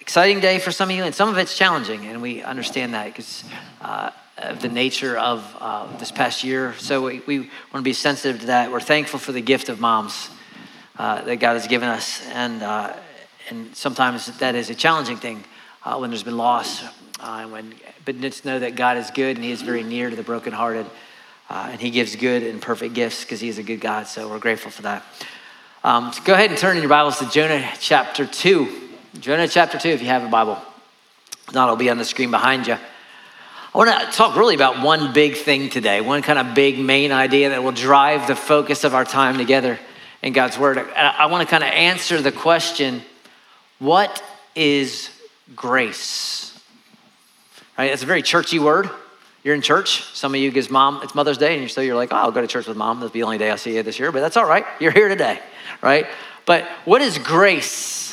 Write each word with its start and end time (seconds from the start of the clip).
exciting 0.00 0.40
day 0.40 0.58
for 0.58 0.72
some 0.72 0.90
of 0.90 0.96
you, 0.96 1.04
and 1.04 1.14
some 1.14 1.28
of 1.28 1.38
it's 1.38 1.56
challenging, 1.56 2.06
and 2.06 2.20
we 2.20 2.42
understand 2.42 2.94
that 2.94 3.06
because 3.06 3.44
uh, 3.80 4.10
of 4.38 4.60
the 4.60 4.68
nature 4.68 5.16
of 5.16 5.56
uh, 5.60 5.96
this 5.98 6.10
past 6.10 6.42
year. 6.42 6.74
So 6.78 7.04
we, 7.04 7.20
we 7.28 7.38
want 7.38 7.74
to 7.74 7.82
be 7.82 7.92
sensitive 7.92 8.40
to 8.40 8.46
that. 8.46 8.72
We're 8.72 8.80
thankful 8.80 9.20
for 9.20 9.30
the 9.30 9.40
gift 9.40 9.68
of 9.68 9.78
moms 9.78 10.30
uh, 10.98 11.22
that 11.22 11.36
God 11.36 11.52
has 11.52 11.68
given 11.68 11.88
us, 11.88 12.26
and 12.32 12.64
uh, 12.64 12.92
and 13.48 13.74
sometimes 13.76 14.26
that 14.38 14.54
is 14.54 14.70
a 14.70 14.74
challenging 14.74 15.16
thing 15.16 15.44
uh, 15.84 15.96
when 15.98 16.10
there's 16.10 16.22
been 16.22 16.36
loss. 16.36 16.84
Uh, 17.20 17.46
when, 17.46 17.74
but 18.04 18.20
just 18.20 18.44
know 18.44 18.58
that 18.58 18.76
God 18.76 18.96
is 18.96 19.10
good, 19.10 19.36
and 19.36 19.44
He 19.44 19.50
is 19.50 19.62
very 19.62 19.82
near 19.82 20.10
to 20.10 20.16
the 20.16 20.22
brokenhearted, 20.22 20.86
uh, 21.48 21.68
and 21.70 21.80
He 21.80 21.90
gives 21.90 22.16
good 22.16 22.42
and 22.42 22.60
perfect 22.60 22.94
gifts 22.94 23.24
because 23.24 23.40
He 23.40 23.48
is 23.48 23.58
a 23.58 23.62
good 23.62 23.80
God. 23.80 24.06
So 24.06 24.28
we're 24.28 24.38
grateful 24.38 24.70
for 24.70 24.82
that. 24.82 25.04
Um, 25.84 26.12
so 26.12 26.22
go 26.24 26.34
ahead 26.34 26.50
and 26.50 26.58
turn 26.58 26.76
in 26.76 26.82
your 26.82 26.90
Bibles 26.90 27.18
to 27.20 27.30
Jonah 27.30 27.70
chapter 27.78 28.26
two. 28.26 28.90
Jonah 29.20 29.48
chapter 29.48 29.78
two, 29.78 29.90
if 29.90 30.02
you 30.02 30.08
have 30.08 30.24
a 30.24 30.28
Bible. 30.28 30.58
If 31.48 31.54
not, 31.54 31.64
it'll 31.64 31.76
be 31.76 31.90
on 31.90 31.98
the 31.98 32.04
screen 32.04 32.30
behind 32.30 32.66
you. 32.66 32.74
I 32.74 33.78
want 33.78 33.90
to 33.90 34.16
talk 34.16 34.36
really 34.36 34.54
about 34.54 34.82
one 34.82 35.12
big 35.12 35.36
thing 35.36 35.68
today, 35.68 36.00
one 36.00 36.22
kind 36.22 36.38
of 36.38 36.54
big 36.54 36.78
main 36.78 37.12
idea 37.12 37.50
that 37.50 37.62
will 37.62 37.72
drive 37.72 38.26
the 38.26 38.34
focus 38.34 38.84
of 38.84 38.94
our 38.94 39.04
time 39.04 39.36
together 39.38 39.78
in 40.22 40.32
God's 40.32 40.58
Word. 40.58 40.78
I 40.78 41.26
want 41.26 41.46
to 41.46 41.50
kind 41.50 41.62
of 41.62 41.70
answer 41.70 42.20
the 42.20 42.32
question 42.32 43.02
what 43.78 44.22
is 44.54 45.10
grace? 45.54 46.58
Right? 47.78 47.92
It's 47.92 48.02
a 48.02 48.06
very 48.06 48.22
churchy 48.22 48.58
word. 48.58 48.88
You're 49.44 49.54
in 49.54 49.62
church. 49.62 50.02
Some 50.14 50.34
of 50.34 50.40
you, 50.40 50.50
because 50.50 50.70
mom, 50.70 51.00
it's 51.02 51.14
Mother's 51.14 51.38
Day, 51.38 51.52
and 51.52 51.60
you're 51.60 51.68
still 51.68 51.84
you're 51.84 51.94
like, 51.94 52.12
oh, 52.12 52.16
I'll 52.16 52.32
go 52.32 52.40
to 52.40 52.46
church 52.46 52.66
with 52.66 52.76
mom. 52.76 53.00
That's 53.00 53.12
the 53.12 53.22
only 53.22 53.38
day 53.38 53.50
I 53.50 53.56
see 53.56 53.76
you 53.76 53.82
this 53.82 53.98
year, 53.98 54.10
but 54.10 54.20
that's 54.20 54.36
all 54.36 54.46
right. 54.46 54.64
You're 54.80 54.90
here 54.90 55.08
today, 55.08 55.38
right? 55.82 56.06
But 56.46 56.64
what 56.84 57.02
is 57.02 57.18
grace? 57.18 58.06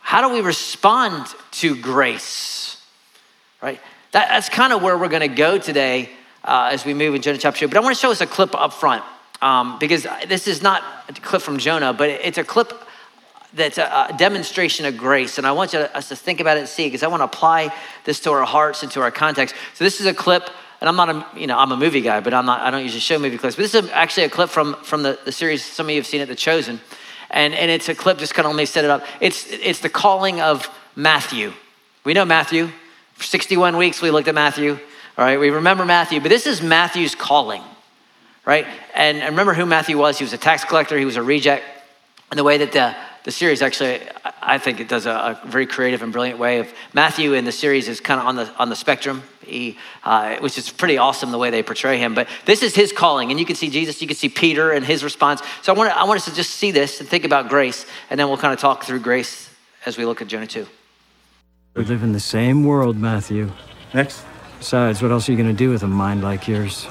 How 0.00 0.26
do 0.26 0.32
we 0.32 0.40
respond 0.40 1.26
to 1.52 1.74
grace? 1.76 2.82
Right? 3.60 3.80
That, 4.12 4.28
that's 4.28 4.48
kind 4.48 4.72
of 4.72 4.82
where 4.82 4.96
we're 4.96 5.08
going 5.08 5.28
to 5.28 5.36
go 5.36 5.58
today 5.58 6.10
uh, 6.44 6.70
as 6.72 6.84
we 6.84 6.94
move 6.94 7.14
in 7.14 7.22
Jonah 7.22 7.38
chapter 7.38 7.60
2. 7.60 7.68
But 7.68 7.76
I 7.76 7.80
want 7.80 7.94
to 7.96 8.00
show 8.00 8.10
us 8.10 8.20
a 8.20 8.26
clip 8.26 8.54
up 8.54 8.72
front 8.72 9.02
um, 9.42 9.78
because 9.78 10.06
this 10.28 10.46
is 10.46 10.62
not 10.62 10.82
a 11.08 11.12
clip 11.12 11.42
from 11.42 11.58
Jonah, 11.58 11.92
but 11.92 12.08
it's 12.08 12.38
a 12.38 12.44
clip 12.44 12.72
that's 13.56 13.78
a, 13.78 14.14
demonstration 14.16 14.86
of 14.86 14.96
grace. 14.96 15.38
And 15.38 15.46
I 15.46 15.52
want 15.52 15.72
you 15.72 15.80
to, 15.80 15.96
us 15.96 16.08
to 16.10 16.16
think 16.16 16.40
about 16.40 16.56
it 16.56 16.60
and 16.60 16.68
see 16.68 16.86
because 16.86 17.02
I 17.02 17.08
want 17.08 17.20
to 17.20 17.24
apply 17.24 17.74
this 18.04 18.20
to 18.20 18.30
our 18.32 18.44
hearts 18.44 18.82
and 18.82 18.92
to 18.92 19.00
our 19.00 19.10
context. 19.10 19.54
So 19.74 19.84
this 19.84 20.00
is 20.00 20.06
a 20.06 20.14
clip 20.14 20.48
and 20.80 20.88
I'm 20.88 20.96
not 20.96 21.08
a, 21.08 21.40
you 21.40 21.46
know, 21.46 21.58
I'm 21.58 21.72
a 21.72 21.76
movie 21.76 22.02
guy, 22.02 22.20
but 22.20 22.34
I'm 22.34 22.44
not, 22.44 22.60
I 22.60 22.70
don't 22.70 22.82
usually 22.82 23.00
show 23.00 23.18
movie 23.18 23.38
clips. 23.38 23.56
But 23.56 23.62
this 23.62 23.74
is 23.74 23.90
actually 23.90 24.24
a 24.24 24.28
clip 24.28 24.50
from, 24.50 24.74
from 24.82 25.02
the, 25.02 25.18
the 25.24 25.32
series, 25.32 25.64
some 25.64 25.86
of 25.86 25.90
you 25.90 25.96
have 25.96 26.06
seen 26.06 26.20
it, 26.20 26.26
The 26.26 26.34
Chosen. 26.34 26.80
And, 27.30 27.54
and 27.54 27.70
it's 27.70 27.88
a 27.88 27.94
clip, 27.94 28.18
just 28.18 28.34
kind 28.34 28.46
of 28.46 28.52
let 28.52 28.58
me 28.58 28.66
set 28.66 28.84
it 28.84 28.90
up. 28.90 29.04
It's, 29.20 29.46
it's 29.50 29.80
the 29.80 29.88
calling 29.88 30.40
of 30.40 30.68
Matthew. 30.94 31.52
We 32.04 32.12
know 32.12 32.24
Matthew. 32.24 32.70
For 33.14 33.24
61 33.24 33.78
weeks, 33.78 34.02
we 34.02 34.10
looked 34.10 34.28
at 34.28 34.34
Matthew. 34.34 34.78
All 35.16 35.24
right, 35.24 35.40
we 35.40 35.48
remember 35.48 35.86
Matthew, 35.86 36.20
but 36.20 36.28
this 36.28 36.46
is 36.46 36.60
Matthew's 36.60 37.14
calling, 37.14 37.62
right? 38.44 38.66
And, 38.94 39.18
and 39.18 39.30
remember 39.30 39.54
who 39.54 39.64
Matthew 39.64 39.96
was. 39.96 40.18
He 40.18 40.24
was 40.24 40.34
a 40.34 40.38
tax 40.38 40.62
collector, 40.64 40.98
he 40.98 41.06
was 41.06 41.16
a 41.16 41.22
reject. 41.22 41.64
And 42.30 42.38
the 42.38 42.44
way 42.44 42.58
that 42.58 42.72
the, 42.72 42.94
the 43.26 43.32
series 43.32 43.60
actually, 43.60 44.00
I 44.40 44.56
think 44.58 44.78
it 44.78 44.88
does 44.88 45.04
a, 45.04 45.10
a, 45.10 45.48
very 45.48 45.66
creative 45.66 46.00
and 46.00 46.12
brilliant 46.12 46.38
way 46.38 46.60
of 46.60 46.72
Matthew 46.94 47.32
in 47.32 47.44
the 47.44 47.50
series 47.50 47.88
is 47.88 47.98
kind 47.98 48.20
of 48.20 48.26
on 48.26 48.36
the 48.36 48.48
on 48.56 48.68
the 48.68 48.76
spectrum, 48.76 49.24
he, 49.44 49.76
uh, 50.04 50.36
which 50.36 50.56
is 50.56 50.70
pretty 50.70 50.96
awesome 50.96 51.32
the 51.32 51.38
way 51.38 51.50
they 51.50 51.64
portray 51.64 51.98
him. 51.98 52.14
But 52.14 52.28
this 52.44 52.62
is 52.62 52.76
his 52.76 52.92
calling, 52.92 53.32
and 53.32 53.40
you 53.40 53.44
can 53.44 53.56
see 53.56 53.68
Jesus, 53.68 54.00
you 54.00 54.06
can 54.06 54.16
see 54.16 54.28
Peter 54.28 54.70
and 54.70 54.86
his 54.86 55.02
response. 55.02 55.42
So 55.62 55.74
I 55.74 55.76
want 55.76 55.90
I 55.90 56.04
want 56.04 56.18
us 56.18 56.26
to 56.26 56.34
just 56.34 56.52
see 56.52 56.70
this 56.70 57.00
and 57.00 57.08
think 57.08 57.24
about 57.24 57.48
grace, 57.48 57.84
and 58.10 58.18
then 58.18 58.28
we'll 58.28 58.38
kind 58.38 58.54
of 58.54 58.60
talk 58.60 58.84
through 58.84 59.00
grace 59.00 59.50
as 59.84 59.98
we 59.98 60.04
look 60.04 60.22
at 60.22 60.28
Jonah 60.28 60.46
two. 60.46 60.68
We 61.74 61.82
live 61.82 62.04
in 62.04 62.12
the 62.12 62.20
same 62.20 62.62
world, 62.62 62.96
Matthew. 62.96 63.50
Next. 63.92 64.24
Besides, 64.60 65.02
what 65.02 65.10
else 65.10 65.28
are 65.28 65.32
you 65.32 65.38
going 65.38 65.50
to 65.50 65.64
do 65.64 65.70
with 65.70 65.82
a 65.82 65.88
mind 65.88 66.22
like 66.22 66.46
yours? 66.46 66.86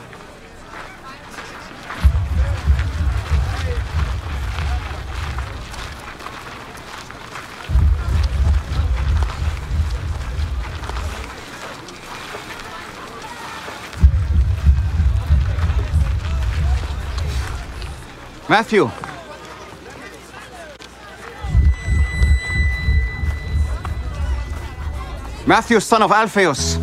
Matthew. 18.48 18.90
Matthew, 25.48 25.80
son 25.80 26.04
of 26.04 26.12
Alphaeus. 26.12 26.78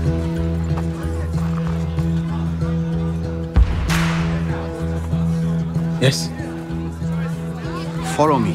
Yes. 6.01 6.29
Follow 8.17 8.39
me. 8.39 8.55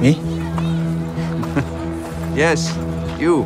Me? 0.00 0.32
Yes, 2.36 2.76
you. 3.18 3.44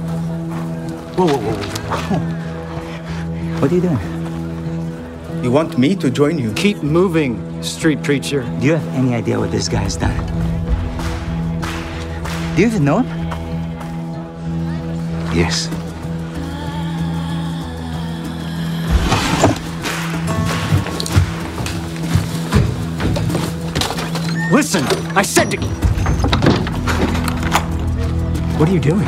Whoa, 1.16 1.26
whoa, 1.26 1.38
whoa, 1.38 1.54
whoa. 1.54 2.18
What 3.60 3.70
are 3.70 3.74
you 3.74 3.80
doing? 3.82 4.19
You 5.42 5.50
want 5.50 5.78
me 5.78 5.96
to 5.96 6.10
join 6.10 6.38
you? 6.38 6.52
Keep 6.52 6.82
moving, 6.82 7.62
street 7.62 8.02
preacher. 8.02 8.42
Do 8.60 8.66
you 8.66 8.72
have 8.72 8.86
any 8.88 9.14
idea 9.14 9.38
what 9.38 9.50
this 9.50 9.70
guy 9.70 9.80
has 9.80 9.96
done? 9.96 10.14
Do 12.54 12.60
you 12.60 12.68
even 12.68 12.84
know 12.84 12.98
him? 12.98 13.06
Yes. 15.34 15.68
Listen, 24.52 24.84
I 25.16 25.22
said 25.22 25.50
to. 25.52 25.56
What 28.58 28.68
are 28.68 28.72
you 28.72 28.78
doing? 28.78 29.06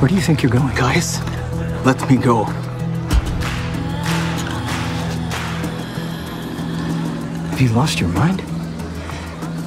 Where 0.00 0.08
do 0.08 0.14
you 0.16 0.20
think 0.20 0.42
you're 0.42 0.50
going? 0.50 0.74
Guys, 0.74 1.20
me 2.10 2.16
go. 2.16 2.44
Have 7.50 7.60
you 7.60 7.68
lost 7.70 8.00
your 8.00 8.08
mind? 8.10 8.40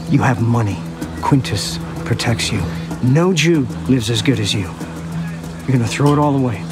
You 0.10 0.22
have 0.22 0.42
money. 0.42 0.80
Quintus 1.22 1.78
protects 2.06 2.52
you. 2.52 2.64
No 3.04 3.34
Jew 3.34 3.68
lives 3.88 4.10
as 4.10 4.22
good 4.22 4.40
as 4.40 4.54
you. 4.54 4.72
You're 5.68 5.78
gonna 5.78 5.88
throw 5.88 6.14
it 6.14 6.20
all 6.20 6.36
away. 6.36 6.64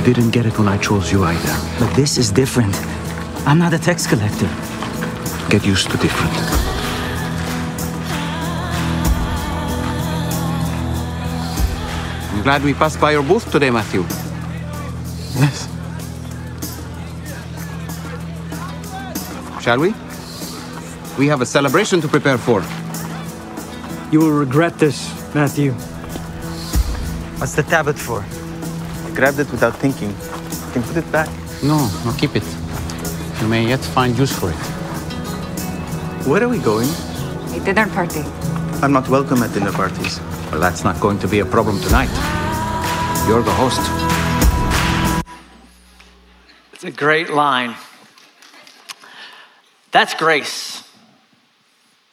You 0.00 0.14
didn't 0.14 0.30
get 0.30 0.46
it 0.46 0.58
when 0.58 0.66
I 0.66 0.78
chose 0.78 1.12
you 1.12 1.24
either. 1.24 1.56
But 1.78 1.94
this 1.94 2.16
is 2.16 2.32
different. 2.32 2.74
I'm 3.46 3.58
not 3.58 3.74
a 3.74 3.78
tax 3.78 4.06
collector. 4.06 4.48
Get 5.50 5.66
used 5.66 5.90
to 5.90 5.98
different. 5.98 6.32
I'm 12.32 12.42
glad 12.42 12.62
we 12.64 12.72
passed 12.72 12.98
by 12.98 13.12
your 13.12 13.22
booth 13.22 13.52
today, 13.52 13.68
Matthew. 13.68 14.00
Yes. 15.38 15.68
Shall 19.62 19.80
we? 19.80 19.92
We 21.18 21.26
have 21.26 21.42
a 21.42 21.46
celebration 21.46 22.00
to 22.00 22.08
prepare 22.08 22.38
for. 22.38 22.64
You 24.10 24.20
will 24.20 24.32
regret 24.32 24.78
this, 24.78 25.12
Matthew. 25.34 25.72
What's 27.36 27.54
the 27.54 27.64
tablet 27.64 27.98
for? 27.98 28.24
I 29.20 29.22
grabbed 29.22 29.38
it 29.38 29.50
without 29.50 29.76
thinking. 29.76 30.08
You 30.08 30.72
can 30.72 30.82
put 30.82 30.96
it 30.96 31.12
back. 31.12 31.28
No, 31.62 31.76
no, 32.06 32.12
keep 32.16 32.34
it. 32.36 32.56
You 33.38 33.48
may 33.48 33.68
yet 33.68 33.80
find 33.80 34.16
use 34.16 34.32
for 34.32 34.48
it. 34.48 34.56
Where 36.26 36.42
are 36.42 36.48
we 36.48 36.58
going? 36.58 36.88
A 37.52 37.60
dinner 37.62 37.86
party. 37.88 38.22
I'm 38.80 38.92
not 38.92 39.06
welcome 39.10 39.42
at 39.42 39.52
dinner 39.52 39.72
parties. 39.72 40.18
Well, 40.50 40.58
that's 40.58 40.84
not 40.84 40.98
going 41.00 41.18
to 41.18 41.28
be 41.28 41.40
a 41.40 41.44
problem 41.44 41.78
tonight. 41.82 42.08
You're 43.28 43.42
the 43.42 43.52
host. 43.52 43.82
It's 46.72 46.84
a 46.84 46.90
great 46.90 47.28
line. 47.28 47.76
That's 49.90 50.14
grace. 50.14 50.82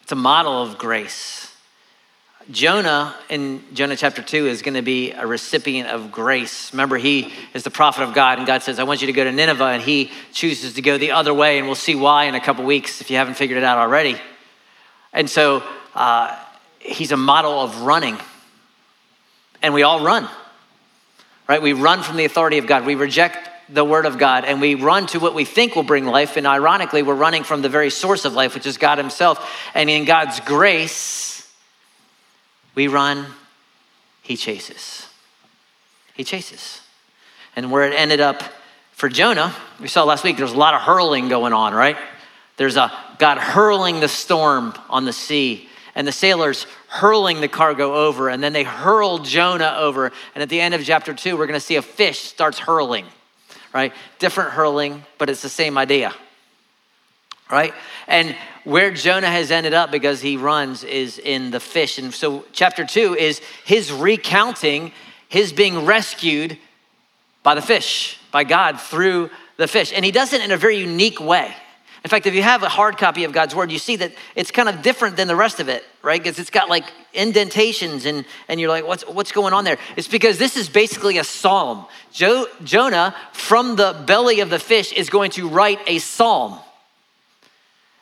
It's 0.02 0.12
a 0.12 0.16
model 0.16 0.62
of 0.62 0.78
grace. 0.78 1.47
Jonah 2.50 3.14
in 3.30 3.62
Jonah 3.74 3.98
chapter 3.98 4.22
2 4.22 4.48
is 4.48 4.62
going 4.62 4.76
to 4.76 4.82
be 4.82 5.12
a 5.12 5.28
recipient 5.28 5.90
of 5.90 6.12
grace. 6.14 6.72
Remember, 6.72 6.98
he 6.98 7.34
is 7.54 7.64
the 7.64 7.70
prophet 7.70 8.04
of 8.04 8.14
God, 8.14 8.38
and 8.38 8.48
God 8.48 8.64
says, 8.64 8.80
I 8.80 8.84
want 8.84 9.02
you 9.02 9.08
to 9.08 9.14
go 9.14 9.26
to 9.26 9.32
Nineveh, 9.32 9.66
and 9.66 9.84
he 9.84 10.12
chooses 10.32 10.74
to 10.74 10.82
go 10.82 10.98
the 10.98 11.12
other 11.12 11.34
way, 11.34 11.58
and 11.58 11.68
we'll 11.68 11.76
see 11.76 11.96
why 11.96 12.24
in 12.24 12.36
a 12.36 12.40
couple 12.40 12.64
weeks 12.64 13.02
if 13.02 13.12
you 13.12 13.18
haven't 13.18 13.34
figured 13.34 13.58
it 13.58 13.66
out 13.66 13.78
already. 13.78 14.18
And 15.12 15.30
so 15.30 15.62
uh, 15.94 16.38
he's 16.80 17.12
a 17.12 17.18
model 17.18 17.60
of 17.60 17.82
running. 17.82 18.18
And 19.62 19.74
we 19.74 19.84
all 19.84 20.06
run, 20.06 20.30
right? 21.50 21.62
We 21.62 21.74
run 21.74 22.04
from 22.04 22.16
the 22.16 22.26
authority 22.26 22.60
of 22.60 22.68
God. 22.68 22.86
We 22.86 22.96
reject 22.96 23.50
the 23.70 23.84
word 23.84 24.06
of 24.06 24.18
God 24.18 24.46
and 24.46 24.62
we 24.62 24.76
run 24.76 25.08
to 25.08 25.20
what 25.20 25.34
we 25.34 25.44
think 25.44 25.76
will 25.76 25.84
bring 25.84 26.06
life. 26.06 26.38
And 26.38 26.48
ironically, 26.48 27.04
we're 27.04 27.16
running 27.16 27.44
from 27.44 27.62
the 27.62 27.68
very 27.68 27.90
source 27.90 28.24
of 28.24 28.34
life, 28.34 28.54
which 28.54 28.66
is 28.66 28.78
God 28.78 28.98
Himself. 28.98 29.52
And 29.74 29.90
in 29.90 30.06
God's 30.06 30.40
grace, 30.42 31.37
we 32.78 32.88
run, 32.88 33.26
He 34.22 34.38
chases. 34.38 35.08
He 36.14 36.24
chases. 36.24 36.82
And 37.56 37.72
where 37.72 37.84
it 37.84 37.94
ended 37.94 38.22
up 38.22 38.44
for 38.92 39.10
Jonah, 39.10 39.54
we 39.80 39.88
saw 39.88 40.04
last 40.04 40.24
week, 40.24 40.38
there's 40.38 40.54
a 40.54 40.58
lot 40.58 40.74
of 40.74 40.82
hurling 40.82 41.28
going 41.28 41.54
on, 41.54 41.74
right? 41.74 41.98
There's 42.56 42.78
a 42.78 42.92
God 43.20 43.38
hurling 43.40 44.00
the 44.00 44.08
storm 44.08 44.74
on 44.90 45.06
the 45.06 45.14
sea 45.14 45.68
and 45.96 46.08
the 46.08 46.12
sailors 46.12 46.68
hurling 46.88 47.42
the 47.42 47.48
cargo 47.48 47.94
over, 47.96 48.30
and 48.30 48.44
then 48.44 48.54
they 48.54 48.64
hurl 48.64 49.18
Jonah 49.18 49.76
over. 49.80 50.12
And 50.36 50.44
at 50.44 50.50
the 50.50 50.62
end 50.62 50.76
of 50.76 50.84
chapter 50.84 51.16
two, 51.16 51.36
we're 51.36 51.48
going 51.48 51.60
to 51.60 51.66
see 51.66 51.76
a 51.76 51.82
fish 51.82 52.20
starts 52.20 52.60
hurling 52.60 53.06
right? 53.74 53.94
Different 54.20 54.52
hurling, 54.52 55.04
but 55.18 55.30
it's 55.30 55.42
the 55.42 55.50
same 55.50 55.78
idea, 55.78 56.14
right? 57.50 57.74
And 58.08 58.36
where 58.64 58.92
Jonah 58.92 59.30
has 59.30 59.52
ended 59.52 59.74
up 59.74 59.92
because 59.92 60.22
he 60.22 60.38
runs 60.38 60.84
is 60.84 61.20
in 61.20 61.52
the 61.52 61.60
fish. 61.60 61.98
And 61.98 62.14
so, 62.14 62.46
chapter 62.52 62.86
two 62.86 63.16
is 63.16 63.40
his 63.64 63.92
recounting 63.92 64.92
his 65.30 65.54
being 65.54 65.86
rescued 65.86 66.58
by 67.44 67.56
the 67.56 67.62
fish, 67.62 68.20
by 68.32 68.44
God 68.44 68.80
through 68.80 69.30
the 69.58 69.68
fish. 69.68 69.92
And 69.94 70.04
he 70.04 70.12
does 70.12 70.34
it 70.34 70.42
in 70.42 70.52
a 70.52 70.58
very 70.58 70.78
unique 70.80 71.20
way. 71.20 71.54
In 72.04 72.10
fact, 72.10 72.26
if 72.26 72.34
you 72.34 72.44
have 72.44 72.64
a 72.64 72.70
hard 72.70 72.98
copy 72.98 73.24
of 73.24 73.34
God's 73.34 73.56
word, 73.56 73.72
you 73.72 73.80
see 73.80 73.98
that 73.98 74.14
it's 74.36 74.52
kind 74.52 74.70
of 74.70 74.82
different 74.82 75.18
than 75.18 75.28
the 75.28 75.36
rest 75.36 75.60
of 75.60 75.68
it, 75.68 75.84
right? 76.04 76.22
Because 76.22 76.40
it's 76.40 76.50
got 76.50 76.70
like 76.70 76.86
indentations 77.14 78.06
and, 78.06 78.24
and 78.48 78.62
you're 78.62 78.70
like, 78.70 78.88
what's, 78.88 79.04
what's 79.08 79.32
going 79.32 79.54
on 79.54 79.66
there? 79.66 79.78
It's 79.98 80.08
because 80.08 80.38
this 80.38 80.56
is 80.56 80.70
basically 80.70 81.18
a 81.18 81.24
psalm. 81.24 81.86
Jo- 82.12 82.48
Jonah, 82.64 83.16
from 83.34 83.76
the 83.76 84.04
belly 84.06 84.40
of 84.40 84.50
the 84.50 84.60
fish, 84.60 84.94
is 84.94 85.10
going 85.10 85.32
to 85.32 85.50
write 85.50 85.80
a 85.88 86.00
psalm. 86.00 86.60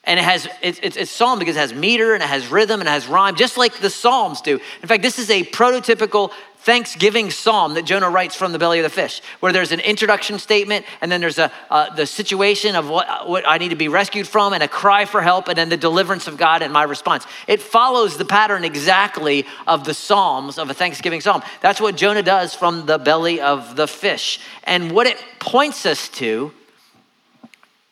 And 0.06 0.19
it 0.19 0.24
has, 0.24 0.48
it's, 0.62 0.80
it's, 0.84 0.98
it's 0.98 1.12
psalm 1.12 1.40
because 1.40 1.56
it 1.56 1.60
has 1.60 1.74
meter 1.74 2.13
and 2.13 2.22
it 2.22 2.28
has 2.28 2.48
rhythm 2.48 2.80
and 2.80 2.88
it 2.88 2.92
has 2.92 3.07
rhyme, 3.07 3.36
just 3.36 3.57
like 3.57 3.80
the 3.80 3.90
Psalms 3.90 4.42
do. 4.42 4.60
In 4.81 4.88
fact, 4.88 5.02
this 5.02 5.18
is 5.18 5.30
a 5.30 5.44
prototypical 5.44 6.31
thanksgiving 6.66 7.30
psalm 7.30 7.75
that 7.75 7.86
Jonah 7.86 8.10
writes 8.10 8.36
from 8.36 8.52
the 8.52 8.57
belly 8.57 8.80
of 8.80 8.84
the 8.84 8.90
fish, 8.90 9.22
where 9.40 9.54
there's 9.54 9.72
an 9.72 9.80
introduction 9.80 10.40
statement, 10.40 10.84
and 11.00 11.12
then 11.12 11.22
there's 11.22 11.38
a, 11.38 11.52
uh, 11.69 11.94
the 11.94 12.07
situation 12.07 12.75
of 12.75 12.90
what, 12.90 13.30
what 13.30 13.48
I 13.48 13.60
need 13.60 13.69
to 13.69 13.75
be 13.75 13.88
rescued 13.88 14.28
from, 14.28 14.52
and 14.52 14.63
a 14.63 14.68
cry 14.68 15.06
for 15.06 15.22
help, 15.22 15.48
and 15.48 15.56
then 15.56 15.69
the 15.69 15.78
deliverance 15.78 16.25
of 16.28 16.38
God 16.38 16.63
and 16.63 16.74
my 16.74 16.81
response. 16.81 17.28
It 17.48 17.62
follows 17.62 18.18
the 18.18 18.25
pattern 18.25 18.63
exactly 18.63 19.46
of 19.68 19.86
the 19.86 19.94
psalms 19.94 20.57
of 20.57 20.72
a 20.72 20.74
thanksgiving 20.74 21.22
psalm. 21.22 21.44
That's 21.62 21.80
what 21.80 21.98
Jonah 21.98 22.24
does 22.24 22.56
from 22.56 22.88
the 22.88 22.98
belly 22.98 23.42
of 23.42 23.75
the 23.75 23.88
fish. 23.88 24.40
And 24.63 24.92
what 24.92 25.06
it 25.06 25.24
points 25.40 25.86
us 25.86 26.10
to 26.10 26.52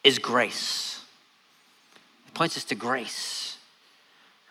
is 0.04 0.18
grace. 0.18 0.93
Points 2.34 2.58
us 2.58 2.64
to 2.66 2.76
grace, 2.76 3.58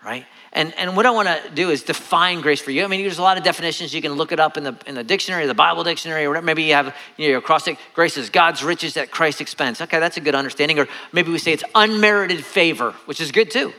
right? 0.05 0.25
And, 0.52 0.75
and 0.76 0.96
what 0.96 1.06
I 1.06 1.11
want 1.11 1.29
to 1.29 1.50
do 1.55 1.70
is 1.70 1.82
define 1.82 2.40
grace 2.40 2.61
for 2.61 2.70
you. 2.70 2.84
I 2.84 2.87
mean, 2.87 3.02
there's 3.02 3.19
a 3.19 3.23
lot 3.23 3.38
of 3.38 3.44
definitions. 3.44 3.94
You 3.94 4.02
can 4.02 4.12
look 4.12 4.32
it 4.32 4.38
up 4.38 4.56
in 4.56 4.64
the, 4.64 4.76
in 4.87 4.94
the 4.94 5.02
dictionary, 5.02 5.46
the 5.46 5.55
Bible 5.55 5.82
dictionary, 5.82 6.25
or 6.25 6.29
whatever. 6.29 6.44
Maybe 6.44 6.64
you 6.64 6.75
have 6.75 6.94
you 7.17 7.25
know, 7.25 7.31
your 7.31 7.38
acrostic. 7.38 7.79
Grace 7.94 8.17
is 8.17 8.31
God's 8.31 8.62
riches 8.62 8.96
at 8.96 9.11
Christ's 9.11 9.40
expense. 9.40 9.81
Okay, 9.81 9.99
that's 9.99 10.17
a 10.17 10.20
good 10.20 10.34
understanding. 10.34 10.79
Or 10.79 10.87
maybe 11.12 11.32
we 11.32 11.38
say 11.38 11.52
it's 11.52 11.64
unmerited 11.75 12.44
favor, 12.44 12.93
which 13.06 13.20
is 13.20 13.32
good 13.32 13.50
too. 13.50 13.73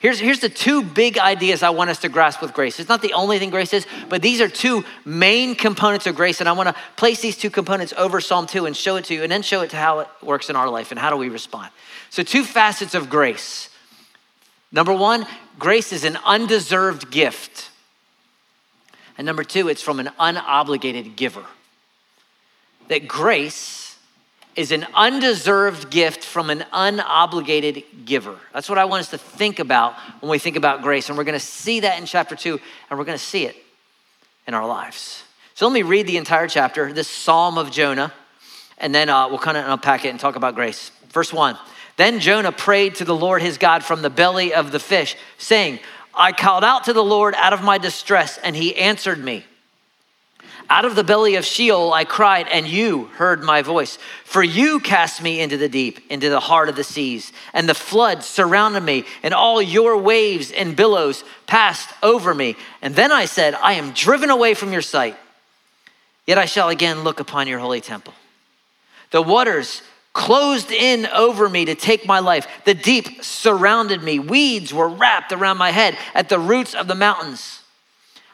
Here's, 0.00 0.20
here's 0.20 0.38
the 0.38 0.48
two 0.48 0.82
big 0.82 1.18
ideas 1.18 1.64
I 1.64 1.70
want 1.70 1.90
us 1.90 1.98
to 2.00 2.08
grasp 2.08 2.40
with 2.40 2.52
grace. 2.52 2.78
It's 2.78 2.88
not 2.88 3.02
the 3.02 3.14
only 3.14 3.40
thing 3.40 3.50
grace 3.50 3.72
is, 3.72 3.84
but 4.08 4.22
these 4.22 4.40
are 4.40 4.48
two 4.48 4.84
main 5.04 5.56
components 5.56 6.06
of 6.06 6.14
grace. 6.14 6.38
And 6.38 6.48
I 6.48 6.52
want 6.52 6.68
to 6.68 6.76
place 6.96 7.20
these 7.20 7.36
two 7.36 7.50
components 7.50 7.92
over 7.96 8.20
Psalm 8.20 8.46
2 8.46 8.66
and 8.66 8.76
show 8.76 8.94
it 8.96 9.06
to 9.06 9.14
you, 9.14 9.24
and 9.24 9.32
then 9.32 9.42
show 9.42 9.62
it 9.62 9.70
to 9.70 9.76
how 9.76 10.00
it 10.00 10.08
works 10.22 10.50
in 10.50 10.56
our 10.56 10.68
life 10.68 10.92
and 10.92 11.00
how 11.00 11.10
do 11.10 11.16
we 11.16 11.28
respond. 11.28 11.70
So, 12.10 12.22
two 12.22 12.44
facets 12.44 12.94
of 12.94 13.10
grace. 13.10 13.70
Number 14.70 14.92
one, 14.92 15.26
grace 15.58 15.92
is 15.92 16.04
an 16.04 16.16
undeserved 16.24 17.10
gift. 17.10 17.70
And 19.16 19.26
number 19.26 19.42
two, 19.42 19.68
it's 19.68 19.82
from 19.82 19.98
an 19.98 20.10
unobligated 20.20 21.16
giver. 21.16 21.44
That 22.86 23.08
grace 23.08 23.87
is 24.58 24.72
an 24.72 24.84
undeserved 24.92 25.88
gift 25.88 26.24
from 26.24 26.50
an 26.50 26.64
unobligated 26.72 27.84
giver. 28.04 28.36
That's 28.52 28.68
what 28.68 28.76
I 28.76 28.86
want 28.86 29.02
us 29.02 29.10
to 29.10 29.18
think 29.18 29.60
about 29.60 29.94
when 30.18 30.30
we 30.30 30.40
think 30.40 30.56
about 30.56 30.82
grace. 30.82 31.08
And 31.08 31.16
we're 31.16 31.22
going 31.22 31.38
to 31.38 31.44
see 31.44 31.78
that 31.80 32.00
in 32.00 32.06
chapter 32.06 32.34
two, 32.34 32.58
and 32.90 32.98
we're 32.98 33.04
going 33.04 33.16
to 33.16 33.24
see 33.24 33.44
it 33.46 33.54
in 34.48 34.54
our 34.54 34.66
lives. 34.66 35.22
So 35.54 35.64
let 35.66 35.72
me 35.72 35.82
read 35.82 36.08
the 36.08 36.16
entire 36.16 36.48
chapter, 36.48 36.92
this 36.92 37.06
Psalm 37.06 37.56
of 37.56 37.70
Jonah, 37.70 38.12
and 38.78 38.92
then 38.92 39.08
uh, 39.08 39.28
we'll 39.28 39.38
kind 39.38 39.56
of 39.56 39.68
unpack 39.68 40.04
it 40.04 40.08
and 40.08 40.18
talk 40.18 40.34
about 40.34 40.56
grace. 40.56 40.90
Verse 41.10 41.32
one. 41.32 41.56
Then 41.96 42.18
Jonah 42.18 42.52
prayed 42.52 42.96
to 42.96 43.04
the 43.04 43.14
Lord 43.14 43.42
his 43.42 43.58
God 43.58 43.84
from 43.84 44.02
the 44.02 44.10
belly 44.10 44.54
of 44.54 44.72
the 44.72 44.80
fish, 44.80 45.16
saying, 45.36 45.78
I 46.14 46.32
called 46.32 46.64
out 46.64 46.84
to 46.84 46.92
the 46.92 47.04
Lord 47.04 47.34
out 47.36 47.52
of 47.52 47.62
my 47.62 47.78
distress, 47.78 48.38
and 48.38 48.56
he 48.56 48.74
answered 48.74 49.22
me. 49.22 49.44
Out 50.70 50.84
of 50.84 50.94
the 50.94 51.04
belly 51.04 51.36
of 51.36 51.46
Sheol 51.46 51.94
I 51.94 52.04
cried, 52.04 52.46
and 52.48 52.66
you 52.66 53.04
heard 53.14 53.42
my 53.42 53.62
voice. 53.62 53.98
For 54.24 54.42
you 54.42 54.80
cast 54.80 55.22
me 55.22 55.40
into 55.40 55.56
the 55.56 55.68
deep, 55.68 56.00
into 56.10 56.28
the 56.28 56.40
heart 56.40 56.68
of 56.68 56.76
the 56.76 56.84
seas, 56.84 57.32
and 57.54 57.66
the 57.66 57.74
flood 57.74 58.22
surrounded 58.22 58.82
me, 58.82 59.04
and 59.22 59.32
all 59.32 59.62
your 59.62 59.96
waves 59.96 60.52
and 60.52 60.76
billows 60.76 61.24
passed 61.46 61.88
over 62.02 62.34
me. 62.34 62.54
And 62.82 62.94
then 62.94 63.10
I 63.10 63.24
said, 63.24 63.54
I 63.54 63.74
am 63.74 63.92
driven 63.92 64.28
away 64.28 64.52
from 64.52 64.70
your 64.70 64.82
sight, 64.82 65.16
yet 66.26 66.36
I 66.36 66.44
shall 66.44 66.68
again 66.68 67.02
look 67.02 67.18
upon 67.18 67.48
your 67.48 67.60
holy 67.60 67.80
temple. 67.80 68.12
The 69.10 69.22
waters 69.22 69.82
closed 70.12 70.70
in 70.70 71.06
over 71.06 71.48
me 71.48 71.64
to 71.64 71.74
take 71.74 72.04
my 72.04 72.18
life. 72.18 72.46
The 72.66 72.74
deep 72.74 73.24
surrounded 73.24 74.02
me. 74.02 74.18
Weeds 74.18 74.74
were 74.74 74.88
wrapped 74.88 75.32
around 75.32 75.56
my 75.56 75.70
head 75.70 75.96
at 76.12 76.28
the 76.28 76.38
roots 76.38 76.74
of 76.74 76.88
the 76.88 76.94
mountains. 76.94 77.57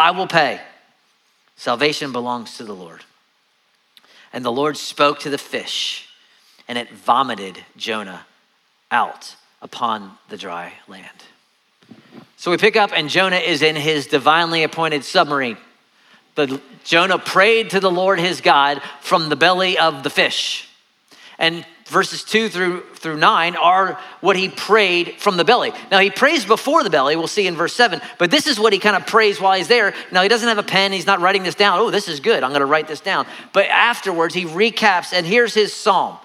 I 0.00 0.12
will 0.12 0.26
pay. 0.26 0.62
Salvation 1.56 2.10
belongs 2.10 2.56
to 2.56 2.64
the 2.64 2.72
Lord. 2.72 3.04
And 4.32 4.42
the 4.42 4.50
Lord 4.50 4.78
spoke 4.78 5.18
to 5.20 5.30
the 5.30 5.36
fish, 5.36 6.08
and 6.66 6.78
it 6.78 6.90
vomited 6.90 7.62
Jonah 7.76 8.24
out 8.90 9.36
upon 9.60 10.12
the 10.30 10.38
dry 10.38 10.72
land. 10.88 11.04
So 12.38 12.50
we 12.50 12.56
pick 12.56 12.76
up, 12.76 12.92
and 12.94 13.10
Jonah 13.10 13.36
is 13.36 13.60
in 13.60 13.76
his 13.76 14.06
divinely 14.06 14.62
appointed 14.62 15.04
submarine. 15.04 15.58
The, 16.34 16.62
Jonah 16.82 17.18
prayed 17.18 17.68
to 17.70 17.80
the 17.80 17.90
Lord 17.90 18.18
his 18.18 18.40
God 18.40 18.80
from 19.02 19.28
the 19.28 19.36
belly 19.36 19.76
of 19.76 20.02
the 20.02 20.08
fish. 20.08 20.66
And 21.38 21.66
verses 21.90 22.22
2 22.24 22.48
through, 22.48 22.82
through 22.94 23.16
9 23.16 23.56
are 23.56 23.98
what 24.20 24.36
he 24.36 24.48
prayed 24.48 25.16
from 25.18 25.36
the 25.36 25.44
belly. 25.44 25.72
Now, 25.90 25.98
he 25.98 26.10
prays 26.10 26.44
before 26.44 26.82
the 26.84 26.90
belly, 26.90 27.16
we'll 27.16 27.26
see 27.26 27.46
in 27.46 27.56
verse 27.56 27.74
7, 27.74 28.00
but 28.18 28.30
this 28.30 28.46
is 28.46 28.58
what 28.58 28.72
he 28.72 28.78
kind 28.78 28.96
of 28.96 29.06
prays 29.06 29.40
while 29.40 29.56
he's 29.56 29.68
there. 29.68 29.92
Now, 30.12 30.22
he 30.22 30.28
doesn't 30.28 30.48
have 30.48 30.58
a 30.58 30.62
pen, 30.62 30.92
he's 30.92 31.06
not 31.06 31.20
writing 31.20 31.42
this 31.42 31.56
down. 31.56 31.78
Oh, 31.80 31.90
this 31.90 32.08
is 32.08 32.20
good, 32.20 32.42
I'm 32.42 32.50
going 32.50 32.60
to 32.60 32.66
write 32.66 32.88
this 32.88 33.00
down. 33.00 33.26
But 33.52 33.66
afterwards, 33.66 34.34
he 34.34 34.44
recaps, 34.44 35.12
and 35.12 35.26
here's 35.26 35.52
his 35.52 35.72
psalm. 35.72 36.16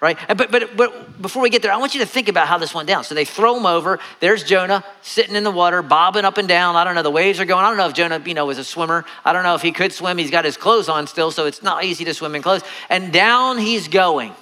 Right? 0.00 0.16
But, 0.28 0.52
but, 0.52 0.76
but 0.76 1.20
before 1.20 1.42
we 1.42 1.50
get 1.50 1.60
there, 1.60 1.72
I 1.72 1.76
want 1.76 1.92
you 1.92 2.00
to 2.00 2.06
think 2.06 2.28
about 2.28 2.46
how 2.46 2.56
this 2.56 2.72
went 2.72 2.86
down. 2.86 3.02
So 3.02 3.16
they 3.16 3.24
throw 3.24 3.56
him 3.56 3.66
over. 3.66 3.98
There's 4.20 4.44
Jonah 4.44 4.84
sitting 5.02 5.34
in 5.34 5.42
the 5.42 5.50
water, 5.50 5.82
bobbing 5.82 6.24
up 6.24 6.38
and 6.38 6.46
down. 6.46 6.76
I 6.76 6.84
don't 6.84 6.94
know. 6.94 7.02
The 7.02 7.10
waves 7.10 7.40
are 7.40 7.44
going. 7.44 7.64
I 7.64 7.68
don't 7.68 7.76
know 7.76 7.88
if 7.88 7.94
Jonah, 7.94 8.22
you 8.24 8.34
know, 8.34 8.46
was 8.46 8.58
a 8.58 8.64
swimmer. 8.64 9.04
I 9.24 9.32
don't 9.32 9.42
know 9.42 9.56
if 9.56 9.62
he 9.62 9.72
could 9.72 9.92
swim. 9.92 10.16
He's 10.16 10.30
got 10.30 10.44
his 10.44 10.56
clothes 10.56 10.88
on 10.88 11.08
still, 11.08 11.32
so 11.32 11.46
it's 11.46 11.64
not 11.64 11.82
easy 11.82 12.04
to 12.04 12.14
swim 12.14 12.36
in 12.36 12.42
clothes. 12.42 12.62
And 12.88 13.12
down 13.12 13.58
he's 13.58 13.88
going 13.88 14.36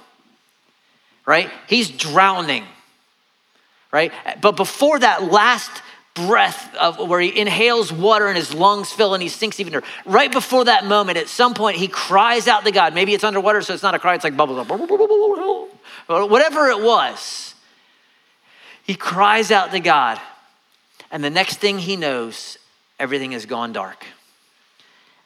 right? 1.26 1.50
He's 1.68 1.90
drowning. 1.90 2.64
right? 3.92 4.12
But 4.40 4.56
before 4.56 4.98
that 4.98 5.24
last 5.24 5.82
breath 6.14 6.74
of 6.76 7.08
where 7.08 7.20
he 7.20 7.38
inhales 7.38 7.92
water 7.92 8.26
and 8.26 8.36
his 8.36 8.54
lungs 8.54 8.90
fill 8.90 9.12
and 9.12 9.22
he 9.22 9.28
sinks 9.28 9.60
even 9.60 9.72
deeper. 9.72 9.86
Right 10.06 10.32
before 10.32 10.64
that 10.64 10.86
moment, 10.86 11.18
at 11.18 11.28
some 11.28 11.52
point, 11.52 11.76
he 11.76 11.88
cries 11.88 12.48
out 12.48 12.64
to 12.64 12.70
God. 12.70 12.94
Maybe 12.94 13.12
it's 13.12 13.24
underwater, 13.24 13.60
so 13.60 13.74
it's 13.74 13.82
not 13.82 13.94
a 13.94 13.98
cry, 13.98 14.14
it's 14.14 14.24
like 14.24 14.36
bubbles. 14.36 14.66
Whatever 16.06 16.68
it 16.68 16.80
was, 16.82 17.54
he 18.84 18.94
cries 18.94 19.50
out 19.50 19.72
to 19.72 19.80
God. 19.80 20.18
And 21.10 21.22
the 21.22 21.30
next 21.30 21.58
thing 21.58 21.78
he 21.78 21.96
knows, 21.96 22.56
everything 22.98 23.32
has 23.32 23.44
gone 23.44 23.72
dark. 23.72 24.06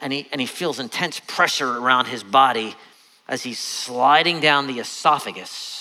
And 0.00 0.12
he, 0.12 0.28
and 0.32 0.40
he 0.40 0.46
feels 0.46 0.80
intense 0.80 1.20
pressure 1.20 1.78
around 1.78 2.06
his 2.06 2.24
body 2.24 2.74
as 3.28 3.42
he's 3.42 3.58
sliding 3.58 4.40
down 4.40 4.66
the 4.66 4.80
esophagus 4.80 5.79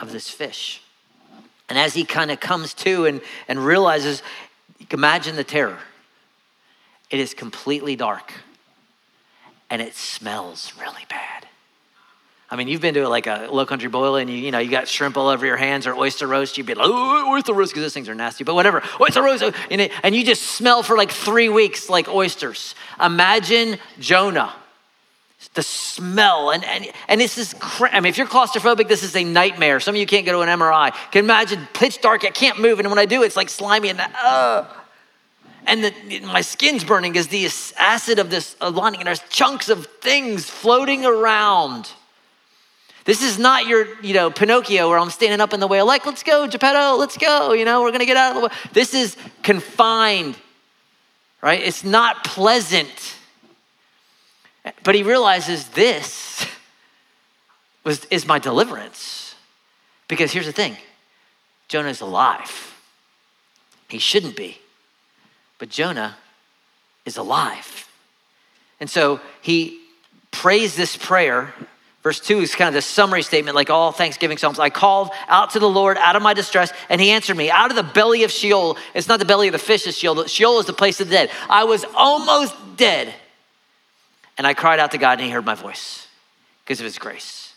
of 0.00 0.12
this 0.12 0.28
fish. 0.28 0.82
And 1.68 1.78
as 1.78 1.94
he 1.94 2.04
kind 2.04 2.30
of 2.30 2.40
comes 2.40 2.74
to 2.74 3.06
and, 3.06 3.20
and 3.46 3.64
realizes, 3.64 4.22
imagine 4.90 5.36
the 5.36 5.44
terror. 5.44 5.78
It 7.10 7.20
is 7.20 7.34
completely 7.34 7.96
dark 7.96 8.32
and 9.68 9.80
it 9.80 9.94
smells 9.94 10.72
really 10.80 11.04
bad. 11.08 11.46
I 12.52 12.56
mean, 12.56 12.66
you've 12.66 12.80
been 12.80 12.94
to 12.94 13.08
like 13.08 13.28
a 13.28 13.48
low 13.52 13.64
country 13.64 13.88
boil 13.88 14.16
and 14.16 14.28
you, 14.28 14.36
you 14.36 14.50
know, 14.50 14.58
you 14.58 14.70
got 14.70 14.88
shrimp 14.88 15.16
all 15.16 15.28
over 15.28 15.46
your 15.46 15.56
hands 15.56 15.86
or 15.86 15.94
oyster 15.94 16.26
roast. 16.26 16.58
You'd 16.58 16.66
be 16.66 16.74
like, 16.74 16.88
oh, 16.88 17.32
oyster 17.32 17.54
roast, 17.54 17.72
because 17.72 17.84
those 17.84 17.94
things 17.94 18.08
are 18.08 18.14
nasty, 18.14 18.42
but 18.42 18.56
whatever. 18.56 18.82
Oyster 19.00 19.22
roast, 19.22 19.44
and 19.70 20.14
you 20.14 20.24
just 20.24 20.42
smell 20.42 20.82
for 20.82 20.96
like 20.96 21.12
three 21.12 21.48
weeks 21.48 21.88
like 21.88 22.08
oysters. 22.08 22.74
Imagine 23.00 23.78
Jonah 24.00 24.52
the 25.54 25.62
smell 25.62 26.50
and, 26.50 26.64
and, 26.64 26.88
and 27.08 27.20
this 27.20 27.38
is 27.38 27.54
cra- 27.58 27.90
i 27.92 28.00
mean 28.00 28.10
if 28.10 28.18
you're 28.18 28.26
claustrophobic 28.26 28.88
this 28.88 29.02
is 29.02 29.16
a 29.16 29.24
nightmare. 29.24 29.80
Some 29.80 29.94
of 29.94 30.00
you 30.00 30.06
can't 30.06 30.26
go 30.26 30.32
to 30.32 30.40
an 30.40 30.58
mri 30.58 30.92
can 31.10 31.24
imagine 31.24 31.66
pitch 31.72 32.00
dark 32.00 32.24
i 32.24 32.30
can't 32.30 32.60
move 32.60 32.78
and 32.78 32.88
when 32.88 32.98
i 32.98 33.06
do 33.06 33.22
it's 33.22 33.36
like 33.36 33.48
slimy 33.48 33.88
and 33.88 34.00
uh, 34.00 34.66
and 35.66 35.84
the, 35.84 36.20
my 36.20 36.40
skin's 36.40 36.84
burning 36.84 37.12
because 37.12 37.28
the 37.28 37.48
acid 37.78 38.18
of 38.18 38.30
this 38.30 38.56
lining 38.60 39.00
and 39.00 39.06
there's 39.06 39.22
chunks 39.28 39.68
of 39.68 39.86
things 40.00 40.48
floating 40.48 41.04
around. 41.04 41.92
This 43.04 43.22
is 43.22 43.38
not 43.38 43.66
your 43.66 43.86
you 44.02 44.14
know 44.14 44.30
pinocchio 44.30 44.88
where 44.88 44.98
i'm 44.98 45.10
standing 45.10 45.40
up 45.40 45.52
in 45.52 45.60
the 45.60 45.66
whale 45.66 45.86
like 45.86 46.06
let's 46.06 46.22
go 46.22 46.46
geppetto 46.46 46.96
let's 46.96 47.16
go 47.16 47.52
you 47.52 47.64
know 47.64 47.82
we're 47.82 47.92
gonna 47.92 48.06
get 48.06 48.16
out 48.16 48.36
of 48.36 48.42
the 48.42 48.48
way 48.48 48.54
this 48.72 48.94
is 48.94 49.16
confined 49.42 50.36
right? 51.42 51.62
It's 51.62 51.84
not 51.84 52.24
pleasant 52.24 53.16
but 54.82 54.94
he 54.94 55.02
realizes 55.02 55.68
this 55.68 56.46
was, 57.84 58.04
is 58.06 58.26
my 58.26 58.38
deliverance. 58.38 59.34
Because 60.08 60.32
here's 60.32 60.46
the 60.46 60.52
thing 60.52 60.76
Jonah's 61.68 62.00
alive. 62.00 62.74
He 63.88 63.98
shouldn't 63.98 64.36
be. 64.36 64.58
But 65.58 65.68
Jonah 65.68 66.16
is 67.04 67.16
alive. 67.16 67.88
And 68.80 68.88
so 68.88 69.20
he 69.42 69.80
prays 70.30 70.74
this 70.74 70.96
prayer. 70.96 71.52
Verse 72.02 72.18
2 72.18 72.40
is 72.40 72.54
kind 72.54 72.68
of 72.68 72.74
the 72.74 72.82
summary 72.82 73.22
statement, 73.22 73.54
like 73.54 73.68
all 73.68 73.92
Thanksgiving 73.92 74.38
Psalms. 74.38 74.58
I 74.58 74.70
called 74.70 75.10
out 75.28 75.50
to 75.50 75.58
the 75.58 75.68
Lord 75.68 75.98
out 75.98 76.16
of 76.16 76.22
my 76.22 76.32
distress, 76.32 76.72
and 76.88 76.98
he 76.98 77.10
answered 77.10 77.36
me. 77.36 77.50
Out 77.50 77.70
of 77.70 77.76
the 77.76 77.82
belly 77.82 78.24
of 78.24 78.30
Sheol, 78.30 78.78
it's 78.94 79.06
not 79.06 79.18
the 79.18 79.26
belly 79.26 79.48
of 79.48 79.52
the 79.52 79.58
fish, 79.58 79.86
it's 79.86 79.98
Sheol. 79.98 80.24
Sheol 80.26 80.60
is 80.60 80.66
the 80.66 80.72
place 80.72 80.98
of 81.00 81.08
the 81.08 81.14
dead. 81.14 81.30
I 81.50 81.64
was 81.64 81.84
almost 81.94 82.54
dead 82.76 83.12
and 84.40 84.46
I 84.46 84.54
cried 84.54 84.80
out 84.80 84.92
to 84.92 84.96
God 84.96 85.18
and 85.18 85.26
he 85.26 85.28
heard 85.28 85.44
my 85.44 85.54
voice 85.54 86.08
because 86.64 86.80
of 86.80 86.84
his 86.84 86.98
grace. 86.98 87.52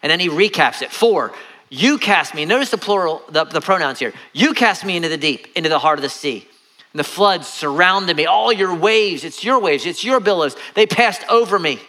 And 0.00 0.08
then 0.08 0.20
he 0.20 0.28
recaps 0.28 0.80
it. 0.80 0.92
Four, 0.92 1.32
you 1.70 1.98
cast 1.98 2.36
me. 2.36 2.44
Notice 2.44 2.70
the 2.70 2.78
plural, 2.78 3.20
the, 3.30 3.42
the 3.42 3.60
pronouns 3.60 3.98
here. 3.98 4.12
You 4.32 4.54
cast 4.54 4.84
me 4.84 4.94
into 4.94 5.08
the 5.08 5.16
deep, 5.16 5.48
into 5.56 5.68
the 5.68 5.80
heart 5.80 5.98
of 5.98 6.04
the 6.04 6.08
sea. 6.08 6.46
And 6.92 7.00
the 7.00 7.04
floods 7.04 7.48
surrounded 7.48 8.16
me. 8.16 8.26
All 8.26 8.52
your 8.52 8.72
waves, 8.72 9.24
it's 9.24 9.42
your 9.42 9.58
waves, 9.58 9.84
it's 9.86 10.04
your 10.04 10.20
billows. 10.20 10.54
They 10.74 10.86
passed 10.86 11.24
over 11.28 11.58
me. 11.58 11.80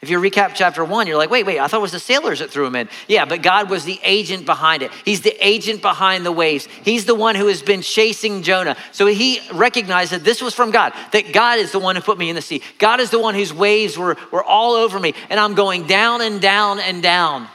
If 0.00 0.10
you 0.10 0.20
recap 0.20 0.52
chapter 0.54 0.84
one, 0.84 1.08
you're 1.08 1.16
like, 1.16 1.30
wait, 1.30 1.44
wait, 1.44 1.58
I 1.58 1.66
thought 1.66 1.78
it 1.78 1.82
was 1.82 1.90
the 1.90 1.98
sailors 1.98 2.38
that 2.38 2.50
threw 2.50 2.64
him 2.66 2.76
in. 2.76 2.88
Yeah, 3.08 3.24
but 3.24 3.42
God 3.42 3.68
was 3.68 3.84
the 3.84 3.98
agent 4.04 4.46
behind 4.46 4.82
it. 4.82 4.92
He's 5.04 5.22
the 5.22 5.36
agent 5.44 5.82
behind 5.82 6.24
the 6.24 6.30
waves. 6.30 6.66
He's 6.84 7.04
the 7.04 7.16
one 7.16 7.34
who 7.34 7.48
has 7.48 7.62
been 7.62 7.82
chasing 7.82 8.42
Jonah. 8.42 8.76
So 8.92 9.06
he 9.06 9.40
recognized 9.52 10.12
that 10.12 10.22
this 10.22 10.40
was 10.40 10.54
from 10.54 10.70
God, 10.70 10.92
that 11.10 11.32
God 11.32 11.58
is 11.58 11.72
the 11.72 11.80
one 11.80 11.96
who 11.96 12.02
put 12.02 12.16
me 12.16 12.30
in 12.30 12.36
the 12.36 12.42
sea. 12.42 12.62
God 12.78 13.00
is 13.00 13.10
the 13.10 13.18
one 13.18 13.34
whose 13.34 13.52
waves 13.52 13.98
were, 13.98 14.16
were 14.30 14.44
all 14.44 14.74
over 14.74 15.00
me. 15.00 15.14
And 15.30 15.40
I'm 15.40 15.54
going 15.54 15.88
down 15.88 16.20
and 16.20 16.40
down 16.40 16.78
and 16.78 17.02
down, 17.02 17.48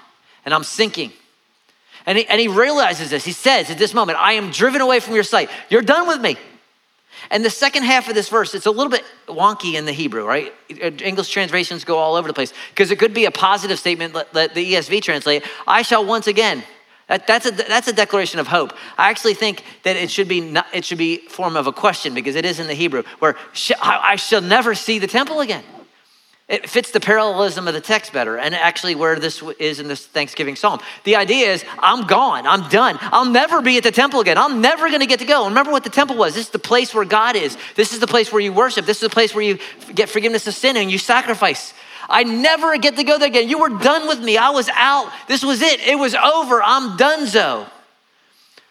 and 0.44 0.54
I'm 0.54 0.66
sinking. 0.66 1.14
And 2.06 2.18
he, 2.18 2.28
and 2.28 2.42
he 2.42 2.50
realizes 2.50 3.10
this. 3.10 3.24
He 3.24 3.32
says 3.32 3.70
at 3.70 3.78
this 3.78 3.94
moment, 3.94 4.20
I 4.20 4.34
am 4.34 4.52
driven 4.52 4.82
away 4.82 5.00
from 5.00 5.16
your 5.16 5.24
sight. 5.24 5.50
You're 5.70 5.82
done 5.82 6.10
with 6.10 6.20
me. 6.20 6.36
And 7.32 7.44
the 7.44 7.50
second 7.50 7.84
half 7.84 8.08
of 8.10 8.16
this 8.16 8.30
verse, 8.30 8.54
it's 8.54 8.66
a 8.66 8.72
little 8.72 8.92
bit 8.92 9.04
wonky 9.28 9.76
in 9.76 9.86
the 9.86 9.92
Hebrew, 9.92 10.26
right? 10.26 10.54
English 10.70 11.30
translations 11.30 11.84
go 11.84 11.98
all 11.98 12.16
over 12.16 12.28
the 12.28 12.34
place 12.34 12.54
because 12.70 12.92
it 12.92 13.00
could 13.00 13.14
be 13.14 13.26
a 13.26 13.32
positive 13.32 13.80
statement 13.80 14.14
that 14.14 14.54
the 14.54 14.74
ESV 14.74 15.02
translate, 15.02 15.44
I 15.68 15.82
shall 15.82 16.06
once 16.06 16.28
again. 16.28 16.64
That, 17.08 17.28
that's, 17.28 17.46
a, 17.46 17.52
that's 17.52 17.88
a 17.88 17.94
declaration 17.94 18.40
of 18.40 18.48
hope. 18.48 18.74
I 18.98 19.10
actually 19.10 19.34
think 19.34 19.64
that 19.84 19.96
it 19.96 20.10
should 20.10 20.28
be 20.28 20.40
not, 20.40 20.68
it 20.74 20.86
should 20.86 20.98
be 20.98 21.18
form 21.28 21.58
of 21.58 21.68
a 21.68 21.74
question 21.74 22.14
because 22.14 22.36
it 22.36 22.46
is 22.46 22.60
in 22.60 22.68
the 22.68 22.74
Hebrew 22.74 23.04
where 23.20 23.36
I 23.82 24.16
shall 24.16 24.42
never 24.42 24.74
see 24.74 25.00
the 25.00 25.08
temple 25.08 25.42
again. 25.42 25.64
It 26.54 26.70
fits 26.70 26.92
the 26.92 27.00
parallelism 27.00 27.68
of 27.68 27.74
the 27.74 27.82
text 27.82 28.14
better, 28.14 28.38
and 28.38 28.54
actually 28.54 28.94
where 28.94 29.20
this 29.20 29.42
is 29.58 29.80
in 29.80 29.88
this 29.88 30.06
Thanksgiving 30.06 30.56
psalm. 30.56 30.82
The 31.04 31.16
idea 31.16 31.52
is, 31.52 31.66
I'm 31.80 32.06
gone, 32.06 32.46
I'm 32.46 32.70
done. 32.70 33.00
I'll 33.02 33.26
never 33.26 33.60
be 33.60 33.78
at 33.78 33.84
the 33.84 33.92
temple 33.92 34.20
again. 34.20 34.38
I'm 34.38 34.62
never 34.62 34.92
gonna 34.92 35.08
get 35.08 35.18
to 35.22 35.26
go. 35.26 35.46
Remember 35.46 35.72
what 35.72 35.84
the 35.84 35.90
temple 35.90 36.16
was. 36.16 36.36
This 36.36 36.46
is 36.46 36.52
the 36.52 36.60
place 36.60 36.94
where 36.94 37.06
God 37.06 37.36
is. 37.36 37.58
This 37.74 37.92
is 37.92 38.00
the 38.00 38.06
place 38.06 38.32
where 38.32 38.40
you 38.40 38.54
worship. 38.54 38.86
This 38.86 38.98
is 38.98 39.10
the 39.10 39.14
place 39.14 39.34
where 39.34 39.44
you 39.44 39.58
get 39.96 40.10
forgiveness 40.10 40.46
of 40.46 40.54
sin 40.54 40.78
and 40.78 40.92
you 40.92 41.00
sacrifice. 41.00 41.74
I 42.08 42.24
never 42.24 42.78
get 42.78 42.98
to 42.98 43.04
go 43.04 43.18
there 43.18 43.30
again. 43.30 43.50
You 43.50 43.58
were 43.58 43.70
done 43.70 44.08
with 44.08 44.20
me. 44.20 44.38
I 44.38 44.52
was 44.52 44.70
out. 44.76 45.12
This 45.28 45.44
was 45.44 45.64
it. 45.64 45.80
It 45.80 45.98
was 45.98 46.14
over. 46.14 46.62
I'm 46.62 46.98
done 46.98 47.26
so. 47.26 47.66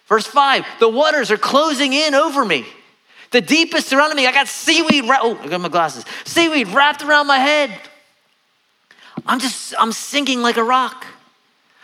Verse 0.07 0.27
five, 0.29 0.65
the 0.79 0.89
waters 0.89 1.33
are 1.33 1.37
closing 1.37 1.93
in 1.93 2.15
over 2.15 2.45
me. 2.45 2.65
The 3.33 3.41
deep 3.41 3.75
is 3.75 3.87
surrounding 3.87 4.17
me. 4.17 4.27
I 4.27 4.33
got 4.33 4.47
seaweed. 4.47 5.07
Ra- 5.07 5.19
oh, 5.23 5.39
I 5.39 5.49
got 5.49 5.61
my 5.61 5.69
glasses. 5.69 6.05
Seaweed 6.25 6.69
wrapped 6.69 7.03
around 7.03 7.27
my 7.27 7.39
head. 7.39 7.73
I'm 9.27 9.41
just, 9.41 9.75
I'm 9.79 9.93
sinking 9.93 10.43
like 10.43 10.57
a 10.57 10.65
rock. 10.65 11.07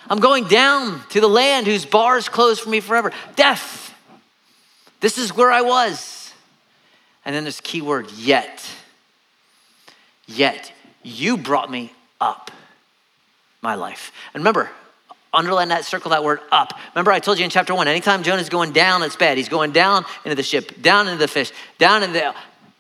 I'm 0.09 0.21
going 0.21 0.45
down 0.45 1.03
to 1.11 1.21
the 1.21 1.29
land 1.29 1.67
whose 1.67 1.85
bars 1.85 2.29
closed 2.29 2.61
for 2.61 2.71
me 2.71 2.81
forever. 2.81 3.13
Death. 3.37 3.95
This 5.01 5.19
is 5.19 5.35
where 5.35 5.51
I 5.51 5.63
was. 5.63 6.33
And 7.25 7.35
then 7.35 7.45
this 7.45 7.61
key 7.61 7.83
word, 7.83 8.11
yet. 8.13 8.65
Yet 10.27 10.73
you 11.03 11.37
brought 11.37 11.71
me 11.71 11.93
up 12.21 12.51
my 13.63 13.75
life. 13.75 14.13
And 14.35 14.43
remember, 14.43 14.71
Underline 15.33 15.69
that, 15.69 15.85
circle 15.85 16.11
that 16.13 16.25
word 16.25 16.41
up. 16.51 16.73
Remember, 16.95 17.13
I 17.13 17.19
told 17.19 17.39
you 17.39 17.45
in 17.45 17.51
chapter 17.51 17.75
one, 17.75 17.87
anytime 17.87 18.23
Jonah's 18.23 18.49
going 18.49 18.73
down, 18.73 19.03
it's 19.03 19.17
bad. 19.17 19.37
He's 19.37 19.51
going 19.51 19.73
down 19.73 20.07
into 20.25 20.35
the 20.35 20.43
ship, 20.43 20.81
down 20.81 21.07
into 21.07 21.19
the 21.19 21.29
fish, 21.29 21.53
down 21.77 22.03
into 22.03 22.15
the. 22.15 22.35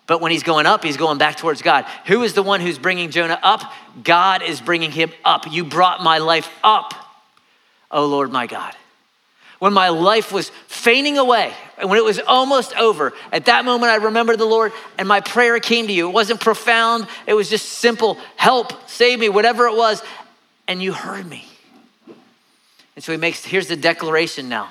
But 0.06 0.22
when 0.22 0.32
he's 0.32 0.42
going 0.42 0.64
up, 0.64 0.82
he's 0.82 0.96
going 0.96 1.18
back 1.18 1.36
towards 1.36 1.60
God. 1.60 1.84
Who 2.06 2.22
is 2.22 2.32
the 2.32 2.42
one 2.42 2.60
who's 2.60 2.78
bringing 2.78 3.10
Jonah 3.10 3.38
up? 3.42 3.60
God 4.02 4.42
is 4.42 4.62
bringing 4.62 4.90
him 4.90 5.12
up. 5.26 5.50
You 5.50 5.64
brought 5.64 6.02
my 6.02 6.18
life 6.18 6.48
up, 6.64 6.94
oh 7.90 8.06
Lord 8.06 8.32
my 8.32 8.46
God. 8.46 8.74
When 9.58 9.74
my 9.74 9.90
life 9.90 10.32
was 10.32 10.50
fainting 10.68 11.18
away, 11.18 11.52
and 11.76 11.90
when 11.90 11.98
it 11.98 12.04
was 12.04 12.18
almost 12.20 12.74
over, 12.76 13.12
at 13.30 13.46
that 13.46 13.66
moment 13.66 13.90
I 13.90 13.96
remembered 13.96 14.38
the 14.38 14.46
Lord 14.46 14.72
and 14.96 15.06
my 15.06 15.20
prayer 15.20 15.60
came 15.60 15.88
to 15.88 15.92
you. 15.92 16.08
It 16.08 16.12
wasn't 16.12 16.40
profound, 16.40 17.06
it 17.26 17.34
was 17.34 17.50
just 17.50 17.68
simple 17.68 18.16
help, 18.36 18.72
save 18.88 19.18
me, 19.18 19.28
whatever 19.28 19.66
it 19.66 19.76
was. 19.76 20.00
And 20.66 20.82
you 20.82 20.92
heard 20.92 21.26
me. 21.26 21.44
And 22.98 23.04
so 23.04 23.12
he 23.12 23.18
makes, 23.18 23.44
here's 23.44 23.68
the 23.68 23.76
declaration 23.76 24.48
now. 24.48 24.70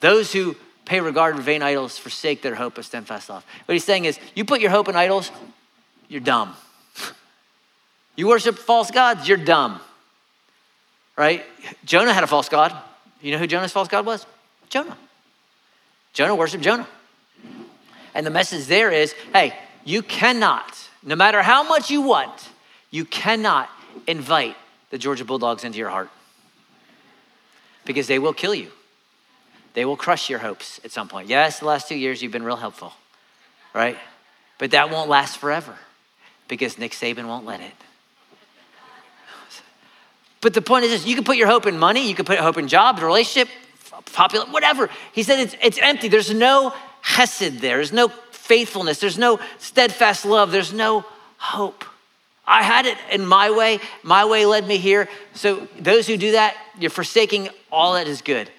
Those 0.00 0.32
who 0.32 0.56
pay 0.86 0.98
regard 0.98 1.36
to 1.36 1.42
vain 1.42 1.60
idols 1.60 1.98
forsake 1.98 2.40
their 2.40 2.54
hope 2.54 2.78
of 2.78 2.86
steadfast 2.86 3.28
love. 3.28 3.44
What 3.66 3.74
he's 3.74 3.84
saying 3.84 4.06
is, 4.06 4.18
you 4.34 4.46
put 4.46 4.62
your 4.62 4.70
hope 4.70 4.88
in 4.88 4.96
idols, 4.96 5.30
you're 6.08 6.22
dumb. 6.22 6.54
You 8.16 8.28
worship 8.28 8.56
false 8.56 8.90
gods, 8.90 9.28
you're 9.28 9.36
dumb. 9.36 9.78
Right? 11.14 11.44
Jonah 11.84 12.14
had 12.14 12.24
a 12.24 12.26
false 12.26 12.48
god. 12.48 12.74
You 13.20 13.32
know 13.32 13.38
who 13.38 13.46
Jonah's 13.46 13.72
false 13.72 13.88
god 13.88 14.06
was? 14.06 14.24
Jonah. 14.70 14.96
Jonah 16.14 16.34
worshiped 16.34 16.64
Jonah. 16.64 16.88
And 18.14 18.24
the 18.24 18.30
message 18.30 18.64
there 18.68 18.90
is 18.90 19.14
hey, 19.34 19.54
you 19.84 20.00
cannot, 20.00 20.88
no 21.02 21.14
matter 21.14 21.42
how 21.42 21.62
much 21.62 21.90
you 21.90 22.00
want, 22.00 22.48
you 22.90 23.04
cannot 23.04 23.68
invite 24.06 24.56
the 24.88 24.96
Georgia 24.96 25.26
Bulldogs 25.26 25.62
into 25.62 25.76
your 25.76 25.90
heart 25.90 26.08
because 27.84 28.06
they 28.06 28.18
will 28.18 28.32
kill 28.32 28.54
you. 28.54 28.70
They 29.74 29.84
will 29.84 29.96
crush 29.96 30.28
your 30.28 30.38
hopes 30.38 30.80
at 30.84 30.90
some 30.90 31.08
point. 31.08 31.28
Yes, 31.28 31.60
the 31.60 31.66
last 31.66 31.88
two 31.88 31.94
years 31.94 32.22
you've 32.22 32.32
been 32.32 32.42
real 32.42 32.56
helpful, 32.56 32.92
right? 33.74 33.96
But 34.58 34.72
that 34.72 34.90
won't 34.90 35.08
last 35.08 35.38
forever 35.38 35.76
because 36.48 36.78
Nick 36.78 36.92
Saban 36.92 37.26
won't 37.26 37.46
let 37.46 37.60
it. 37.60 37.72
But 40.40 40.54
the 40.54 40.62
point 40.62 40.84
is 40.84 40.90
this 40.90 41.06
you 41.06 41.14
can 41.14 41.24
put 41.24 41.36
your 41.36 41.46
hope 41.46 41.66
in 41.66 41.78
money, 41.78 42.08
you 42.08 42.14
can 42.14 42.24
put 42.24 42.38
hope 42.38 42.58
in 42.58 42.68
jobs, 42.68 43.00
relationship, 43.00 43.48
popular, 44.12 44.44
whatever. 44.46 44.90
He 45.12 45.22
said 45.22 45.38
it's, 45.38 45.56
it's 45.62 45.78
empty. 45.80 46.08
There's 46.08 46.34
no 46.34 46.74
hesed 47.00 47.60
there. 47.60 47.76
There's 47.76 47.92
no 47.92 48.08
faithfulness. 48.08 48.98
There's 48.98 49.18
no 49.18 49.40
steadfast 49.58 50.24
love. 50.24 50.50
There's 50.50 50.72
no 50.72 51.04
hope. 51.38 51.84
I 52.44 52.62
had 52.62 52.86
it 52.86 52.98
in 53.10 53.24
my 53.24 53.50
way. 53.50 53.80
My 54.02 54.24
way 54.24 54.46
led 54.46 54.66
me 54.66 54.76
here. 54.76 55.08
So 55.34 55.68
those 55.78 56.06
who 56.06 56.16
do 56.16 56.32
that, 56.32 56.56
you're 56.78 56.90
forsaking 56.90 57.48
all 57.70 57.94
that 57.94 58.08
is 58.08 58.22
good. 58.22 58.50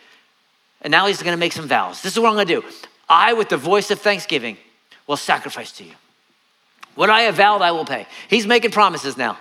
And 0.82 0.92
now 0.92 1.08
he's 1.08 1.22
going 1.22 1.34
to 1.34 1.40
make 1.40 1.54
some 1.54 1.68
vows. 1.68 2.02
This 2.02 2.13
is 2.13 2.20
what 2.20 2.30
I'm 2.30 2.36
going 2.36 2.48
to 2.48 2.62
do. 2.62 2.68
I, 3.10 3.34
with 3.34 3.50
the 3.50 3.58
voice 3.58 3.92
of 3.92 4.00
thanksgiving, 4.00 4.58
will 5.08 5.18
sacrifice 5.18 5.72
to 5.74 5.84
you. 5.84 5.94
What 6.96 7.10
I 7.10 7.22
have 7.22 7.36
vowed, 7.36 7.62
I 7.62 7.72
will 7.72 7.86
pay. 7.86 8.06
He's 8.30 8.46
making 8.46 8.72
promises 8.72 9.18
now. 9.18 9.38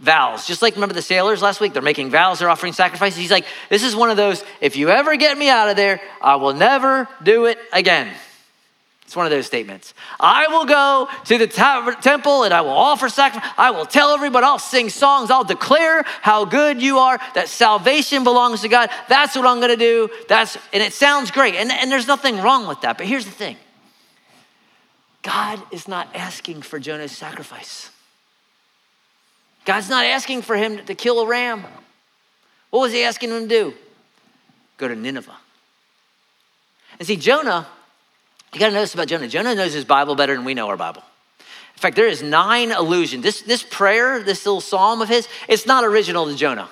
Vows. 0.00 0.46
Just 0.46 0.62
like 0.62 0.74
remember 0.74 0.94
the 0.94 1.02
sailors 1.02 1.42
last 1.42 1.60
week? 1.60 1.72
They're 1.72 1.82
making 1.82 2.10
vows, 2.10 2.38
they're 2.38 2.50
offering 2.50 2.72
sacrifices. 2.72 3.18
He's 3.18 3.30
like, 3.30 3.46
this 3.68 3.82
is 3.82 3.96
one 3.96 4.10
of 4.10 4.16
those, 4.16 4.44
if 4.60 4.76
you 4.76 4.90
ever 4.90 5.16
get 5.16 5.36
me 5.36 5.48
out 5.48 5.68
of 5.68 5.76
there, 5.76 6.00
I 6.20 6.36
will 6.36 6.54
never 6.54 7.08
do 7.22 7.46
it 7.46 7.58
again. 7.72 8.12
It's 9.08 9.16
one 9.16 9.24
of 9.24 9.32
those 9.32 9.46
statements. 9.46 9.94
I 10.20 10.48
will 10.48 10.66
go 10.66 11.08
to 11.24 11.38
the 11.38 11.46
temple 11.46 12.42
and 12.42 12.52
I 12.52 12.60
will 12.60 12.68
offer 12.68 13.08
sacrifice. 13.08 13.50
I 13.56 13.70
will 13.70 13.86
tell 13.86 14.10
everybody, 14.10 14.44
I'll 14.44 14.58
sing 14.58 14.90
songs, 14.90 15.30
I'll 15.30 15.44
declare 15.44 16.02
how 16.20 16.44
good 16.44 16.82
you 16.82 16.98
are, 16.98 17.18
that 17.32 17.48
salvation 17.48 18.22
belongs 18.22 18.60
to 18.60 18.68
God. 18.68 18.90
That's 19.08 19.34
what 19.34 19.46
I'm 19.46 19.60
going 19.60 19.70
to 19.70 19.78
do. 19.78 20.10
That's 20.28 20.58
and 20.74 20.82
it 20.82 20.92
sounds 20.92 21.30
great. 21.30 21.54
And, 21.54 21.72
and 21.72 21.90
there's 21.90 22.06
nothing 22.06 22.36
wrong 22.42 22.68
with 22.68 22.82
that. 22.82 22.98
But 22.98 23.06
here's 23.06 23.24
the 23.24 23.30
thing. 23.30 23.56
God 25.22 25.62
is 25.72 25.88
not 25.88 26.14
asking 26.14 26.60
for 26.60 26.78
Jonah's 26.78 27.12
sacrifice. 27.12 27.88
God's 29.64 29.88
not 29.88 30.04
asking 30.04 30.42
for 30.42 30.54
him 30.54 30.84
to 30.84 30.94
kill 30.94 31.20
a 31.20 31.26
ram. 31.26 31.64
What 32.68 32.80
was 32.80 32.92
he 32.92 33.04
asking 33.04 33.30
him 33.30 33.44
to 33.44 33.48
do? 33.48 33.74
Go 34.76 34.86
to 34.86 34.94
Nineveh. 34.94 35.34
And 36.98 37.06
see, 37.06 37.16
Jonah 37.16 37.68
you 38.52 38.60
got 38.60 38.68
to 38.68 38.74
know 38.74 38.80
this 38.80 38.94
about 38.94 39.08
Jonah. 39.08 39.28
Jonah 39.28 39.54
knows 39.54 39.72
his 39.72 39.84
Bible 39.84 40.14
better 40.14 40.34
than 40.34 40.44
we 40.44 40.54
know 40.54 40.68
our 40.68 40.76
Bible. 40.76 41.02
In 41.38 41.80
fact, 41.80 41.96
there 41.96 42.08
is 42.08 42.22
nine 42.22 42.72
allusions. 42.72 43.22
This, 43.22 43.42
this 43.42 43.62
prayer, 43.62 44.22
this 44.22 44.44
little 44.44 44.60
psalm 44.60 45.00
of 45.00 45.08
his, 45.08 45.28
it's 45.48 45.66
not 45.66 45.84
original 45.84 46.26
to 46.26 46.34
Jonah. 46.34 46.68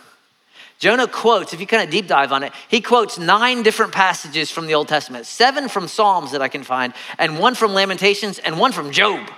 Jonah 0.78 1.06
quotes, 1.06 1.54
if 1.54 1.61
you 1.61 1.66
kind 1.66 1.83
of 1.83 1.90
deep 1.90 2.06
dive 2.06 2.33
on 2.33 2.42
it, 2.42 2.52
he 2.68 2.80
quotes 2.80 3.18
nine 3.18 3.62
different 3.62 3.92
passages 3.92 4.50
from 4.50 4.66
the 4.66 4.75
Old 4.75 4.88
Testament, 4.88 5.25
seven 5.25 5.68
from 5.68 5.88
Psalms 5.88 6.33
that 6.33 6.42
I 6.42 6.49
can 6.49 6.64
find, 6.64 6.92
and 7.18 7.38
one 7.38 7.54
from 7.54 7.73
Lamentations, 7.73 8.38
and 8.38 8.59
one 8.59 8.73
from 8.73 8.90
Job. 8.90 9.30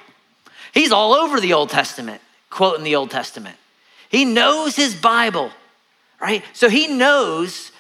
He's 0.75 0.91
all 0.91 1.15
over 1.15 1.41
the 1.41 1.53
Old 1.53 1.71
Testament, 1.71 2.21
quoting 2.51 2.83
the 2.83 2.97
Old 2.97 3.11
Testament. 3.11 3.57
He 4.09 4.25
knows 4.25 4.75
his 4.75 4.97
Bible, 4.97 5.51
right? 6.21 6.43
So 6.55 6.69
he 6.69 6.89
knows 6.89 7.73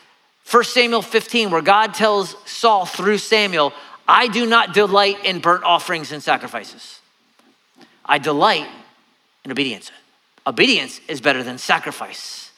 1 0.50 0.64
Samuel 0.64 1.02
15, 1.02 1.50
where 1.50 1.62
God 1.62 1.94
tells 1.94 2.36
Saul 2.44 2.86
through 2.86 3.18
Samuel, 3.18 3.72
I 4.08 4.28
do 4.28 4.46
not 4.46 4.72
delight 4.72 5.24
in 5.26 5.40
burnt 5.40 5.64
offerings 5.64 6.10
and 6.12 6.22
sacrifices. 6.22 7.00
I 8.04 8.16
delight 8.16 8.66
in 9.44 9.52
obedience. 9.52 9.92
Obedience 10.46 10.98
is 11.08 11.20
better 11.20 11.42
than 11.42 11.58
sacrifice, 11.58 12.50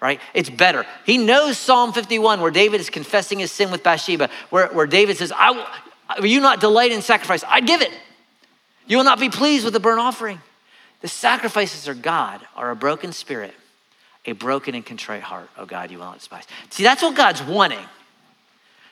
right? 0.00 0.20
It's 0.34 0.50
better. 0.50 0.84
He 1.06 1.16
knows 1.16 1.56
Psalm 1.56 1.92
51, 1.92 2.40
where 2.40 2.50
David 2.50 2.80
is 2.80 2.90
confessing 2.90 3.38
his 3.38 3.52
sin 3.52 3.70
with 3.70 3.84
Bathsheba, 3.84 4.28
where, 4.50 4.66
where 4.68 4.88
David 4.88 5.16
says, 5.16 5.30
I 5.30 5.52
will, 5.52 5.66
will 6.18 6.26
you 6.26 6.40
not 6.40 6.58
delight 6.58 6.90
in 6.90 7.00
sacrifice? 7.00 7.44
I 7.46 7.60
give 7.60 7.80
it. 7.80 7.92
You 8.88 8.96
will 8.96 9.04
not 9.04 9.20
be 9.20 9.28
pleased 9.28 9.64
with 9.64 9.74
the 9.74 9.80
burnt 9.80 10.00
offering. 10.00 10.40
The 11.00 11.08
sacrifices 11.08 11.86
of 11.86 12.02
God 12.02 12.40
are 12.56 12.72
a 12.72 12.76
broken 12.76 13.12
spirit, 13.12 13.54
a 14.24 14.32
broken 14.32 14.74
and 14.74 14.84
contrite 14.84 15.22
heart. 15.22 15.48
Oh 15.56 15.64
God, 15.64 15.92
you 15.92 15.98
will 15.98 16.06
not 16.06 16.18
despise. 16.18 16.44
See, 16.70 16.82
that's 16.82 17.02
what 17.02 17.14
God's 17.14 17.42
wanting 17.42 17.86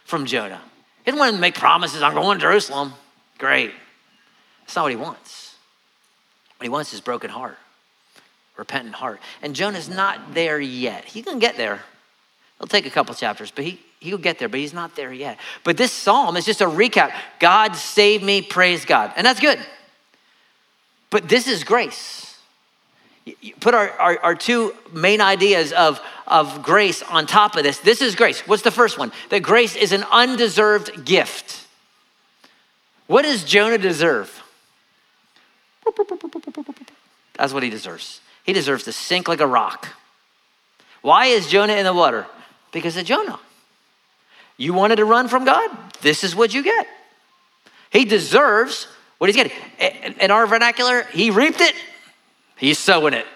from 0.04 0.24
Jonah. 0.24 0.61
He 1.06 1.12
doesn't 1.12 1.20
want 1.20 1.34
to 1.36 1.40
make 1.40 1.54
promises, 1.54 2.02
I'm 2.02 2.14
going 2.14 2.36
to 2.36 2.42
Jerusalem. 2.42 2.92
Great. 3.38 3.70
That's 4.62 4.74
not 4.74 4.82
what 4.82 4.90
he 4.90 4.96
wants. 4.96 5.54
What 6.56 6.64
he 6.64 6.68
wants 6.68 6.92
is 6.92 7.00
broken 7.00 7.30
heart, 7.30 7.56
repentant 8.56 8.96
heart. 8.96 9.20
And 9.40 9.54
Jonah's 9.54 9.88
not 9.88 10.34
there 10.34 10.58
yet. 10.58 11.04
He 11.04 11.22
can 11.22 11.38
get 11.38 11.56
there. 11.56 11.80
It'll 12.58 12.66
take 12.66 12.86
a 12.86 12.90
couple 12.90 13.14
chapters, 13.14 13.52
but 13.54 13.64
he, 13.64 13.80
he'll 14.00 14.18
get 14.18 14.40
there, 14.40 14.48
but 14.48 14.58
he's 14.58 14.74
not 14.74 14.96
there 14.96 15.12
yet. 15.12 15.38
But 15.62 15.76
this 15.76 15.92
psalm 15.92 16.36
is 16.36 16.44
just 16.44 16.60
a 16.60 16.66
recap. 16.66 17.12
God 17.38 17.76
save 17.76 18.20
me, 18.24 18.42
praise 18.42 18.84
God. 18.84 19.12
And 19.16 19.24
that's 19.24 19.38
good. 19.38 19.60
But 21.10 21.28
this 21.28 21.46
is 21.46 21.62
grace 21.62 22.25
put 23.60 23.74
our, 23.74 23.90
our, 23.90 24.18
our, 24.20 24.34
two 24.34 24.74
main 24.92 25.20
ideas 25.20 25.72
of, 25.72 26.00
of 26.26 26.62
grace 26.62 27.02
on 27.02 27.26
top 27.26 27.56
of 27.56 27.62
this. 27.62 27.78
This 27.78 28.00
is 28.00 28.14
grace. 28.14 28.40
What's 28.46 28.62
the 28.62 28.70
first 28.70 28.98
one? 28.98 29.12
That 29.30 29.40
grace 29.40 29.74
is 29.74 29.92
an 29.92 30.04
undeserved 30.12 31.04
gift. 31.04 31.66
What 33.06 33.22
does 33.22 33.44
Jonah 33.44 33.78
deserve? 33.78 34.42
That's 37.36 37.52
what 37.52 37.62
he 37.62 37.70
deserves. 37.70 38.20
He 38.44 38.52
deserves 38.52 38.84
to 38.84 38.92
sink 38.92 39.28
like 39.28 39.40
a 39.40 39.46
rock. 39.46 39.88
Why 41.02 41.26
is 41.26 41.48
Jonah 41.48 41.74
in 41.74 41.84
the 41.84 41.94
water? 41.94 42.26
Because 42.72 42.96
of 42.96 43.04
Jonah. 43.04 43.38
You 44.56 44.72
wanted 44.72 44.96
to 44.96 45.04
run 45.04 45.28
from 45.28 45.44
God? 45.44 45.70
This 46.00 46.24
is 46.24 46.34
what 46.34 46.54
you 46.54 46.62
get. 46.62 46.86
He 47.90 48.04
deserves 48.04 48.88
what 49.18 49.28
he's 49.28 49.36
getting. 49.36 49.52
In 50.20 50.30
our 50.30 50.46
vernacular, 50.46 51.02
he 51.04 51.30
reaped 51.30 51.60
it, 51.60 51.74
He's 52.56 52.78
sowing 52.78 53.14
it, 53.14 53.26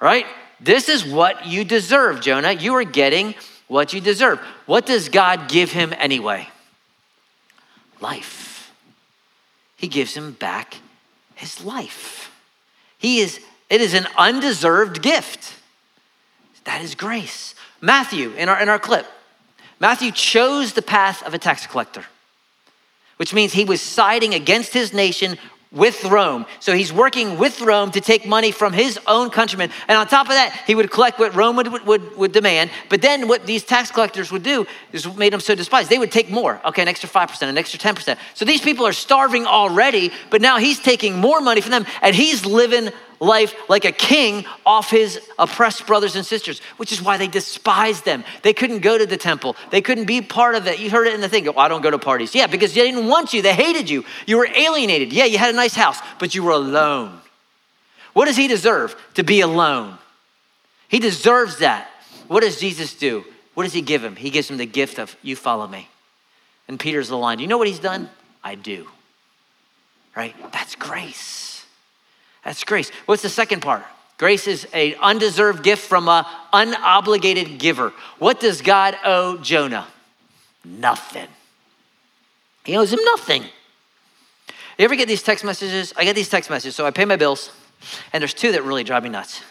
right? 0.00 0.26
This 0.60 0.88
is 0.88 1.04
what 1.04 1.46
you 1.46 1.64
deserve, 1.64 2.20
Jonah. 2.20 2.52
You 2.52 2.74
are 2.74 2.84
getting 2.84 3.34
what 3.68 3.92
you 3.92 4.00
deserve. 4.00 4.38
What 4.66 4.86
does 4.86 5.08
God 5.08 5.48
give 5.48 5.72
him 5.72 5.94
anyway? 5.96 6.48
Life. 8.00 8.72
He 9.76 9.88
gives 9.88 10.14
him 10.14 10.32
back 10.32 10.76
his 11.34 11.62
life. 11.62 12.32
He 12.98 13.20
is, 13.20 13.40
it 13.68 13.80
is 13.80 13.94
an 13.94 14.06
undeserved 14.16 15.02
gift. 15.02 15.54
That 16.64 16.82
is 16.82 16.94
grace. 16.94 17.54
Matthew, 17.80 18.32
in 18.32 18.48
our, 18.48 18.60
in 18.60 18.68
our 18.68 18.78
clip, 18.78 19.06
Matthew 19.78 20.10
chose 20.10 20.72
the 20.72 20.82
path 20.82 21.22
of 21.22 21.34
a 21.34 21.38
tax 21.38 21.66
collector, 21.66 22.04
which 23.18 23.34
means 23.34 23.52
he 23.52 23.64
was 23.64 23.80
siding 23.82 24.34
against 24.34 24.72
his 24.72 24.92
nation 24.92 25.38
with 25.72 26.04
Rome. 26.04 26.46
So 26.60 26.74
he's 26.74 26.92
working 26.92 27.38
with 27.38 27.60
Rome 27.60 27.90
to 27.92 28.00
take 28.00 28.26
money 28.26 28.50
from 28.50 28.72
his 28.72 28.98
own 29.06 29.30
countrymen. 29.30 29.70
And 29.88 29.98
on 29.98 30.06
top 30.06 30.26
of 30.26 30.32
that, 30.32 30.62
he 30.66 30.74
would 30.74 30.90
collect 30.90 31.18
what 31.18 31.34
Rome 31.34 31.56
would, 31.56 31.86
would, 31.86 32.16
would 32.16 32.32
demand. 32.32 32.70
But 32.88 33.02
then 33.02 33.28
what 33.28 33.46
these 33.46 33.64
tax 33.64 33.90
collectors 33.90 34.30
would 34.30 34.42
do 34.42 34.66
is 34.92 35.06
what 35.06 35.18
made 35.18 35.32
them 35.32 35.40
so 35.40 35.54
despised. 35.54 35.90
They 35.90 35.98
would 35.98 36.12
take 36.12 36.30
more. 36.30 36.60
Okay, 36.64 36.82
an 36.82 36.88
extra 36.88 37.08
5%, 37.08 37.42
an 37.42 37.58
extra 37.58 37.78
10%. 37.78 38.16
So 38.34 38.44
these 38.44 38.60
people 38.60 38.86
are 38.86 38.92
starving 38.92 39.46
already, 39.46 40.12
but 40.30 40.40
now 40.40 40.58
he's 40.58 40.78
taking 40.78 41.18
more 41.18 41.40
money 41.40 41.60
from 41.60 41.72
them 41.72 41.86
and 42.00 42.14
he's 42.14 42.46
living 42.46 42.90
life 43.20 43.54
like 43.68 43.84
a 43.84 43.92
king 43.92 44.44
off 44.64 44.90
his 44.90 45.20
oppressed 45.38 45.86
brothers 45.86 46.16
and 46.16 46.24
sisters, 46.24 46.60
which 46.76 46.92
is 46.92 47.02
why 47.02 47.16
they 47.16 47.28
despised 47.28 48.04
them. 48.04 48.24
They 48.42 48.52
couldn't 48.52 48.80
go 48.80 48.98
to 48.98 49.06
the 49.06 49.16
temple, 49.16 49.56
they 49.70 49.80
couldn't 49.80 50.06
be 50.06 50.20
part 50.20 50.54
of 50.54 50.66
it. 50.66 50.78
You 50.78 50.90
heard 50.90 51.06
it 51.06 51.14
in 51.14 51.20
the 51.20 51.28
thing. 51.28 51.48
Oh, 51.48 51.56
I 51.56 51.68
don't 51.68 51.82
go 51.82 51.90
to 51.90 51.98
parties. 51.98 52.34
Yeah, 52.34 52.46
because 52.46 52.74
they 52.74 52.82
didn't 52.82 53.08
want 53.08 53.32
you, 53.32 53.42
they 53.42 53.54
hated 53.54 53.88
you. 53.88 54.04
You 54.26 54.38
were 54.38 54.48
alienated. 54.54 55.12
Yeah, 55.12 55.24
you 55.24 55.38
had 55.38 55.52
a 55.52 55.56
nice 55.56 55.74
house, 55.74 55.98
but 56.18 56.34
you 56.34 56.42
were 56.42 56.52
alone. 56.52 57.20
What 58.12 58.26
does 58.26 58.36
he 58.36 58.48
deserve? 58.48 58.96
To 59.14 59.22
be 59.22 59.40
alone. 59.40 59.98
He 60.88 60.98
deserves 60.98 61.58
that. 61.58 61.88
What 62.28 62.40
does 62.40 62.58
Jesus 62.58 62.94
do? 62.94 63.24
What 63.54 63.64
does 63.64 63.72
he 63.72 63.82
give 63.82 64.02
him? 64.02 64.16
He 64.16 64.30
gives 64.30 64.50
him 64.50 64.56
the 64.56 64.66
gift 64.66 64.98
of, 64.98 65.16
You 65.22 65.36
follow 65.36 65.66
me. 65.66 65.88
And 66.68 66.78
Peter's 66.78 67.08
the 67.08 67.16
line. 67.16 67.38
You 67.38 67.46
know 67.46 67.58
what 67.58 67.68
he's 67.68 67.78
done? 67.78 68.10
I 68.42 68.54
do. 68.54 68.88
Right? 70.14 70.34
That's 70.52 70.74
grace. 70.74 71.45
That's 72.46 72.62
grace. 72.62 72.90
What's 73.06 73.22
the 73.22 73.28
second 73.28 73.60
part? 73.60 73.82
Grace 74.18 74.46
is 74.46 74.68
an 74.72 74.94
undeserved 75.00 75.64
gift 75.64 75.84
from 75.84 76.08
an 76.08 76.24
unobligated 76.52 77.58
giver. 77.58 77.92
What 78.20 78.38
does 78.38 78.62
God 78.62 78.96
owe 79.04 79.36
Jonah? 79.38 79.88
Nothing. 80.64 81.26
He 82.64 82.76
owes 82.76 82.92
him 82.92 83.00
nothing. 83.04 83.42
You 84.78 84.84
ever 84.84 84.94
get 84.94 85.08
these 85.08 85.24
text 85.24 85.44
messages? 85.44 85.92
I 85.96 86.04
get 86.04 86.14
these 86.14 86.28
text 86.28 86.48
messages. 86.48 86.76
So 86.76 86.86
I 86.86 86.92
pay 86.92 87.04
my 87.04 87.16
bills, 87.16 87.50
and 88.12 88.22
there's 88.22 88.32
two 88.32 88.52
that 88.52 88.62
really 88.62 88.84
drive 88.84 89.02
me 89.02 89.08
nuts. 89.08 89.42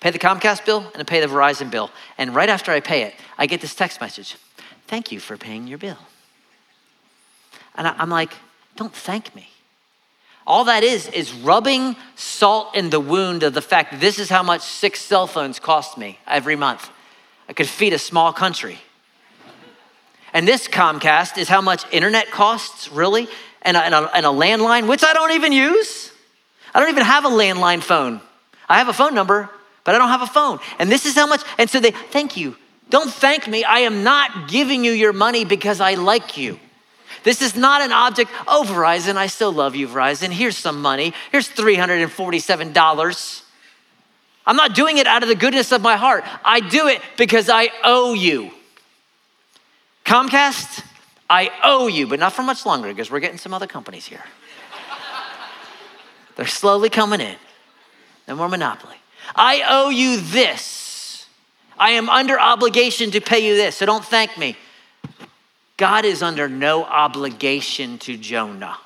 pay 0.00 0.10
the 0.10 0.18
Comcast 0.18 0.66
bill 0.66 0.80
and 0.92 0.96
I 0.98 1.04
pay 1.04 1.20
the 1.20 1.26
Verizon 1.26 1.70
bill. 1.70 1.90
And 2.18 2.34
right 2.34 2.50
after 2.50 2.72
I 2.72 2.80
pay 2.80 3.04
it, 3.04 3.14
I 3.38 3.46
get 3.46 3.62
this 3.62 3.74
text 3.74 4.02
message. 4.02 4.36
Thank 4.86 5.10
you 5.10 5.18
for 5.18 5.38
paying 5.38 5.66
your 5.66 5.78
bill. 5.78 5.98
And 7.74 7.88
I'm 7.88 8.10
like, 8.10 8.34
don't 8.76 8.94
thank 8.94 9.34
me. 9.34 9.48
All 10.46 10.64
that 10.64 10.82
is, 10.82 11.08
is 11.08 11.32
rubbing 11.32 11.96
salt 12.16 12.74
in 12.74 12.90
the 12.90 13.00
wound 13.00 13.42
of 13.42 13.54
the 13.54 13.62
fact 13.62 14.00
this 14.00 14.18
is 14.18 14.28
how 14.28 14.42
much 14.42 14.60
six 14.60 15.00
cell 15.00 15.26
phones 15.26 15.58
cost 15.58 15.96
me 15.96 16.18
every 16.26 16.56
month. 16.56 16.90
I 17.48 17.54
could 17.54 17.68
feed 17.68 17.92
a 17.92 17.98
small 17.98 18.32
country. 18.32 18.78
And 20.34 20.46
this 20.46 20.68
Comcast 20.68 21.38
is 21.38 21.48
how 21.48 21.60
much 21.60 21.84
internet 21.92 22.30
costs, 22.30 22.90
really, 22.90 23.28
and 23.62 23.76
a, 23.76 23.80
and, 23.80 23.94
a, 23.94 24.16
and 24.16 24.26
a 24.26 24.30
landline, 24.30 24.88
which 24.88 25.04
I 25.04 25.12
don't 25.12 25.32
even 25.32 25.52
use. 25.52 26.10
I 26.74 26.80
don't 26.80 26.90
even 26.90 27.04
have 27.04 27.24
a 27.24 27.30
landline 27.30 27.82
phone. 27.82 28.20
I 28.68 28.78
have 28.78 28.88
a 28.88 28.92
phone 28.92 29.14
number, 29.14 29.48
but 29.84 29.94
I 29.94 29.98
don't 29.98 30.08
have 30.08 30.22
a 30.22 30.26
phone. 30.26 30.58
And 30.78 30.90
this 30.90 31.06
is 31.06 31.14
how 31.14 31.26
much, 31.26 31.42
and 31.56 31.70
so 31.70 31.80
they, 31.80 31.92
thank 31.92 32.36
you 32.36 32.56
Don't 32.90 33.10
thank 33.10 33.48
me. 33.48 33.64
I 33.64 33.80
am 33.80 34.02
not 34.02 34.48
giving 34.48 34.84
you 34.84 34.92
your 34.92 35.12
money 35.12 35.44
because 35.44 35.80
I 35.80 35.94
like 35.94 36.36
you. 36.36 36.58
This 37.24 37.42
is 37.42 37.56
not 37.56 37.80
an 37.80 37.90
object. 37.90 38.30
Oh, 38.46 38.64
Verizon, 38.66 39.16
I 39.16 39.26
still 39.26 39.52
love 39.52 39.74
you, 39.74 39.88
Verizon. 39.88 40.30
Here's 40.30 40.56
some 40.56 40.80
money. 40.80 41.12
Here's 41.32 41.48
$347. 41.48 43.42
I'm 44.46 44.56
not 44.56 44.74
doing 44.74 44.98
it 44.98 45.06
out 45.06 45.22
of 45.22 45.30
the 45.30 45.34
goodness 45.34 45.72
of 45.72 45.80
my 45.80 45.96
heart. 45.96 46.22
I 46.44 46.60
do 46.60 46.86
it 46.86 47.00
because 47.16 47.48
I 47.48 47.70
owe 47.82 48.12
you. 48.12 48.50
Comcast, 50.04 50.84
I 51.30 51.50
owe 51.62 51.86
you, 51.86 52.06
but 52.06 52.20
not 52.20 52.34
for 52.34 52.42
much 52.42 52.66
longer 52.66 52.88
because 52.88 53.10
we're 53.10 53.20
getting 53.20 53.38
some 53.38 53.54
other 53.54 53.66
companies 53.66 54.04
here. 54.04 54.22
They're 56.36 56.46
slowly 56.46 56.90
coming 56.90 57.20
in. 57.20 57.36
No 58.28 58.36
more 58.36 58.48
monopoly. 58.48 58.96
I 59.34 59.62
owe 59.66 59.88
you 59.88 60.20
this. 60.20 61.26
I 61.78 61.92
am 61.92 62.10
under 62.10 62.38
obligation 62.38 63.10
to 63.12 63.20
pay 63.20 63.46
you 63.46 63.56
this, 63.56 63.76
so 63.76 63.86
don't 63.86 64.04
thank 64.04 64.36
me. 64.36 64.56
God 65.76 66.04
is 66.04 66.22
under 66.22 66.48
no 66.48 66.84
obligation 66.84 67.98
to 67.98 68.16
Jonah. 68.16 68.76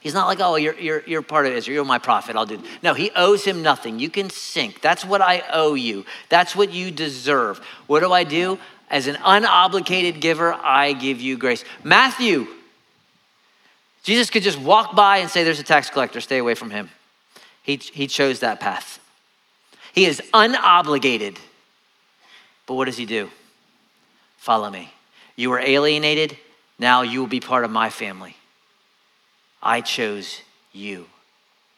He's 0.00 0.14
not 0.14 0.26
like, 0.26 0.38
oh, 0.40 0.54
you're, 0.54 0.78
you're, 0.78 1.02
you're 1.06 1.22
part 1.22 1.46
of 1.46 1.52
Israel. 1.52 1.74
You're 1.76 1.84
my 1.84 1.98
prophet. 1.98 2.36
I'll 2.36 2.46
do. 2.46 2.62
No, 2.82 2.94
he 2.94 3.10
owes 3.16 3.44
him 3.44 3.62
nothing. 3.62 3.98
You 3.98 4.08
can 4.08 4.30
sink. 4.30 4.80
That's 4.80 5.04
what 5.04 5.20
I 5.20 5.42
owe 5.52 5.74
you. 5.74 6.06
That's 6.28 6.54
what 6.54 6.72
you 6.72 6.90
deserve. 6.92 7.58
What 7.88 8.00
do 8.00 8.12
I 8.12 8.22
do? 8.22 8.58
As 8.90 9.08
an 9.08 9.16
unobligated 9.16 10.20
giver, 10.20 10.54
I 10.54 10.92
give 10.92 11.20
you 11.20 11.36
grace. 11.36 11.64
Matthew, 11.82 12.46
Jesus 14.04 14.30
could 14.30 14.44
just 14.44 14.58
walk 14.58 14.94
by 14.94 15.18
and 15.18 15.28
say, 15.28 15.42
there's 15.42 15.60
a 15.60 15.64
tax 15.64 15.90
collector. 15.90 16.20
Stay 16.20 16.38
away 16.38 16.54
from 16.54 16.70
him. 16.70 16.88
He, 17.62 17.76
he 17.76 18.06
chose 18.06 18.40
that 18.40 18.60
path. 18.60 19.00
He 19.92 20.06
is 20.06 20.22
unobligated. 20.32 21.36
But 22.66 22.74
what 22.74 22.84
does 22.84 22.96
he 22.96 23.04
do? 23.04 23.30
Follow 24.38 24.70
me. 24.70 24.92
You 25.38 25.50
were 25.50 25.60
alienated. 25.60 26.36
Now 26.80 27.02
you 27.02 27.20
will 27.20 27.28
be 27.28 27.38
part 27.38 27.64
of 27.64 27.70
my 27.70 27.90
family. 27.90 28.36
I 29.62 29.82
chose 29.82 30.42
you. 30.72 31.06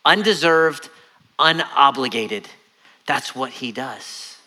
Undeserved, 0.02 0.88
unobligated. 1.38 2.46
That's 3.06 3.34
what 3.34 3.50
he 3.50 3.70
does. 3.70 4.38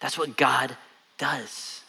That's 0.00 0.16
what 0.16 0.38
God 0.38 0.74
does, 1.18 1.82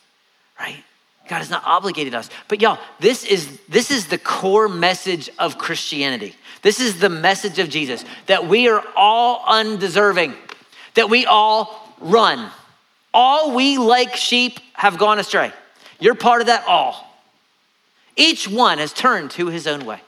right? 0.60 0.84
God 1.30 1.38
has 1.38 1.50
not 1.50 1.64
obligated 1.66 2.14
us. 2.14 2.30
But 2.50 2.62
y'all, 2.62 2.78
this 3.00 3.24
is 3.24 3.58
this 3.70 3.90
is 3.90 4.08
the 4.08 4.18
core 4.18 4.68
message 4.68 5.30
of 5.40 5.58
Christianity. 5.58 6.36
This 6.62 6.82
is 6.82 7.00
the 7.00 7.10
message 7.10 7.58
of 7.58 7.70
Jesus 7.70 8.04
that 8.26 8.48
we 8.48 8.68
are 8.68 8.84
all 8.98 9.46
undeserving, 9.48 10.34
that 10.96 11.10
we 11.10 11.26
all 11.26 11.96
run. 12.02 12.52
All 13.14 13.56
we 13.56 13.78
like 13.78 14.18
sheep 14.18 14.60
have 14.74 14.98
gone 14.98 15.20
astray. 15.20 15.54
You're 16.00 16.16
part 16.16 16.42
of 16.42 16.48
that 16.48 16.66
all. 16.68 17.06
Each 18.16 18.48
one 18.48 18.78
has 18.78 18.94
turned 18.94 19.32
to 19.32 19.48
his 19.48 19.68
own 19.68 19.86
way. 19.86 20.00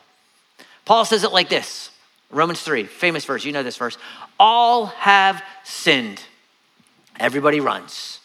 Paul 0.86 1.06
says 1.06 1.24
it 1.24 1.32
like 1.32 1.50
this 1.50 1.92
Romans 2.30 2.62
3, 2.62 2.84
famous 2.84 3.26
verse, 3.26 3.46
you 3.46 3.52
know 3.52 3.64
this 3.64 3.78
verse. 3.78 3.98
All 4.40 4.88
have 4.88 5.44
sinned. 5.64 6.22
Everybody 7.20 7.60
runs. 7.60 8.20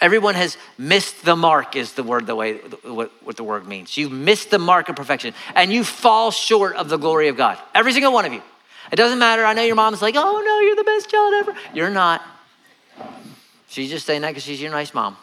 Everyone 0.00 0.34
has 0.34 0.56
missed 0.78 1.24
the 1.24 1.36
mark, 1.36 1.76
is 1.76 1.92
the 1.92 2.02
word, 2.02 2.26
the 2.26 2.34
way, 2.34 2.54
what, 2.54 3.12
what 3.22 3.36
the 3.36 3.44
word 3.44 3.68
means. 3.68 3.96
You've 3.96 4.10
missed 4.10 4.50
the 4.50 4.58
mark 4.58 4.88
of 4.88 4.96
perfection 4.96 5.32
and 5.54 5.72
you 5.72 5.84
fall 5.84 6.32
short 6.32 6.74
of 6.74 6.88
the 6.88 6.96
glory 6.96 7.28
of 7.28 7.36
God. 7.36 7.56
Every 7.72 7.92
single 7.92 8.12
one 8.12 8.24
of 8.24 8.32
you. 8.32 8.42
It 8.90 8.96
doesn't 8.96 9.20
matter. 9.20 9.44
I 9.44 9.54
know 9.54 9.62
your 9.62 9.76
mom's 9.76 10.02
like, 10.02 10.16
oh 10.16 10.42
no, 10.44 10.58
you're 10.60 10.76
the 10.76 10.84
best 10.84 11.08
child 11.08 11.34
ever. 11.34 11.54
You're 11.72 11.90
not. 11.90 12.20
She's 13.68 13.90
just 13.90 14.04
saying 14.04 14.22
that 14.22 14.30
because 14.30 14.42
she's 14.42 14.60
your 14.60 14.72
nice 14.72 14.92
mom. 14.92 15.16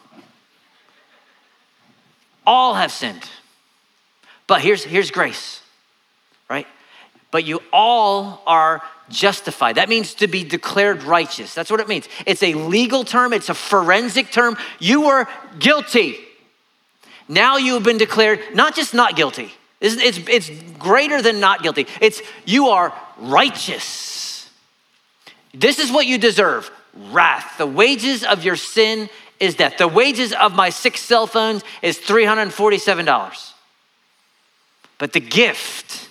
All 2.50 2.74
have 2.74 2.92
sinned. 2.92 3.30
But 4.48 4.62
here's, 4.62 4.84
here's 4.84 5.12
grace, 5.12 5.62
right? 6.50 6.66
But 7.30 7.46
you 7.46 7.62
all 7.72 8.42
are 8.48 8.82
justified. 9.08 9.76
That 9.76 9.88
means 9.88 10.16
to 10.16 10.26
be 10.26 10.44
declared 10.44 11.04
righteous. 11.04 11.54
That's 11.54 11.70
what 11.70 11.80
it 11.80 11.88
means. 11.88 12.10
It's 12.26 12.42
a 12.42 12.56
legal 12.56 13.04
term, 13.04 13.34
it's 13.34 13.50
a 13.50 13.54
forensic 13.54 14.32
term. 14.32 14.58
You 14.80 15.02
were 15.02 15.28
guilty. 15.60 16.18
Now 17.28 17.58
you 17.58 17.76
have 17.76 17.84
been 17.84 18.00
declared 18.00 18.40
not 18.56 18.76
just 18.76 18.96
not 18.96 19.16
guilty, 19.16 19.52
it's, 19.80 19.98
it's, 19.98 20.18
it's 20.28 20.50
greater 20.80 21.22
than 21.22 21.40
not 21.40 21.62
guilty. 21.62 21.86
It's 22.02 22.20
you 22.46 22.70
are 22.70 22.92
righteous. 23.20 24.50
This 25.54 25.78
is 25.78 25.92
what 25.92 26.08
you 26.08 26.18
deserve 26.18 26.72
wrath. 27.12 27.60
The 27.60 27.68
wages 27.68 28.24
of 28.24 28.44
your 28.44 28.56
sin 28.56 29.08
is 29.40 29.56
death. 29.56 29.78
The 29.78 29.88
wages 29.88 30.34
of 30.34 30.54
my 30.54 30.70
six 30.70 31.02
cell 31.02 31.28
phones 31.28 31.64
is 31.82 31.98
$347. 31.98 33.54
But 34.98 35.14
the 35.14 35.20
gift 35.20 36.10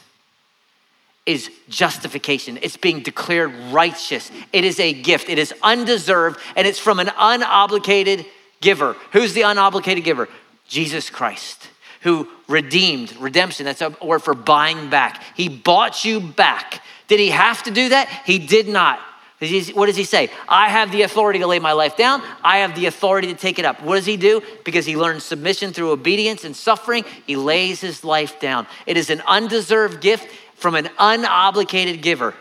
is 1.27 1.51
justification. 1.69 2.59
It's 2.63 2.79
being 2.79 3.01
declared 3.01 3.55
righteous. 3.71 4.31
It 4.53 4.65
is 4.65 4.81
a 4.81 4.95
gift. 4.95 5.29
It 5.29 5.39
is 5.39 5.53
undeserved 5.63 6.41
and 6.57 6.67
it's 6.67 6.79
from 6.79 6.99
an 6.99 7.09
unobligated 7.09 8.25
giver. 8.63 8.97
Who's 9.13 9.35
the 9.35 9.43
unobligated 9.43 10.05
giver? 10.05 10.29
Jesus 10.67 11.11
Christ, 11.11 11.69
who 12.01 12.29
redeemed, 12.49 13.15
redemption, 13.17 13.67
that's 13.67 13.83
a 13.83 13.95
word 14.03 14.21
for 14.21 14.35
buying 14.35 14.89
back. 14.89 15.23
He 15.35 15.51
bought 15.51 16.05
you 16.05 16.19
back. 16.21 16.83
Did 17.09 17.21
he 17.21 17.29
have 17.29 17.63
to 17.65 17.71
do 17.71 17.91
that? 17.91 18.09
He 18.25 18.39
did 18.39 18.69
not. 18.69 18.99
What 19.41 19.87
does 19.87 19.97
he 19.97 20.05
say? 20.05 20.31
I 20.49 20.69
have 20.69 20.91
the 20.91 21.03
authority 21.03 21.39
to 21.39 21.47
lay 21.47 21.61
my 21.61 21.73
life 21.73 21.97
down. 21.97 22.23
I 22.43 22.59
have 22.59 22.75
the 22.75 22.87
authority 22.87 23.29
to 23.29 23.39
take 23.39 23.61
it 23.61 23.65
up. 23.65 23.81
What 23.83 23.95
does 23.95 24.07
he 24.07 24.17
do? 24.17 24.43
Because 24.65 24.85
he 24.85 24.97
learns 24.97 25.23
submission 25.23 25.73
through 25.73 25.93
obedience 25.93 26.45
and 26.45 26.57
suffering, 26.57 27.05
he 27.25 27.37
lays 27.37 27.81
his 27.81 28.03
life 28.03 28.41
down. 28.41 28.67
It 28.85 28.97
is 28.97 29.11
an 29.11 29.23
undeserved 29.29 30.01
gift 30.01 30.29
from 30.57 30.75
an 30.75 30.87
unobligated 30.99 32.03
giver. 32.03 32.35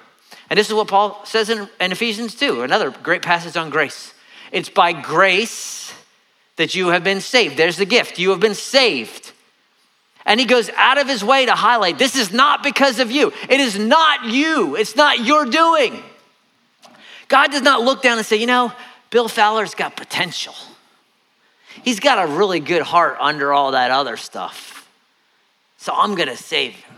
And 0.49 0.57
this 0.57 0.69
is 0.69 0.73
what 0.73 0.87
Paul 0.87 1.23
says 1.23 1.51
in, 1.51 1.69
in 1.79 1.91
Ephesians 1.91 2.33
2, 2.33 2.63
another 2.63 2.89
great 2.89 3.21
passage 3.21 3.55
on 3.55 3.69
grace. 3.69 4.15
It's 4.51 4.69
by 4.69 4.93
grace 4.93 5.93
that 6.55 6.73
you 6.73 6.87
have 6.87 7.03
been 7.03 7.21
saved. 7.21 7.57
There's 7.57 7.77
the 7.77 7.85
gift. 7.85 8.17
You 8.17 8.31
have 8.31 8.39
been 8.39 8.55
saved. 8.55 9.33
And 10.25 10.39
he 10.39 10.47
goes 10.47 10.71
out 10.71 10.97
of 10.97 11.07
his 11.07 11.23
way 11.23 11.45
to 11.45 11.53
highlight 11.53 11.99
this 11.99 12.15
is 12.15 12.33
not 12.33 12.63
because 12.63 12.99
of 12.99 13.11
you. 13.11 13.31
It 13.49 13.59
is 13.59 13.77
not 13.77 14.25
you. 14.25 14.75
It's 14.75 14.95
not 14.95 15.19
your 15.23 15.45
doing. 15.45 16.01
God 17.27 17.51
does 17.51 17.61
not 17.61 17.81
look 17.81 18.01
down 18.01 18.17
and 18.17 18.25
say, 18.25 18.37
you 18.37 18.45
know, 18.45 18.71
Bill 19.09 19.27
Fowler's 19.27 19.75
got 19.75 19.95
potential. 19.95 20.55
He's 21.83 21.99
got 21.99 22.27
a 22.27 22.31
really 22.31 22.59
good 22.59 22.81
heart 22.81 23.17
under 23.19 23.53
all 23.53 23.71
that 23.71 23.91
other 23.91 24.17
stuff. 24.17 24.89
So 25.77 25.93
I'm 25.95 26.15
going 26.15 26.29
to 26.29 26.37
save 26.37 26.73
him. 26.73 26.95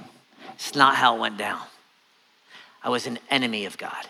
It's 0.53 0.75
not 0.75 0.95
how 0.95 1.15
it 1.15 1.19
went 1.19 1.37
down. 1.37 1.61
I 2.83 2.89
was 2.89 3.07
an 3.07 3.19
enemy 3.29 3.65
of 3.65 3.77
God. 3.77 4.07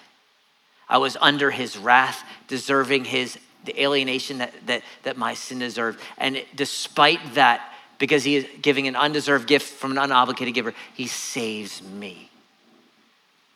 I 0.87 0.97
was 0.97 1.17
under 1.21 1.51
his 1.51 1.77
wrath, 1.77 2.23
deserving 2.47 3.05
his 3.05 3.37
the 3.65 3.81
alienation 3.81 4.37
that, 4.37 4.53
that, 4.67 4.83
that 5.03 5.17
my 5.17 5.33
sin 5.33 5.59
deserved. 5.59 5.99
And 6.17 6.43
despite 6.55 7.33
that, 7.35 7.73
because 7.97 8.23
he 8.23 8.37
is 8.37 8.47
giving 8.61 8.87
an 8.87 8.95
undeserved 8.95 9.47
gift 9.47 9.73
from 9.73 9.97
an 9.97 10.09
unobligated 10.09 10.53
giver, 10.53 10.73
he 10.93 11.07
saves 11.07 11.83
me. 11.83 12.29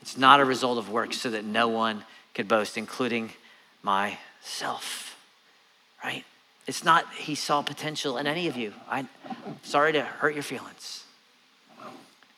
It's 0.01 0.17
not 0.17 0.41
a 0.41 0.45
result 0.45 0.77
of 0.77 0.89
works 0.89 1.17
so 1.17 1.29
that 1.29 1.45
no 1.45 1.69
one 1.69 2.03
could 2.33 2.47
boast, 2.47 2.77
including 2.77 3.31
myself, 3.81 5.17
right? 6.03 6.23
It's 6.67 6.83
not 6.83 7.11
he 7.13 7.35
saw 7.35 7.61
potential 7.61 8.17
in 8.17 8.27
any 8.27 8.47
of 8.47 8.55
you. 8.55 8.73
I'm 8.89 9.09
sorry 9.63 9.93
to 9.93 10.01
hurt 10.01 10.33
your 10.33 10.43
feelings. 10.43 11.03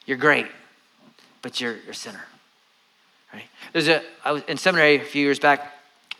You're 0.05 0.17
great, 0.17 0.47
but 1.41 1.59
you're, 1.61 1.77
you're 1.77 1.91
a 1.91 1.95
sinner, 1.95 2.23
right? 3.33 3.45
There's 3.73 3.87
a, 3.87 4.01
I 4.23 4.31
was 4.31 4.43
in 4.47 4.57
seminary 4.57 4.95
a 4.95 5.03
few 5.03 5.21
years 5.21 5.39
back, 5.39 5.73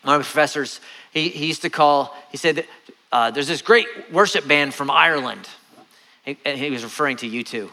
one 0.04 0.16
of 0.16 0.22
the 0.22 0.26
professors, 0.26 0.82
he, 1.12 1.30
he 1.30 1.48
used 1.48 1.64
to 1.64 1.70
call, 1.70 2.16
he 2.32 2.38
said, 2.38 2.58
that, 2.58 2.66
uh, 3.12 3.32
there's 3.32 3.48
this 3.48 3.62
great 3.62 3.88
worship 4.12 4.48
band 4.48 4.74
from 4.74 4.92
Ireland. 4.92 5.48
He, 6.24 6.38
and 6.46 6.58
he 6.58 6.70
was 6.70 6.84
referring 6.84 7.18
to 7.18 7.30
U2 7.30 7.70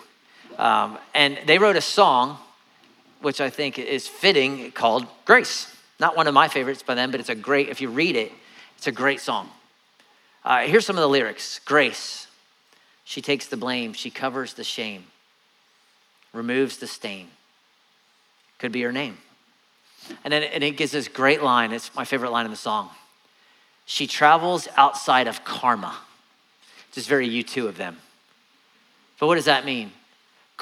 Um, 0.58 0.98
and 1.14 1.38
they 1.46 1.58
wrote 1.58 1.76
a 1.76 1.82
song, 1.82 2.38
which 3.20 3.40
I 3.40 3.50
think 3.50 3.78
is 3.78 4.08
fitting, 4.08 4.72
called 4.72 5.06
Grace. 5.24 5.74
Not 6.02 6.16
one 6.16 6.26
of 6.26 6.34
my 6.34 6.48
favorites 6.48 6.82
by 6.82 6.96
them, 6.96 7.12
but 7.12 7.20
it's 7.20 7.28
a 7.28 7.34
great, 7.36 7.68
if 7.68 7.80
you 7.80 7.88
read 7.88 8.16
it, 8.16 8.32
it's 8.76 8.88
a 8.88 8.92
great 8.92 9.20
song. 9.20 9.48
Uh, 10.44 10.62
here's 10.62 10.84
some 10.84 10.96
of 10.96 11.00
the 11.00 11.08
lyrics 11.08 11.60
Grace. 11.64 12.26
She 13.04 13.22
takes 13.22 13.46
the 13.46 13.56
blame, 13.56 13.92
she 13.92 14.10
covers 14.10 14.54
the 14.54 14.64
shame, 14.64 15.04
removes 16.32 16.78
the 16.78 16.88
stain. 16.88 17.28
Could 18.58 18.72
be 18.72 18.82
her 18.82 18.90
name. 18.90 19.16
And 20.24 20.32
then 20.32 20.42
and 20.42 20.64
it 20.64 20.76
gives 20.76 20.90
this 20.90 21.06
great 21.06 21.40
line. 21.40 21.70
It's 21.70 21.94
my 21.94 22.04
favorite 22.04 22.32
line 22.32 22.46
in 22.46 22.50
the 22.50 22.56
song. 22.56 22.90
She 23.84 24.08
travels 24.08 24.66
outside 24.76 25.28
of 25.28 25.44
karma. 25.44 25.94
Just 26.90 27.08
very 27.08 27.28
U2 27.28 27.68
of 27.68 27.76
them. 27.76 27.98
But 29.20 29.28
what 29.28 29.36
does 29.36 29.44
that 29.44 29.64
mean? 29.64 29.92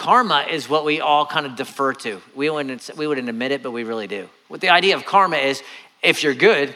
Karma 0.00 0.46
is 0.50 0.66
what 0.66 0.86
we 0.86 1.02
all 1.02 1.26
kind 1.26 1.44
of 1.44 1.56
defer 1.56 1.92
to. 1.92 2.22
We 2.34 2.48
wouldn't, 2.48 2.88
we 2.96 3.06
wouldn't 3.06 3.28
admit 3.28 3.52
it, 3.52 3.62
but 3.62 3.70
we 3.70 3.84
really 3.84 4.06
do. 4.06 4.30
What 4.48 4.62
the 4.62 4.70
idea 4.70 4.96
of 4.96 5.04
karma 5.04 5.36
is 5.36 5.62
if 6.02 6.22
you're 6.22 6.32
good, 6.32 6.74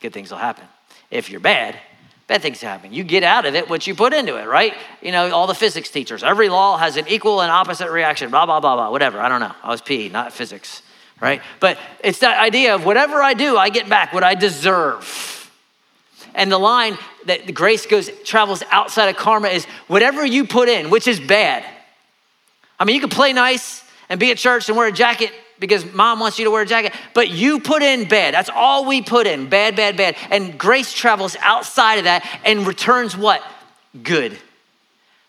good 0.00 0.12
things 0.12 0.32
will 0.32 0.38
happen. 0.38 0.64
If 1.12 1.30
you're 1.30 1.38
bad, 1.38 1.78
bad 2.26 2.42
things 2.42 2.60
happen. 2.60 2.92
You 2.92 3.04
get 3.04 3.22
out 3.22 3.46
of 3.46 3.54
it 3.54 3.70
what 3.70 3.86
you 3.86 3.94
put 3.94 4.12
into 4.12 4.34
it, 4.34 4.48
right? 4.48 4.74
You 5.00 5.12
know, 5.12 5.30
all 5.30 5.46
the 5.46 5.54
physics 5.54 5.92
teachers. 5.92 6.24
Every 6.24 6.48
law 6.48 6.76
has 6.76 6.96
an 6.96 7.06
equal 7.06 7.40
and 7.40 7.52
opposite 7.52 7.88
reaction, 7.88 8.30
blah, 8.30 8.46
blah, 8.46 8.58
blah, 8.58 8.74
blah, 8.74 8.90
whatever. 8.90 9.20
I 9.20 9.28
don't 9.28 9.40
know. 9.40 9.54
I 9.62 9.68
was 9.68 9.80
PE, 9.80 10.08
not 10.08 10.32
physics, 10.32 10.82
right? 11.20 11.42
But 11.60 11.78
it's 12.02 12.18
that 12.18 12.40
idea 12.40 12.74
of 12.74 12.84
whatever 12.84 13.22
I 13.22 13.34
do, 13.34 13.56
I 13.56 13.68
get 13.68 13.88
back 13.88 14.12
what 14.12 14.24
I 14.24 14.34
deserve. 14.34 15.48
And 16.34 16.50
the 16.50 16.58
line 16.58 16.98
that 17.26 17.54
grace 17.54 17.86
goes 17.86 18.10
travels 18.24 18.64
outside 18.72 19.08
of 19.08 19.14
karma 19.14 19.50
is 19.50 19.66
whatever 19.86 20.26
you 20.26 20.48
put 20.48 20.68
in, 20.68 20.90
which 20.90 21.06
is 21.06 21.20
bad. 21.20 21.64
I 22.80 22.84
mean, 22.86 22.94
you 22.94 23.00
can 23.00 23.10
play 23.10 23.34
nice 23.34 23.84
and 24.08 24.18
be 24.18 24.30
at 24.30 24.38
church 24.38 24.68
and 24.68 24.76
wear 24.76 24.88
a 24.88 24.92
jacket 24.92 25.32
because 25.60 25.84
mom 25.92 26.18
wants 26.18 26.38
you 26.38 26.46
to 26.46 26.50
wear 26.50 26.62
a 26.62 26.66
jacket, 26.66 26.94
but 27.14 27.28
you 27.28 27.60
put 27.60 27.82
in 27.82 28.08
bad. 28.08 28.32
That's 28.32 28.48
all 28.48 28.86
we 28.86 29.02
put 29.02 29.26
in 29.26 29.50
bad, 29.50 29.76
bad, 29.76 29.98
bad. 29.98 30.16
And 30.30 30.58
grace 30.58 30.92
travels 30.92 31.36
outside 31.40 31.96
of 31.96 32.04
that 32.04 32.26
and 32.44 32.66
returns 32.66 33.16
what? 33.16 33.44
Good. 34.02 34.38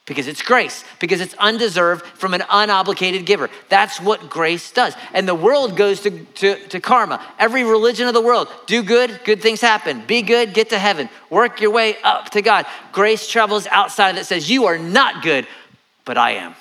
Because 0.05 0.27
it's 0.27 0.41
grace, 0.41 0.83
because 0.99 1.21
it's 1.21 1.35
undeserved 1.35 2.05
from 2.05 2.33
an 2.33 2.41
unobligated 2.41 3.25
giver. 3.25 3.49
That's 3.69 4.01
what 4.01 4.29
grace 4.29 4.71
does. 4.71 4.95
And 5.13 5.27
the 5.27 5.35
world 5.35 5.77
goes 5.77 6.01
to, 6.01 6.23
to, 6.25 6.67
to 6.69 6.79
karma. 6.79 7.23
Every 7.37 7.63
religion 7.63 8.07
of 8.07 8.13
the 8.13 8.21
world 8.21 8.47
do 8.65 8.81
good, 8.81 9.19
good 9.25 9.41
things 9.41 9.61
happen. 9.61 10.03
Be 10.07 10.21
good, 10.21 10.53
get 10.53 10.69
to 10.69 10.79
heaven. 10.79 11.07
Work 11.29 11.61
your 11.61 11.71
way 11.71 11.97
up 12.03 12.31
to 12.31 12.41
God. 12.41 12.65
Grace 12.91 13.29
travels 13.29 13.67
outside 13.67 14.15
that 14.15 14.25
says, 14.25 14.49
You 14.49 14.65
are 14.65 14.77
not 14.77 15.21
good, 15.21 15.45
but 16.03 16.17
I 16.17 16.31
am. 16.31 16.55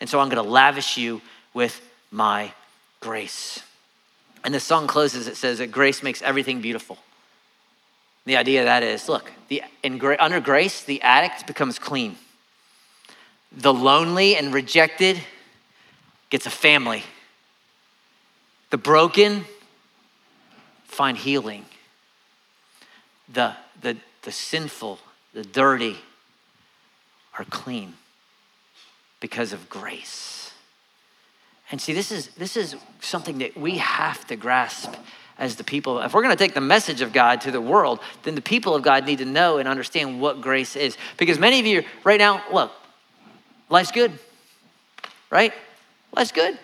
And 0.00 0.08
so 0.08 0.20
I'm 0.20 0.28
going 0.28 0.42
to 0.42 0.48
lavish 0.48 0.96
you 0.96 1.20
with 1.54 1.80
my 2.10 2.52
grace. 3.00 3.62
And 4.44 4.54
the 4.54 4.60
song 4.60 4.86
closes, 4.86 5.26
it 5.26 5.36
says 5.36 5.58
that 5.58 5.72
grace 5.72 6.02
makes 6.02 6.22
everything 6.22 6.60
beautiful. 6.60 6.98
The 8.24 8.36
idea 8.36 8.60
of 8.60 8.66
that 8.66 8.82
is 8.82 9.08
look, 9.08 9.32
the, 9.48 9.62
in, 9.82 10.00
under 10.20 10.40
grace, 10.40 10.82
the 10.82 11.02
addict 11.02 11.46
becomes 11.46 11.78
clean. 11.78 12.16
The 13.50 13.72
lonely 13.72 14.36
and 14.36 14.52
rejected 14.52 15.20
gets 16.30 16.46
a 16.46 16.50
family. 16.50 17.02
The 18.70 18.76
broken 18.76 19.46
find 20.84 21.16
healing. 21.16 21.64
The, 23.32 23.56
the, 23.80 23.96
the 24.22 24.32
sinful, 24.32 24.98
the 25.32 25.42
dirty 25.42 25.96
are 27.38 27.44
clean 27.44 27.94
because 29.20 29.52
of 29.52 29.68
grace. 29.68 30.52
And 31.70 31.80
see, 31.80 31.92
this 31.92 32.10
is, 32.10 32.28
this 32.28 32.56
is 32.56 32.76
something 33.00 33.38
that 33.38 33.56
we 33.56 33.78
have 33.78 34.26
to 34.28 34.36
grasp 34.36 34.94
as 35.38 35.56
the 35.56 35.64
people. 35.64 36.00
If 36.00 36.14
we're 36.14 36.22
going 36.22 36.36
to 36.36 36.42
take 36.42 36.54
the 36.54 36.60
message 36.60 37.00
of 37.00 37.12
God 37.12 37.40
to 37.42 37.50
the 37.50 37.60
world, 37.60 38.00
then 38.22 38.34
the 38.34 38.40
people 38.40 38.74
of 38.74 38.82
God 38.82 39.06
need 39.06 39.18
to 39.18 39.24
know 39.24 39.58
and 39.58 39.68
understand 39.68 40.20
what 40.20 40.40
grace 40.40 40.76
is. 40.76 40.96
Because 41.16 41.38
many 41.38 41.60
of 41.60 41.66
you 41.66 41.84
right 42.04 42.18
now, 42.18 42.42
look, 42.52 42.72
life's 43.68 43.92
good, 43.92 44.18
right? 45.30 45.52
Life's 46.16 46.32
good. 46.32 46.58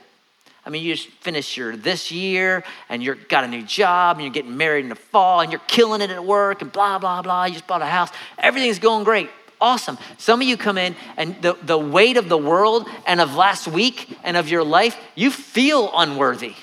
I 0.67 0.71
mean, 0.71 0.83
you 0.83 0.95
just 0.95 1.09
finished 1.21 1.57
your 1.59 1.77
this 1.77 2.11
year 2.11 2.65
and 2.89 3.03
you're 3.03 3.17
got 3.17 3.45
a 3.45 3.49
new 3.49 3.63
job 3.63 4.17
and 4.17 4.25
you're 4.25 4.33
getting 4.33 4.57
married 4.57 4.85
in 4.85 4.89
the 4.89 4.95
fall 4.95 5.41
and 5.41 5.53
you're 5.53 5.61
killing 5.67 6.01
it 6.01 6.09
at 6.09 6.25
work 6.25 6.63
and 6.63 6.73
blah, 6.73 6.99
blah, 6.99 7.21
blah. 7.21 7.45
You 7.45 7.53
just 7.53 7.67
bought 7.67 7.83
a 7.83 7.87
house. 7.87 8.09
Everything's 8.39 8.79
going 8.79 9.05
great 9.05 9.29
awesome. 9.65 9.97
Some 10.19 10.43
of 10.43 10.47
you 10.47 10.59
come 10.59 10.77
in 10.77 10.95
and 11.17 11.41
the, 11.41 11.57
the 11.63 11.79
weight 11.79 12.19
of 12.19 12.29
the 12.29 12.37
world 12.39 12.87
and 13.07 13.21
of 13.21 13.35
last 13.35 13.67
week 13.67 14.17
and 14.23 14.37
of 14.37 14.49
your 14.49 14.63
life, 14.63 14.97
you 15.15 15.31
feel 15.31 15.91
unworthy. 15.97 16.55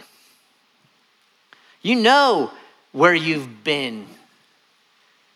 You 1.82 1.96
know 1.96 2.52
where 2.92 3.16
you've 3.16 3.64
been. 3.64 4.06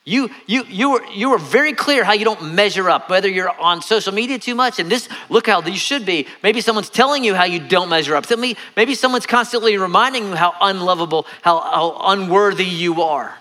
You, 0.08 0.30
you, 0.46 0.64
you, 0.70 0.92
were, 0.92 1.06
you 1.08 1.32
were 1.32 1.40
very 1.40 1.74
clear 1.74 2.04
how 2.04 2.14
you 2.14 2.26
don't 2.26 2.54
measure 2.54 2.88
up, 2.92 3.10
whether 3.10 3.28
you're 3.28 3.50
on 3.50 3.82
social 3.82 4.14
media 4.14 4.38
too 4.38 4.54
much, 4.54 4.78
and 4.78 4.88
this, 4.88 5.10
look 5.30 5.48
how 5.48 5.64
you 5.64 5.78
should 5.78 6.06
be. 6.06 6.28
Maybe 6.44 6.62
someone's 6.62 6.92
telling 6.92 7.24
you 7.24 7.34
how 7.34 7.46
you 7.46 7.60
don't 7.60 7.90
measure 7.90 8.16
up. 8.16 8.30
Maybe, 8.30 8.56
maybe 8.78 8.94
someone's 8.94 9.26
constantly 9.26 9.76
reminding 9.80 10.26
you 10.26 10.36
how 10.36 10.54
unlovable, 10.62 11.26
how, 11.42 11.60
how 11.60 11.98
unworthy 12.12 12.66
you 12.66 13.02
are. 13.02 13.36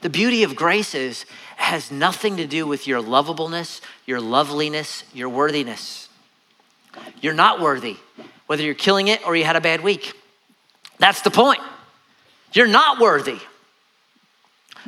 The 0.00 0.08
beauty 0.08 0.42
of 0.42 0.56
grace 0.56 0.94
is 0.94 1.26
has 1.56 1.90
nothing 1.90 2.36
to 2.36 2.46
do 2.46 2.66
with 2.66 2.86
your 2.86 3.00
lovableness, 3.00 3.80
your 4.06 4.20
loveliness, 4.20 5.04
your 5.12 5.28
worthiness. 5.28 6.08
You're 7.20 7.34
not 7.34 7.60
worthy, 7.60 7.96
whether 8.46 8.62
you're 8.62 8.74
killing 8.74 9.08
it 9.08 9.26
or 9.26 9.34
you 9.34 9.44
had 9.44 9.56
a 9.56 9.60
bad 9.60 9.82
week. 9.82 10.12
That's 10.98 11.22
the 11.22 11.30
point. 11.30 11.60
You're 12.52 12.66
not 12.66 13.00
worthy. 13.00 13.38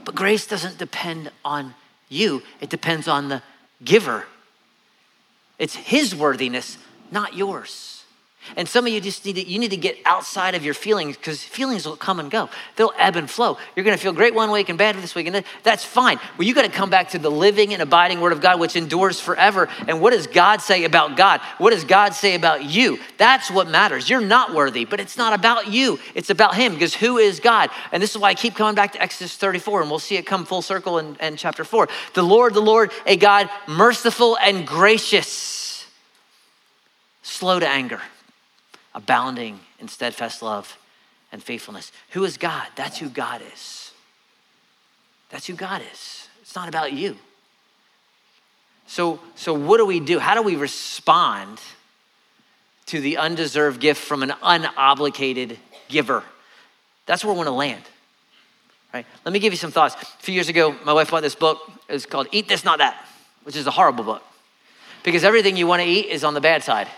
But 0.04 0.14
grace 0.14 0.46
doesn't 0.46 0.78
depend 0.78 1.30
on 1.44 1.74
you, 2.08 2.42
it 2.60 2.70
depends 2.70 3.08
on 3.08 3.28
the 3.28 3.42
giver. 3.84 4.24
It's 5.58 5.74
his 5.74 6.14
worthiness, 6.14 6.78
not 7.10 7.34
yours. 7.34 7.97
And 8.56 8.68
some 8.68 8.86
of 8.86 8.92
you 8.92 9.00
just 9.00 9.24
need 9.24 9.34
to, 9.34 9.46
you 9.46 9.58
need 9.58 9.70
to 9.70 9.76
get 9.76 9.98
outside 10.04 10.54
of 10.54 10.64
your 10.64 10.74
feelings 10.74 11.16
because 11.16 11.42
feelings 11.42 11.86
will 11.86 11.96
come 11.96 12.20
and 12.20 12.30
go. 12.30 12.48
They'll 12.76 12.92
ebb 12.98 13.16
and 13.16 13.28
flow. 13.28 13.58
You're 13.74 13.84
going 13.84 13.96
to 13.96 14.02
feel 14.02 14.12
great 14.12 14.34
one 14.34 14.50
week 14.50 14.68
and 14.68 14.78
bad 14.78 14.96
this 14.96 15.14
week, 15.14 15.26
and 15.26 15.44
that's 15.62 15.84
fine. 15.84 16.18
Well, 16.36 16.46
you 16.46 16.54
got 16.54 16.62
to 16.62 16.70
come 16.70 16.90
back 16.90 17.10
to 17.10 17.18
the 17.18 17.30
living 17.30 17.72
and 17.72 17.82
abiding 17.82 18.20
Word 18.20 18.32
of 18.32 18.40
God, 18.40 18.60
which 18.60 18.76
endures 18.76 19.20
forever. 19.20 19.68
And 19.86 20.00
what 20.00 20.12
does 20.12 20.26
God 20.26 20.60
say 20.60 20.84
about 20.84 21.16
God? 21.16 21.40
What 21.58 21.70
does 21.70 21.84
God 21.84 22.14
say 22.14 22.34
about 22.34 22.64
you? 22.64 22.98
That's 23.16 23.50
what 23.50 23.68
matters. 23.68 24.08
You're 24.08 24.20
not 24.20 24.54
worthy, 24.54 24.84
but 24.84 25.00
it's 25.00 25.16
not 25.16 25.32
about 25.32 25.68
you. 25.68 25.98
It's 26.14 26.30
about 26.30 26.54
Him 26.54 26.74
because 26.74 26.94
who 26.94 27.18
is 27.18 27.40
God? 27.40 27.70
And 27.92 28.02
this 28.02 28.10
is 28.10 28.18
why 28.18 28.30
I 28.30 28.34
keep 28.34 28.54
coming 28.54 28.74
back 28.74 28.92
to 28.92 29.02
Exodus 29.02 29.36
34, 29.36 29.82
and 29.82 29.90
we'll 29.90 29.98
see 29.98 30.16
it 30.16 30.26
come 30.26 30.44
full 30.44 30.62
circle 30.62 30.98
in, 30.98 31.16
in 31.16 31.36
chapter 31.36 31.64
4. 31.64 31.88
The 32.14 32.22
Lord, 32.22 32.54
the 32.54 32.60
Lord, 32.60 32.92
a 33.06 33.16
God 33.16 33.48
merciful 33.66 34.36
and 34.38 34.66
gracious, 34.66 35.86
slow 37.22 37.58
to 37.58 37.68
anger 37.68 38.00
abounding 38.98 39.60
in 39.78 39.86
steadfast 39.86 40.42
love 40.42 40.76
and 41.30 41.40
faithfulness. 41.40 41.92
Who 42.10 42.24
is 42.24 42.36
God? 42.36 42.66
That's 42.74 42.98
who 42.98 43.08
God 43.08 43.40
is. 43.54 43.92
That's 45.30 45.46
who 45.46 45.54
God 45.54 45.82
is. 45.92 46.28
It's 46.42 46.56
not 46.56 46.68
about 46.68 46.92
you. 46.92 47.16
So, 48.88 49.20
so 49.36 49.54
what 49.54 49.76
do 49.76 49.86
we 49.86 50.00
do? 50.00 50.18
How 50.18 50.34
do 50.34 50.42
we 50.42 50.56
respond 50.56 51.60
to 52.86 53.00
the 53.00 53.18
undeserved 53.18 53.80
gift 53.80 54.02
from 54.02 54.24
an 54.24 54.30
unobligated 54.42 55.58
giver? 55.88 56.24
That's 57.06 57.24
where 57.24 57.32
we 57.32 57.36
want 57.36 57.46
to 57.46 57.52
land. 57.52 57.84
Right? 58.92 59.06
Let 59.24 59.32
me 59.32 59.38
give 59.38 59.52
you 59.52 59.58
some 59.58 59.70
thoughts. 59.70 59.94
A 59.94 60.06
few 60.22 60.34
years 60.34 60.48
ago, 60.48 60.74
my 60.84 60.92
wife 60.92 61.12
bought 61.12 61.22
this 61.22 61.36
book. 61.36 61.58
It's 61.88 62.04
called 62.04 62.26
Eat 62.32 62.48
This, 62.48 62.64
Not 62.64 62.78
That, 62.78 63.06
which 63.44 63.54
is 63.54 63.66
a 63.68 63.70
horrible 63.70 64.02
book 64.02 64.22
because 65.04 65.22
everything 65.22 65.56
you 65.56 65.68
want 65.68 65.82
to 65.82 65.88
eat 65.88 66.06
is 66.06 66.24
on 66.24 66.34
the 66.34 66.40
bad 66.40 66.64
side. 66.64 66.88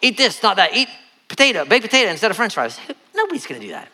Eat 0.00 0.16
this, 0.16 0.42
not 0.42 0.56
that. 0.56 0.74
Eat 0.74 0.88
potato, 1.28 1.64
baked 1.64 1.84
potato 1.84 2.10
instead 2.10 2.30
of 2.30 2.36
french 2.36 2.54
fries. 2.54 2.78
Nobody's 3.14 3.46
gonna 3.46 3.60
do 3.60 3.70
that. 3.70 3.88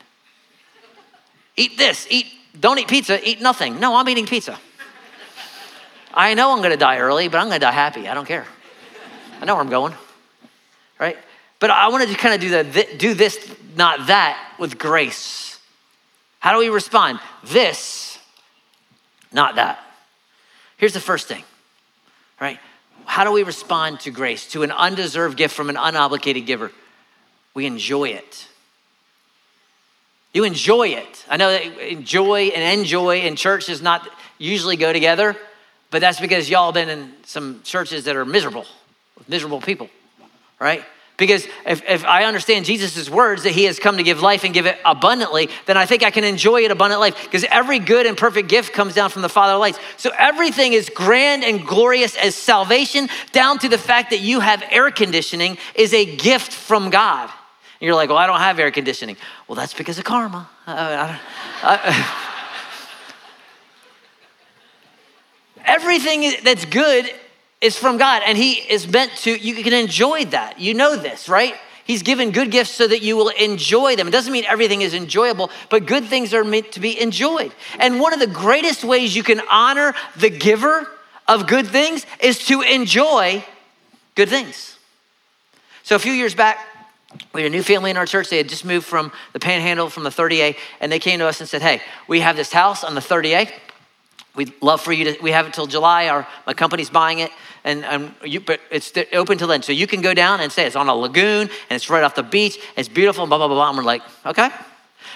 Eat 1.57 1.79
this, 1.79 2.07
eat, 2.11 2.27
don't 2.59 2.79
eat 2.79 2.89
pizza, 2.89 3.27
eat 3.29 3.41
nothing. 3.41 3.79
No, 3.79 3.97
I'm 3.97 4.09
eating 4.09 4.27
pizza. 4.27 4.59
I 6.13 6.35
know 6.35 6.53
I'm 6.53 6.63
gonna 6.63 6.77
die 6.77 6.99
early, 6.99 7.29
but 7.29 7.39
I'm 7.39 7.49
gonna 7.49 7.59
die 7.59 7.73
happy. 7.73 8.09
I 8.09 8.15
don't 8.15 8.27
care. 8.27 8.47
I 9.41 9.45
know 9.45 9.55
where 9.55 9.63
I'm 9.63 9.71
going, 9.71 9.95
right? 10.99 11.17
But 11.59 11.71
I 11.71 11.89
wanted 11.89 12.07
to 12.07 12.13
just 12.13 12.21
kind 12.21 12.35
of 12.35 12.41
do 12.41 12.51
the 12.51 12.97
do 12.99 13.15
this, 13.15 13.51
not 13.77 14.07
that, 14.07 14.55
with 14.59 14.79
grace. 14.79 15.59
How 16.39 16.53
do 16.53 16.59
we 16.59 16.69
respond? 16.69 17.21
This, 17.45 18.19
not 19.33 19.57
that. 19.57 19.83
Here's 20.77 20.93
the 20.93 21.01
first 21.01 21.27
thing, 21.27 21.43
right? 22.41 22.59
How 23.07 23.25
do 23.25 23.33
we 23.33 23.43
respond 23.43 24.01
to 24.01 24.11
grace, 24.11 24.49
to 24.53 24.63
an 24.63 24.73
undeserved 24.73 25.37
gift 25.37 25.55
from 25.55 25.71
an 25.71 25.77
unobligated 25.77 26.47
giver? 26.47 26.73
We 27.55 27.67
enjoy 27.67 28.09
it. 28.09 28.49
You 30.33 30.45
enjoy 30.45 30.89
it. 30.89 31.25
I 31.29 31.37
know 31.37 31.51
that 31.51 31.91
enjoy 31.91 32.49
and 32.49 32.81
enjoy 32.81 33.21
in 33.21 33.37
church 33.37 33.67
does 33.67 33.81
not 33.81 34.09
usually 34.39 34.77
go 34.77 34.93
together, 34.93 35.37
but 35.91 36.01
that's 36.01 36.19
because 36.19 36.51
y'all 36.51 36.73
been 36.73 36.89
in 36.89 37.13
some 37.25 37.61
churches 37.63 38.05
that 38.05 38.17
are 38.17 38.25
miserable, 38.25 38.67
with 39.17 39.29
miserable 39.29 39.61
people, 39.61 39.89
right? 40.59 40.85
Because 41.17 41.47
if, 41.65 41.83
if 41.89 42.05
I 42.05 42.25
understand 42.25 42.65
Jesus' 42.65 43.09
words 43.09 43.45
that 43.45 43.53
he 43.53 43.65
has 43.65 43.79
come 43.79 43.99
to 43.99 44.03
give 44.03 44.21
life 44.21 44.43
and 44.43 44.53
give 44.53 44.67
it 44.67 44.77
abundantly, 44.85 45.49
then 45.67 45.77
I 45.77 45.87
think 45.87 46.03
I 46.03 46.11
can 46.11 46.25
enjoy 46.25 46.63
it 46.63 46.73
abundant 46.73 47.01
life. 47.01 47.23
Because 47.23 47.45
every 47.51 47.79
good 47.79 48.05
and 48.07 48.17
perfect 48.17 48.49
gift 48.49 48.73
comes 48.73 48.95
down 48.95 49.11
from 49.11 49.23
the 49.23 49.29
Father 49.29 49.53
of 49.53 49.61
lights. 49.61 49.79
So 49.97 50.11
everything 50.19 50.73
is 50.73 50.91
grand 50.91 51.45
and 51.45 51.65
glorious 51.65 52.17
as 52.17 52.35
salvation, 52.35 53.09
down 53.31 53.61
to 53.61 53.69
the 53.69 53.79
fact 53.79 54.11
that 54.11 54.21
you 54.21 54.41
have 54.41 54.65
air 54.71 54.91
conditioning 54.91 55.57
is 55.77 55.95
a 55.95 56.17
gift 56.17 56.53
from 56.53 56.91
God. 56.91 57.31
And 57.81 57.87
you're 57.87 57.95
like, 57.95 58.09
well, 58.09 58.19
I 58.19 58.27
don't 58.27 58.41
have 58.41 58.59
air 58.59 58.73
conditioning. 58.73 59.17
Well, 59.47 59.55
that's 59.55 59.75
because 59.75 59.99
of 59.99 60.05
karma. 60.05 60.49
Uh, 60.67 61.17
uh, 61.63 62.21
everything 65.65 66.43
that's 66.43 66.65
good 66.65 67.09
is 67.65 67.79
from 67.79 67.97
God 67.97 68.23
and 68.27 68.37
He 68.37 68.53
is 68.53 68.87
meant 68.87 69.11
to, 69.23 69.35
you 69.35 69.65
can 69.65 69.73
enjoy 69.73 70.27
that. 70.27 70.61
You 70.61 70.75
know 70.75 70.97
this, 70.97 71.29
right? 71.29 71.55
He's 71.85 72.03
given 72.03 72.31
good 72.31 72.51
gifts 72.51 72.71
so 72.71 72.87
that 72.87 73.03
you 73.03 73.17
will 73.17 73.31
enjoy 73.31 73.97
them. 73.97 74.07
It 74.07 74.11
doesn't 74.11 74.33
mean 74.33 74.45
everything 74.47 74.83
is 74.83 74.93
enjoyable, 74.93 75.51
but 75.71 75.87
good 75.87 76.05
things 76.05 76.35
are 76.35 76.45
meant 76.45 76.73
to 76.73 76.81
be 76.81 77.01
enjoyed. 77.01 77.55
And 77.79 78.01
one 78.01 78.13
of 78.13 78.21
the 78.21 78.27
greatest 78.27 78.85
ways 78.85 79.17
you 79.17 79.23
can 79.23 79.41
honor 79.51 79.95
the 80.17 80.31
giver 80.31 80.87
of 81.27 81.47
good 81.47 81.67
things 81.67 82.05
is 82.21 82.39
to 82.47 82.61
enjoy 82.61 83.43
good 84.15 84.29
things. 84.29 84.79
So 85.85 85.97
a 85.97 85.99
few 85.99 86.13
years 86.13 86.35
back, 86.35 86.59
we 87.33 87.43
had 87.43 87.51
a 87.51 87.55
new 87.55 87.63
family 87.63 87.91
in 87.91 87.97
our 87.97 88.07
church. 88.07 88.29
They 88.29 88.39
had 88.39 88.49
just 88.49 88.65
moved 88.65 88.87
from 88.87 89.11
the 89.33 89.41
panhandle 89.41 89.89
from 89.89 90.05
the 90.05 90.11
30A, 90.11 90.57
and 90.81 90.93
they 90.93 90.99
came 90.99 91.19
to 91.21 91.27
us 91.27 91.41
and 91.41 91.49
said, 91.49 91.63
Hey, 91.63 91.81
we 92.09 92.21
have 92.21 92.37
this 92.37 92.53
house 92.53 92.85
on 92.85 92.95
the 92.95 93.01
30A. 93.01 93.51
We'd 94.35 94.53
love 94.61 94.81
for 94.81 94.93
you 94.93 95.13
to, 95.13 95.23
we 95.23 95.31
have 95.31 95.47
it 95.47 95.55
till 95.55 95.67
July. 95.67 96.09
Our, 96.09 96.27
my 96.47 96.55
company's 96.55 96.91
buying 96.91 97.21
it, 97.21 97.31
and, 97.63 97.85
and 97.85 98.15
you, 98.25 98.41
but 98.41 98.61
it's 98.71 98.93
open 99.13 99.39
till 99.39 99.47
then. 99.47 99.63
So 99.63 99.73
you 99.73 99.87
can 99.87 100.01
go 100.01 100.13
down 100.13 100.41
and 100.41 100.51
say 100.51 100.67
it's 100.67 100.75
on 100.75 100.89
a 100.89 100.95
lagoon, 100.95 101.43
and 101.43 101.71
it's 101.71 101.89
right 101.89 102.03
off 102.03 102.17
the 102.17 102.25
beach, 102.25 102.59
it's 102.77 102.89
beautiful, 102.89 103.27
blah, 103.27 103.39
blah, 103.39 103.47
blah, 103.47 103.57
blah. 103.57 103.69
And 103.69 103.79
we're 103.79 103.85
like, 103.85 104.03
okay. 104.27 104.51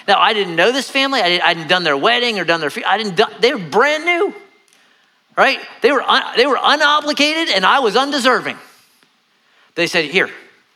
Now, 0.07 0.19
I 0.19 0.33
didn't 0.33 0.55
know 0.55 0.71
this 0.71 0.89
family. 0.89 1.19
I, 1.19 1.29
hadn't 1.45 1.67
done 1.67 1.83
their 1.83 1.97
wedding 1.97 2.39
or 2.39 2.45
done 2.45 2.61
their, 2.61 2.71
I 2.87 2.97
didn't, 2.97 3.41
they 3.41 3.53
were 3.53 3.59
brand 3.59 4.05
new, 4.05 4.33
right? 5.37 5.59
They 5.81 5.91
were, 5.91 6.01
un, 6.01 6.23
they 6.37 6.47
were 6.47 6.57
unobligated, 6.57 7.49
and 7.53 7.65
I 7.65 7.79
was 7.79 7.97
undeserving. 7.97 8.57
They 9.75 9.87
said, 9.87 10.05
here, 10.05 10.29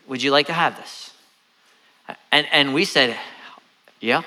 would 0.07 0.21
you 0.21 0.31
like 0.31 0.47
to 0.47 0.53
have 0.53 0.75
this? 0.75 1.13
And, 2.31 2.45
and 2.51 2.73
we 2.73 2.83
said, 2.83 3.17
yeah. 4.01 4.23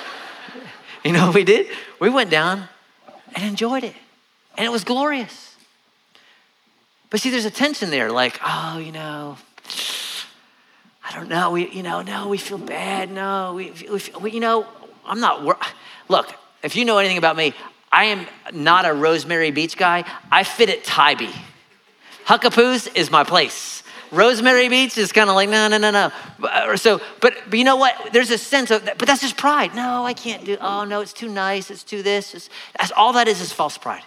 you 1.04 1.12
know 1.12 1.26
what 1.26 1.36
we 1.36 1.44
did? 1.44 1.68
We 2.00 2.10
went 2.10 2.30
down 2.30 2.68
and 3.34 3.44
enjoyed 3.44 3.84
it. 3.84 3.94
And 4.56 4.66
it 4.66 4.70
was 4.70 4.84
glorious. 4.84 5.56
But 7.10 7.20
see, 7.20 7.30
there's 7.30 7.44
a 7.44 7.50
tension 7.50 7.90
there, 7.90 8.10
like, 8.10 8.38
oh, 8.44 8.78
you 8.78 8.92
know, 8.92 9.36
I 11.04 11.12
don't 11.12 11.28
know. 11.28 11.50
We, 11.50 11.68
you 11.70 11.82
know, 11.82 12.02
no, 12.02 12.28
we 12.28 12.38
feel 12.38 12.58
bad. 12.58 13.10
No, 13.10 13.54
we, 13.54 13.72
we, 13.90 14.00
we 14.20 14.30
you 14.30 14.40
know, 14.40 14.66
I'm 15.04 15.20
not. 15.20 15.42
Wor- 15.42 15.58
Look, 16.08 16.32
if 16.62 16.76
you 16.76 16.84
know 16.84 16.98
anything 16.98 17.18
about 17.18 17.36
me, 17.36 17.54
I 17.90 18.06
am 18.06 18.26
not 18.52 18.86
a 18.86 18.92
Rosemary 18.92 19.50
Beach 19.50 19.76
guy. 19.76 20.04
I 20.30 20.44
fit 20.44 20.70
at 20.70 20.84
Tybee. 20.84 21.32
Huc-A-Poo's 22.24 22.86
is 22.88 23.10
my 23.10 23.24
place. 23.24 23.82
Rosemary 24.12 24.68
Beach 24.68 24.98
is 24.98 25.12
kind 25.12 25.30
of 25.30 25.36
like, 25.36 25.48
no, 25.48 25.68
no, 25.68 25.78
no, 25.78 25.90
no. 25.90 26.76
So, 26.76 27.00
but, 27.20 27.34
but 27.48 27.58
you 27.58 27.64
know 27.64 27.76
what? 27.76 28.12
There's 28.12 28.30
a 28.30 28.38
sense 28.38 28.70
of, 28.70 28.84
but 28.84 29.06
that's 29.06 29.20
just 29.20 29.36
pride. 29.36 29.74
No, 29.74 30.04
I 30.04 30.14
can't 30.14 30.44
do, 30.44 30.56
oh 30.60 30.84
no, 30.84 31.00
it's 31.00 31.12
too 31.12 31.28
nice, 31.28 31.70
it's 31.70 31.84
too 31.84 32.02
this. 32.02 32.34
It's, 32.34 32.50
that's, 32.78 32.90
all 32.92 33.12
that 33.12 33.28
is 33.28 33.40
is 33.40 33.52
false 33.52 33.78
pride. 33.78 34.02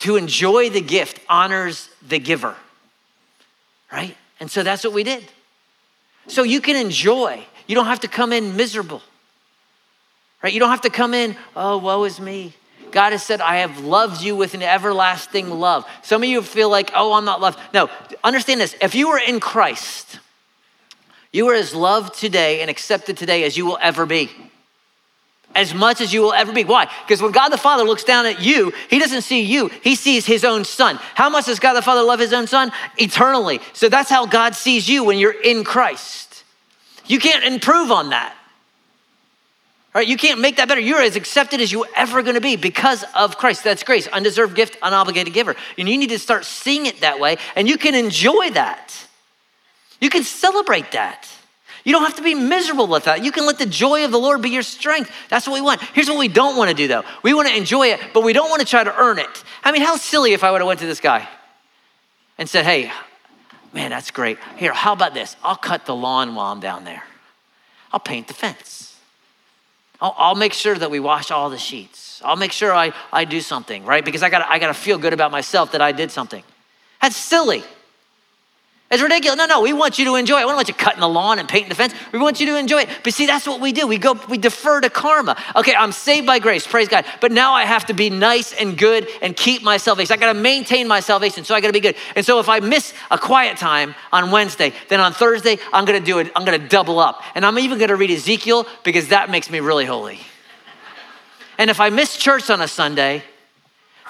To 0.00 0.16
enjoy 0.16 0.70
the 0.70 0.80
gift 0.80 1.20
honors 1.28 1.90
the 2.06 2.18
giver, 2.18 2.54
right? 3.92 4.16
And 4.40 4.50
so 4.50 4.62
that's 4.62 4.84
what 4.84 4.92
we 4.92 5.02
did. 5.02 5.24
So 6.28 6.42
you 6.42 6.60
can 6.60 6.76
enjoy. 6.76 7.44
You 7.66 7.74
don't 7.74 7.86
have 7.86 8.00
to 8.00 8.08
come 8.08 8.32
in 8.32 8.56
miserable, 8.56 9.02
right? 10.42 10.52
You 10.52 10.60
don't 10.60 10.70
have 10.70 10.82
to 10.82 10.90
come 10.90 11.14
in, 11.14 11.36
oh, 11.54 11.78
woe 11.78 12.04
is 12.04 12.20
me. 12.20 12.54
God 12.96 13.12
has 13.12 13.22
said, 13.22 13.42
I 13.42 13.56
have 13.56 13.80
loved 13.80 14.22
you 14.22 14.34
with 14.34 14.54
an 14.54 14.62
everlasting 14.62 15.50
love. 15.50 15.86
Some 16.00 16.22
of 16.22 16.30
you 16.30 16.40
feel 16.40 16.70
like, 16.70 16.92
oh, 16.94 17.12
I'm 17.12 17.26
not 17.26 17.42
loved. 17.42 17.58
No, 17.74 17.90
understand 18.24 18.58
this. 18.58 18.74
If 18.80 18.94
you 18.94 19.08
are 19.10 19.18
in 19.18 19.38
Christ, 19.38 20.18
you 21.30 21.46
are 21.50 21.54
as 21.54 21.74
loved 21.74 22.18
today 22.18 22.62
and 22.62 22.70
accepted 22.70 23.18
today 23.18 23.44
as 23.44 23.54
you 23.54 23.66
will 23.66 23.76
ever 23.82 24.06
be. 24.06 24.30
As 25.54 25.74
much 25.74 26.00
as 26.00 26.14
you 26.14 26.22
will 26.22 26.32
ever 26.32 26.54
be. 26.54 26.64
Why? 26.64 26.90
Because 27.06 27.20
when 27.20 27.32
God 27.32 27.50
the 27.50 27.58
Father 27.58 27.84
looks 27.84 28.02
down 28.02 28.24
at 28.24 28.40
you, 28.40 28.72
He 28.88 28.98
doesn't 28.98 29.20
see 29.20 29.42
you, 29.42 29.68
He 29.82 29.94
sees 29.94 30.24
His 30.24 30.42
own 30.42 30.64
Son. 30.64 30.98
How 31.14 31.28
much 31.28 31.44
does 31.44 31.60
God 31.60 31.74
the 31.74 31.82
Father 31.82 32.02
love 32.02 32.18
His 32.18 32.32
own 32.32 32.46
Son? 32.46 32.72
Eternally. 32.96 33.60
So 33.74 33.90
that's 33.90 34.08
how 34.08 34.24
God 34.24 34.54
sees 34.54 34.88
you 34.88 35.04
when 35.04 35.18
you're 35.18 35.38
in 35.38 35.64
Christ. 35.64 36.44
You 37.04 37.18
can't 37.18 37.44
improve 37.44 37.92
on 37.92 38.08
that. 38.08 38.34
Right? 39.96 40.06
You 40.06 40.18
can't 40.18 40.40
make 40.40 40.56
that 40.56 40.68
better. 40.68 40.78
You're 40.82 41.00
as 41.00 41.16
accepted 41.16 41.58
as 41.62 41.72
you're 41.72 41.88
ever 41.96 42.20
going 42.20 42.34
to 42.34 42.40
be 42.42 42.56
because 42.56 43.02
of 43.14 43.38
Christ. 43.38 43.64
That's 43.64 43.82
grace, 43.82 44.06
undeserved 44.06 44.54
gift, 44.54 44.78
unobligated 44.82 45.32
giver. 45.32 45.56
And 45.78 45.88
you 45.88 45.96
need 45.96 46.10
to 46.10 46.18
start 46.18 46.44
seeing 46.44 46.84
it 46.84 47.00
that 47.00 47.18
way, 47.18 47.38
and 47.54 47.66
you 47.66 47.78
can 47.78 47.94
enjoy 47.94 48.50
that. 48.50 48.92
You 49.98 50.10
can 50.10 50.22
celebrate 50.22 50.92
that. 50.92 51.26
You 51.82 51.92
don't 51.92 52.02
have 52.02 52.16
to 52.16 52.22
be 52.22 52.34
miserable 52.34 52.88
with 52.88 53.04
that. 53.04 53.24
You 53.24 53.32
can 53.32 53.46
let 53.46 53.58
the 53.58 53.64
joy 53.64 54.04
of 54.04 54.10
the 54.10 54.18
Lord 54.18 54.42
be 54.42 54.50
your 54.50 54.62
strength. 54.62 55.10
That's 55.30 55.48
what 55.48 55.54
we 55.54 55.62
want. 55.62 55.80
Here's 55.80 56.10
what 56.10 56.18
we 56.18 56.28
don't 56.28 56.58
want 56.58 56.68
to 56.68 56.76
do 56.76 56.88
though. 56.88 57.04
We 57.22 57.32
want 57.32 57.48
to 57.48 57.56
enjoy 57.56 57.86
it, 57.86 58.00
but 58.12 58.22
we 58.22 58.34
don't 58.34 58.50
want 58.50 58.60
to 58.60 58.66
try 58.66 58.84
to 58.84 58.94
earn 58.94 59.18
it. 59.18 59.44
I 59.64 59.72
mean, 59.72 59.80
how 59.80 59.96
silly 59.96 60.34
if 60.34 60.44
I 60.44 60.50
would 60.50 60.60
have 60.60 60.68
went 60.68 60.80
to 60.80 60.86
this 60.86 61.00
guy 61.00 61.26
and 62.36 62.50
said, 62.50 62.66
"Hey, 62.66 62.92
man, 63.72 63.92
that's 63.92 64.10
great. 64.10 64.36
Here, 64.58 64.74
how 64.74 64.92
about 64.92 65.14
this? 65.14 65.36
I'll 65.42 65.56
cut 65.56 65.86
the 65.86 65.96
lawn 65.96 66.34
while 66.34 66.52
I'm 66.52 66.60
down 66.60 66.84
there. 66.84 67.04
I'll 67.94 67.98
paint 67.98 68.28
the 68.28 68.34
fence. 68.34 68.85
I'll, 70.00 70.14
I'll, 70.16 70.34
make 70.34 70.52
sure 70.52 70.76
that 70.76 70.90
we 70.90 71.00
wash 71.00 71.30
all 71.30 71.50
the 71.50 71.58
sheets. 71.58 72.20
I'll 72.24 72.36
make 72.36 72.52
sure 72.52 72.72
I, 72.72 72.92
I 73.12 73.24
do 73.24 73.40
something, 73.40 73.84
right? 73.84 74.04
Because 74.04 74.22
I 74.22 74.30
got 74.30 74.46
I 74.48 74.58
got 74.58 74.68
to 74.68 74.74
feel 74.74 74.98
good 74.98 75.12
about 75.12 75.30
myself 75.30 75.72
that 75.72 75.80
I 75.80 75.92
did 75.92 76.10
something. 76.10 76.42
That's 77.00 77.16
silly. 77.16 77.62
It's 78.88 79.02
ridiculous. 79.02 79.36
No, 79.36 79.46
no, 79.46 79.62
we 79.62 79.72
want 79.72 79.98
you 79.98 80.04
to 80.04 80.14
enjoy 80.14 80.36
it. 80.36 80.44
We 80.44 80.50
don't 80.50 80.56
want 80.56 80.68
you 80.68 80.74
cutting 80.74 81.00
the 81.00 81.08
lawn 81.08 81.40
and 81.40 81.48
painting 81.48 81.70
the 81.70 81.74
fence. 81.74 81.92
We 82.12 82.20
want 82.20 82.38
you 82.38 82.46
to 82.46 82.56
enjoy 82.56 82.82
it. 82.82 82.88
But 83.02 83.14
see, 83.14 83.26
that's 83.26 83.44
what 83.44 83.60
we 83.60 83.72
do. 83.72 83.84
We 83.88 83.98
go, 83.98 84.12
we 84.28 84.38
defer 84.38 84.80
to 84.80 84.88
karma. 84.88 85.36
Okay, 85.56 85.74
I'm 85.74 85.90
saved 85.90 86.24
by 86.24 86.38
grace, 86.38 86.64
praise 86.68 86.86
God. 86.86 87.04
But 87.20 87.32
now 87.32 87.52
I 87.52 87.64
have 87.64 87.86
to 87.86 87.94
be 87.94 88.10
nice 88.10 88.52
and 88.52 88.78
good 88.78 89.08
and 89.22 89.36
keep 89.36 89.64
my 89.64 89.76
salvation. 89.76 90.14
I 90.14 90.18
gotta 90.18 90.38
maintain 90.38 90.86
my 90.86 91.00
salvation, 91.00 91.42
so 91.42 91.52
I 91.52 91.60
gotta 91.60 91.72
be 91.72 91.80
good. 91.80 91.96
And 92.14 92.24
so 92.24 92.38
if 92.38 92.48
I 92.48 92.60
miss 92.60 92.94
a 93.10 93.18
quiet 93.18 93.56
time 93.56 93.96
on 94.12 94.30
Wednesday, 94.30 94.72
then 94.88 95.00
on 95.00 95.12
Thursday, 95.12 95.58
I'm 95.72 95.84
gonna 95.84 95.98
do 95.98 96.20
it, 96.20 96.30
I'm 96.36 96.44
gonna 96.44 96.68
double 96.68 97.00
up. 97.00 97.22
And 97.34 97.44
I'm 97.44 97.58
even 97.58 97.78
gonna 97.78 97.96
read 97.96 98.12
Ezekiel 98.12 98.68
because 98.84 99.08
that 99.08 99.30
makes 99.30 99.50
me 99.50 99.58
really 99.58 99.84
holy. 99.84 100.20
And 101.58 101.70
if 101.70 101.80
I 101.80 101.90
miss 101.90 102.16
church 102.16 102.50
on 102.50 102.60
a 102.60 102.68
Sunday, 102.68 103.24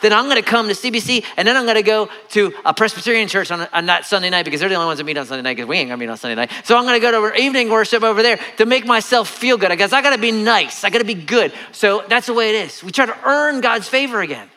then 0.03 0.13
I'm 0.13 0.25
going 0.25 0.37
to 0.37 0.43
come 0.43 0.69
to 0.69 0.75
CBC 0.75 1.25
and 1.37 1.47
then 1.47 1.57
I'm 1.57 1.65
going 1.65 1.77
to 1.77 1.83
go 1.83 2.09
to 2.31 2.53
a 2.65 2.75
Presbyterian 2.75 3.29
church 3.29 3.51
on, 3.51 3.67
on 3.73 3.87
that 3.87 4.07
Sunday 4.07 4.31
night 4.31 4.45
because 4.45 4.61
they're 4.61 4.69
the 4.69 4.75
only 4.75 4.87
ones 4.87 4.99
that 4.99 5.05
meet 5.05 5.17
on 5.17 5.27
Sunday 5.27 5.43
night 5.43 5.55
because 5.55 5.69
we 5.69 5.77
ain't 5.77 5.89
going 5.89 5.99
to 5.99 6.07
meet 6.07 6.11
on 6.11 6.17
Sunday 6.17 6.35
night. 6.35 6.51
So 6.65 6.77
I'm 6.77 6.85
going 6.85 7.01
to 7.01 7.01
go 7.01 7.31
to 7.31 7.41
evening 7.41 7.69
worship 7.69 8.03
over 8.03 8.23
there 8.23 8.39
to 8.59 8.67
make 8.67 8.87
myself 8.87 9.29
feel 9.29 9.57
good. 9.57 9.71
I 9.71 9.77
guess 9.77 9.93
I 9.93 10.03
got 10.03 10.11
to 10.11 10.21
be 10.21 10.33
nice. 10.33 10.85
I 10.85 10.91
got 10.91 10.99
to 10.99 11.05
be 11.05 11.15
good. 11.15 11.53
So 11.73 12.05
that's 12.09 12.27
the 12.27 12.35
way 12.35 12.51
it 12.51 12.67
is. 12.67 12.83
We 12.83 12.93
try 12.93 13.07
to 13.07 13.19
earn 13.25 13.61
God's 13.61 13.89
favor 13.89 14.21
again. 14.21 14.49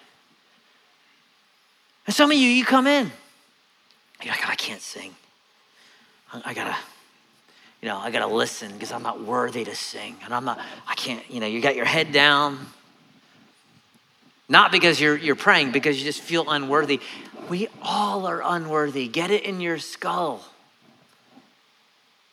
And 2.06 2.16
some 2.16 2.32
of 2.32 2.38
you, 2.38 2.48
you 2.48 2.66
come 2.66 2.88
in, 2.88 3.12
you're 4.24 4.34
like, 4.34 4.42
oh, 4.44 4.50
I 4.52 4.56
can't 4.56 4.82
sing. 4.82 5.16
I 6.34 6.54
got 6.54 6.66
to 6.66 6.76
you 7.82 7.88
know, 7.88 7.98
I 7.98 8.12
got 8.12 8.28
to 8.28 8.34
listen 8.34 8.72
because 8.74 8.92
I'm 8.92 9.04
not 9.04 9.22
worthy 9.22 9.64
to 9.64 9.76
sing. 9.76 10.18
And 10.26 10.34
I'm 10.34 10.44
not, 10.44 10.60
I 10.88 10.96
can't, 10.96 11.24
you 11.30 11.40
know, 11.40 11.48
you 11.48 11.62
got 11.62 11.76
your 11.76 11.86
head 11.86 12.12
down. 12.12 12.60
Not 14.50 14.72
because 14.72 15.00
you're, 15.00 15.16
you're 15.16 15.36
praying, 15.36 15.72
because 15.72 16.00
you 16.00 16.04
just 16.04 16.22
feel 16.22 16.50
unworthy. 16.50 17.00
We 17.50 17.68
all 17.84 18.26
are 18.26 18.42
unworthy. 18.44 19.08
Get 19.08 19.30
it 19.30 19.44
in 19.44 19.62
your 19.62 19.78
skull. 19.78 20.44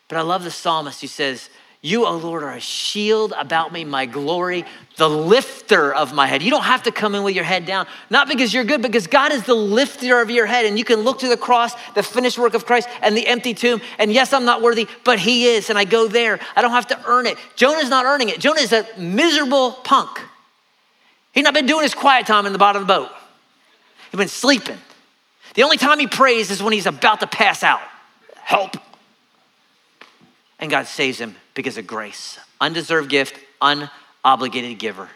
But 0.09 0.17
I 0.17 0.23
love 0.23 0.43
the 0.43 0.51
psalmist 0.51 1.03
who 1.03 1.09
says, 1.09 1.51
You, 1.83 2.07
O 2.07 2.17
Lord, 2.17 2.43
are 2.43 2.55
a 2.55 2.61
shield 2.61 3.35
about 3.37 3.71
me, 3.71 3.85
my 3.85 4.07
glory, 4.07 4.65
the 4.97 5.11
lifter 5.11 5.93
of 5.93 6.15
my 6.15 6.27
head. 6.27 6.43
You 6.43 6.51
don't 6.51 6.63
have 6.63 6.85
to 6.85 6.93
come 6.93 7.15
in 7.15 7.23
with 7.23 7.35
your 7.35 7.45
head 7.45 7.67
down, 7.67 7.87
not 8.09 8.29
because 8.29 8.55
you're 8.55 8.65
good, 8.65 8.81
because 8.81 9.07
God 9.07 9.33
is 9.33 9.43
the 9.43 9.55
lifter 9.55 10.21
of 10.21 10.31
your 10.31 10.47
head. 10.47 10.65
And 10.65 10.79
you 10.79 10.85
can 10.85 11.01
look 11.01 11.19
to 11.19 11.29
the 11.29 11.37
cross, 11.37 11.75
the 11.95 12.03
finished 12.03 12.39
work 12.39 12.55
of 12.55 12.65
Christ, 12.65 12.89
and 13.03 13.15
the 13.15 13.27
empty 13.27 13.53
tomb. 13.53 13.83
And 13.99 14.11
yes, 14.11 14.33
I'm 14.33 14.45
not 14.47 14.63
worthy, 14.63 14.87
but 15.05 15.19
He 15.19 15.49
is. 15.49 15.69
And 15.69 15.79
I 15.79 15.85
go 15.85 16.09
there. 16.09 16.39
I 16.55 16.63
don't 16.63 16.71
have 16.71 16.87
to 16.89 17.01
earn 17.07 17.27
it. 17.27 17.37
Jonah's 17.57 17.91
not 17.91 18.07
earning 18.07 18.31
it. 18.31 18.41
Jonah 18.41 18.61
is 18.61 18.73
a 18.73 18.87
miserable 18.97 19.73
punk. 19.73 20.21
He's 21.37 21.45
not 21.45 21.53
been 21.53 21.67
doing 21.67 21.83
his 21.83 21.95
quiet 21.95 22.27
time 22.27 22.47
in 22.47 22.53
the 22.55 22.59
bottom 22.59 22.81
of 22.81 22.89
the 22.89 22.95
boat. 22.95 23.11
He's 24.11 24.17
been 24.19 24.27
sleeping. 24.27 24.79
The 25.55 25.65
only 25.65 25.77
time 25.77 25.99
he 25.99 26.07
prays 26.07 26.51
is 26.51 26.63
when 26.63 26.73
he's 26.73 26.87
about 26.87 27.21
to 27.21 27.27
pass 27.27 27.63
out. 27.63 27.83
Help. 28.37 28.79
And 30.59 30.71
God 30.71 30.87
saves 30.87 31.19
him 31.21 31.37
because 31.53 31.77
of 31.77 31.87
grace. 31.87 32.39
Undeserved 32.59 33.11
gift, 33.11 33.39
unobligated 33.61 34.79
giver. 34.79 35.11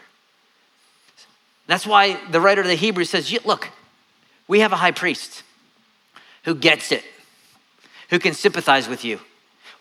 That's 1.65 1.87
why 1.87 2.19
the 2.29 2.39
writer 2.39 2.61
of 2.61 2.67
the 2.67 2.75
Hebrews 2.75 3.09
says, 3.09 3.43
Look, 3.43 3.69
we 4.47 4.59
have 4.59 4.73
a 4.73 4.77
high 4.77 4.91
priest 4.91 5.41
who 6.43 6.53
gets 6.53 6.91
it, 6.91 7.03
who 8.11 8.19
can 8.19 8.35
sympathize 8.35 8.87
with 8.87 9.03
you. 9.03 9.19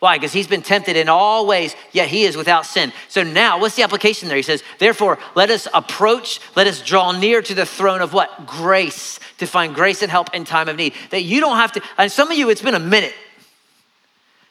Why? 0.01 0.17
Because 0.17 0.33
he's 0.33 0.47
been 0.47 0.63
tempted 0.63 0.97
in 0.97 1.11
all 1.11 1.47
ways, 1.47 1.77
yet 1.93 2.09
he 2.09 2.25
is 2.25 2.35
without 2.35 2.65
sin. 2.65 2.91
So 3.09 3.23
now, 3.23 3.61
what's 3.61 3.77
the 3.77 3.83
application 3.83 4.29
there? 4.29 4.37
He 4.37 4.43
says, 4.43 4.63
Therefore, 4.79 5.19
let 5.35 5.51
us 5.51 5.69
approach, 5.75 6.41
let 6.57 6.67
us 6.67 6.81
draw 6.81 7.13
near 7.13 7.43
to 7.43 7.55
the 7.55 7.67
throne 7.67 8.01
of 8.01 8.15
what? 8.15 8.47
Grace, 8.47 9.21
to 9.39 9.47
find 9.47 9.75
grace 9.75 10.01
and 10.01 10.11
help 10.11 10.35
in 10.35 10.45
time 10.45 10.69
of 10.69 10.77
need. 10.77 10.95
That 11.11 11.23
you 11.23 11.41
don't 11.41 11.57
have 11.57 11.73
to, 11.73 11.83
and 11.99 12.11
some 12.11 12.31
of 12.31 12.39
you, 12.39 12.49
it's 12.49 12.63
been 12.63 12.75
a 12.75 12.81
minute 12.81 13.15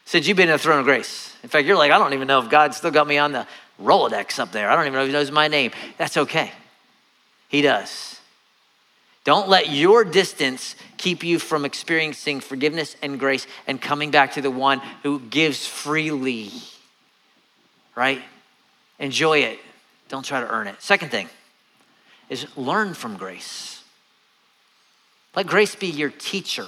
since 0.05 0.27
you've 0.27 0.37
been 0.37 0.49
in 0.49 0.53
the 0.53 0.59
throne 0.59 0.79
of 0.79 0.85
grace. 0.85 1.35
In 1.41 1.49
fact, 1.49 1.65
you're 1.65 1.77
like, 1.77 1.91
I 1.91 1.97
don't 1.97 2.13
even 2.13 2.27
know 2.27 2.39
if 2.39 2.49
God 2.49 2.75
still 2.75 2.91
got 2.91 3.07
me 3.07 3.17
on 3.17 3.31
the 3.31 3.47
Rolodex 3.81 4.37
up 4.37 4.51
there. 4.51 4.69
I 4.69 4.75
don't 4.75 4.85
even 4.85 4.93
know 4.93 5.01
if 5.01 5.07
he 5.07 5.13
knows 5.13 5.31
my 5.31 5.47
name. 5.47 5.71
That's 5.97 6.17
okay. 6.17 6.51
He 7.47 7.63
does. 7.63 8.08
Don't 9.29 9.47
let 9.47 9.69
your 9.69 10.03
distance 10.03 10.75
keep 10.97 11.23
you 11.23 11.37
from 11.37 11.63
experiencing 11.63 12.39
forgiveness 12.39 12.95
and 13.03 13.19
grace 13.19 13.45
and 13.67 13.79
coming 13.79 14.09
back 14.09 14.33
to 14.33 14.41
the 14.41 14.49
one 14.49 14.81
who 15.03 15.19
gives 15.19 15.67
freely. 15.67 16.49
Right? 17.93 18.23
Enjoy 18.97 19.37
it. 19.37 19.59
Don't 20.07 20.25
try 20.25 20.39
to 20.39 20.49
earn 20.49 20.65
it. 20.65 20.81
Second 20.81 21.11
thing 21.11 21.29
is 22.27 22.47
learn 22.57 22.95
from 22.95 23.17
grace. 23.17 23.83
Let 25.35 25.45
grace 25.45 25.75
be 25.75 25.85
your 25.85 26.09
teacher. 26.09 26.65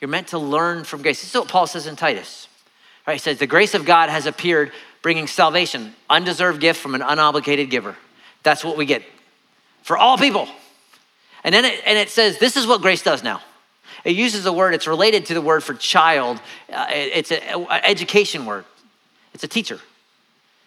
You're 0.00 0.08
meant 0.08 0.28
to 0.28 0.38
learn 0.38 0.84
from 0.84 1.02
grace. 1.02 1.20
This 1.20 1.28
is 1.28 1.38
what 1.38 1.48
Paul 1.48 1.66
says 1.66 1.86
in 1.86 1.96
Titus. 1.96 2.48
Right, 3.06 3.12
he 3.12 3.18
says, 3.18 3.38
The 3.38 3.46
grace 3.46 3.74
of 3.74 3.84
God 3.84 4.08
has 4.08 4.24
appeared, 4.24 4.72
bringing 5.02 5.26
salvation, 5.26 5.94
undeserved 6.08 6.62
gift 6.62 6.80
from 6.80 6.94
an 6.94 7.02
unobligated 7.02 7.68
giver. 7.68 7.94
That's 8.42 8.64
what 8.64 8.78
we 8.78 8.86
get 8.86 9.02
for 9.82 9.98
all 9.98 10.16
people. 10.16 10.48
And 11.44 11.54
then 11.54 11.64
it, 11.64 11.82
and 11.86 11.98
it 11.98 12.10
says, 12.10 12.38
This 12.38 12.56
is 12.56 12.66
what 12.66 12.80
grace 12.80 13.02
does 13.02 13.22
now. 13.22 13.40
It 14.04 14.16
uses 14.16 14.44
a 14.46 14.52
word, 14.52 14.74
it's 14.74 14.86
related 14.86 15.26
to 15.26 15.34
the 15.34 15.40
word 15.40 15.62
for 15.62 15.74
child. 15.74 16.40
Uh, 16.72 16.86
it's 16.90 17.30
an 17.30 17.66
education 17.84 18.46
word, 18.46 18.64
it's 19.32 19.44
a 19.44 19.48
teacher. 19.48 19.78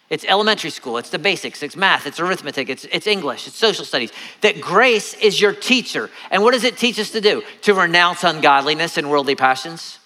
It's 0.09 0.23
elementary 0.23 0.69
school, 0.69 0.97
it's 0.97 1.09
the 1.09 1.19
basics, 1.19 1.61
it's 1.61 1.75
math, 1.75 2.07
it's 2.07 2.17
arithmetic, 2.17 2.69
it's, 2.69 2.85
it's 2.85 3.07
English, 3.07 3.45
it's 3.45 3.57
social 3.57 3.83
studies. 3.83 4.13
That 4.39 4.61
grace 4.61 5.13
is 5.15 5.41
your 5.41 5.51
teacher. 5.51 6.09
And 6.31 6.43
what 6.43 6.53
does 6.53 6.63
it 6.63 6.77
teach 6.77 6.97
us 6.97 7.11
to 7.11 7.19
do? 7.19 7.43
To 7.63 7.73
renounce 7.73 8.23
ungodliness 8.23 8.97
and 8.97 9.09
worldly 9.09 9.35
passions. 9.35 9.99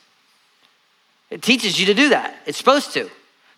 It 1.30 1.43
teaches 1.43 1.80
you 1.80 1.86
to 1.86 1.93
do 1.93 2.09
that. 2.09 2.36
It's 2.47 2.57
supposed 2.57 2.93
to. 2.93 3.11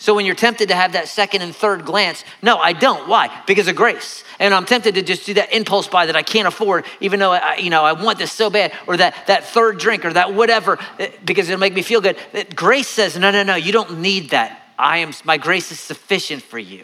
So 0.04 0.14
when 0.14 0.26
you're 0.26 0.36
tempted 0.36 0.68
to 0.68 0.76
have 0.76 0.92
that 0.92 1.08
second 1.08 1.44
and 1.44 1.56
third 1.56 1.86
glance, 1.86 2.26
no, 2.42 2.58
I 2.58 2.74
don't. 2.74 3.08
Why? 3.08 3.42
Because 3.48 3.70
of 3.70 3.78
grace. 3.78 4.26
And 4.38 4.54
I'm 4.54 4.66
tempted 4.66 4.96
to 4.96 5.02
just 5.02 5.26
do 5.26 5.36
that 5.36 5.54
impulse 5.54 5.88
buy 5.88 6.08
that 6.08 6.16
I 6.18 6.24
can't 6.24 6.46
afford, 6.46 6.84
even 7.00 7.22
though 7.22 7.32
I, 7.32 7.56
you 7.56 7.70
know 7.70 7.86
I 7.86 7.94
want 7.94 8.18
this 8.18 8.30
so 8.30 8.50
bad, 8.50 8.74
or 8.86 8.98
that 8.98 9.28
that 9.28 9.46
third 9.46 9.78
drink, 9.78 10.04
or 10.04 10.12
that 10.12 10.34
whatever, 10.34 10.78
eh, 11.00 11.10
because 11.24 11.48
it'll 11.48 11.58
make 11.58 11.74
me 11.74 11.84
feel 11.84 12.02
good. 12.02 12.18
Grace 12.54 12.90
says, 12.90 13.18
no, 13.18 13.32
no, 13.32 13.44
no, 13.44 13.56
you 13.56 13.72
don't 13.72 14.02
need 14.02 14.32
that. 14.32 14.62
I 14.78 14.98
am, 14.98 15.14
my 15.24 15.38
grace 15.38 15.72
is 15.72 15.80
sufficient 15.80 16.44
for 16.44 16.60
you. 16.60 16.84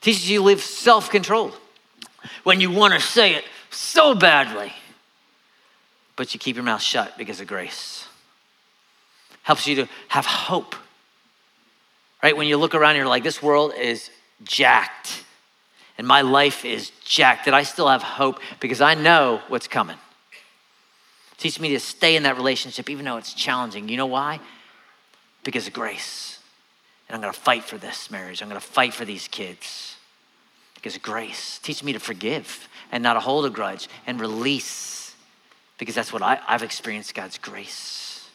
Teaches 0.00 0.30
you 0.30 0.38
to 0.38 0.44
live 0.44 0.60
self 0.60 1.10
controlled 1.10 1.58
when 2.44 2.60
you 2.60 2.70
want 2.70 2.94
to 2.94 3.00
say 3.00 3.34
it 3.34 3.42
so 3.70 4.14
badly, 4.14 4.72
but 6.14 6.32
you 6.32 6.38
keep 6.38 6.54
your 6.54 6.64
mouth 6.64 6.80
shut 6.80 7.18
because 7.18 7.40
of 7.40 7.48
grace. 7.48 8.06
Helps 9.42 9.66
you 9.66 9.74
to 9.74 9.88
have 10.06 10.26
hope. 10.26 10.76
Right? 12.22 12.36
When 12.36 12.48
you 12.48 12.56
look 12.56 12.74
around, 12.74 12.96
you're 12.96 13.06
like, 13.06 13.22
this 13.22 13.42
world 13.42 13.72
is 13.78 14.10
jacked, 14.42 15.24
and 15.96 16.06
my 16.06 16.22
life 16.22 16.64
is 16.64 16.90
jacked, 17.04 17.44
that 17.46 17.54
I 17.54 17.62
still 17.62 17.88
have 17.88 18.02
hope 18.02 18.40
because 18.60 18.80
I 18.80 18.94
know 18.94 19.40
what's 19.48 19.68
coming. 19.68 19.96
Teach 21.38 21.60
me 21.60 21.70
to 21.70 21.80
stay 21.80 22.16
in 22.16 22.24
that 22.24 22.36
relationship 22.36 22.90
even 22.90 23.04
though 23.04 23.16
it's 23.16 23.32
challenging. 23.32 23.88
You 23.88 23.96
know 23.96 24.06
why? 24.06 24.40
Because 25.44 25.68
of 25.68 25.72
grace. 25.72 26.40
And 27.08 27.14
I'm 27.14 27.22
going 27.22 27.32
to 27.32 27.40
fight 27.40 27.64
for 27.64 27.78
this 27.78 28.10
marriage. 28.10 28.42
I'm 28.42 28.48
going 28.48 28.60
to 28.60 28.66
fight 28.66 28.92
for 28.92 29.04
these 29.04 29.28
kids. 29.28 29.96
Because 30.74 30.98
grace. 30.98 31.58
Teach 31.60 31.82
me 31.82 31.92
to 31.92 32.00
forgive 32.00 32.68
and 32.90 33.02
not 33.02 33.14
to 33.14 33.20
hold 33.20 33.46
a 33.46 33.50
grudge 33.50 33.88
and 34.06 34.20
release. 34.20 35.14
Because 35.78 35.94
that's 35.94 36.12
what 36.12 36.22
I, 36.22 36.40
I've 36.46 36.64
experienced 36.64 37.14
God's 37.14 37.38
grace. 37.38 38.28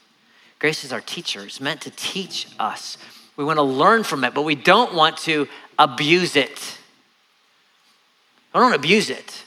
Grace 0.60 0.86
is 0.86 0.94
our 0.94 1.02
teacher, 1.02 1.42
it's 1.42 1.60
meant 1.60 1.82
to 1.82 1.92
teach 1.92 2.48
us. 2.58 2.98
We 3.38 3.44
want 3.44 3.58
to 3.58 3.64
learn 3.64 4.04
from 4.04 4.24
it, 4.24 4.34
but 4.34 4.44
we 4.44 4.56
don't 4.56 4.94
want 4.94 5.18
to 5.20 5.48
abuse 5.80 6.36
it. 6.36 6.78
I 8.54 8.60
don't 8.60 8.74
abuse 8.74 9.10
it. 9.10 9.44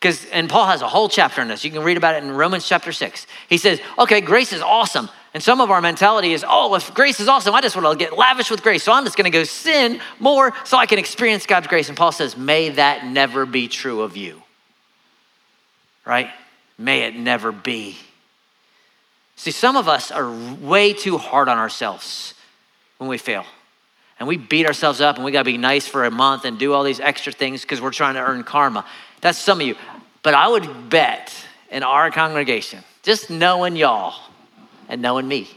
Because, 0.00 0.24
and 0.26 0.48
Paul 0.48 0.66
has 0.66 0.80
a 0.80 0.88
whole 0.88 1.08
chapter 1.08 1.40
on 1.40 1.48
this. 1.48 1.64
You 1.64 1.70
can 1.70 1.82
read 1.82 1.96
about 1.96 2.14
it 2.14 2.22
in 2.22 2.30
Romans 2.30 2.66
chapter 2.66 2.92
6. 2.92 3.26
He 3.48 3.58
says, 3.58 3.80
okay, 3.98 4.20
grace 4.20 4.52
is 4.52 4.62
awesome. 4.62 5.10
And 5.34 5.42
some 5.42 5.60
of 5.60 5.70
our 5.70 5.80
mentality 5.80 6.32
is, 6.32 6.44
oh, 6.48 6.74
if 6.76 6.94
grace 6.94 7.20
is 7.20 7.28
awesome, 7.28 7.54
I 7.54 7.60
just 7.60 7.76
want 7.76 7.98
to 7.98 8.04
get 8.04 8.16
lavish 8.16 8.50
with 8.50 8.62
grace. 8.62 8.84
So 8.84 8.92
I'm 8.92 9.04
just 9.04 9.16
going 9.16 9.30
to 9.30 9.36
go 9.36 9.44
sin 9.44 10.00
more 10.20 10.54
so 10.64 10.78
I 10.78 10.86
can 10.86 10.98
experience 10.98 11.46
God's 11.46 11.66
grace. 11.66 11.88
And 11.88 11.98
Paul 11.98 12.12
says, 12.12 12.36
may 12.36 12.70
that 12.70 13.06
never 13.06 13.44
be 13.44 13.68
true 13.68 14.02
of 14.02 14.16
you. 14.16 14.42
Right? 16.06 16.30
May 16.78 17.02
it 17.02 17.16
never 17.16 17.50
be. 17.50 17.98
See, 19.36 19.50
some 19.50 19.76
of 19.76 19.88
us 19.88 20.10
are 20.10 20.30
way 20.60 20.92
too 20.92 21.18
hard 21.18 21.48
on 21.48 21.58
ourselves 21.58 22.34
when 22.98 23.08
we 23.08 23.18
fail. 23.18 23.44
And 24.18 24.28
we 24.28 24.36
beat 24.36 24.66
ourselves 24.66 25.00
up 25.00 25.16
and 25.16 25.24
we 25.24 25.30
got 25.30 25.40
to 25.40 25.50
be 25.50 25.56
nice 25.56 25.86
for 25.86 26.04
a 26.04 26.10
month 26.10 26.44
and 26.44 26.58
do 26.58 26.72
all 26.72 26.82
these 26.82 27.00
extra 27.00 27.32
things 27.32 27.62
because 27.62 27.80
we're 27.80 27.92
trying 27.92 28.14
to 28.14 28.20
earn 28.20 28.42
karma. 28.44 28.84
That's 29.20 29.38
some 29.38 29.60
of 29.60 29.66
you. 29.66 29.76
But 30.22 30.34
I 30.34 30.48
would 30.48 30.90
bet 30.90 31.32
in 31.70 31.82
our 31.82 32.10
congregation, 32.10 32.82
just 33.02 33.30
knowing 33.30 33.76
y'all, 33.76 34.14
and 34.88 35.00
knowing 35.00 35.28
me 35.28 35.48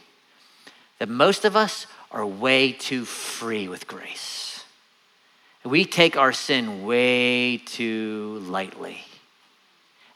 that 1.00 1.10
most 1.10 1.46
of 1.46 1.56
us 1.56 1.88
are 2.12 2.26
way 2.26 2.72
too 2.72 3.06
free 3.06 3.68
with 3.68 3.88
grace. 3.88 4.64
We 5.64 5.86
take 5.86 6.18
our 6.18 6.34
sin 6.34 6.86
way 6.86 7.58
too 7.58 8.44
lightly 8.48 9.00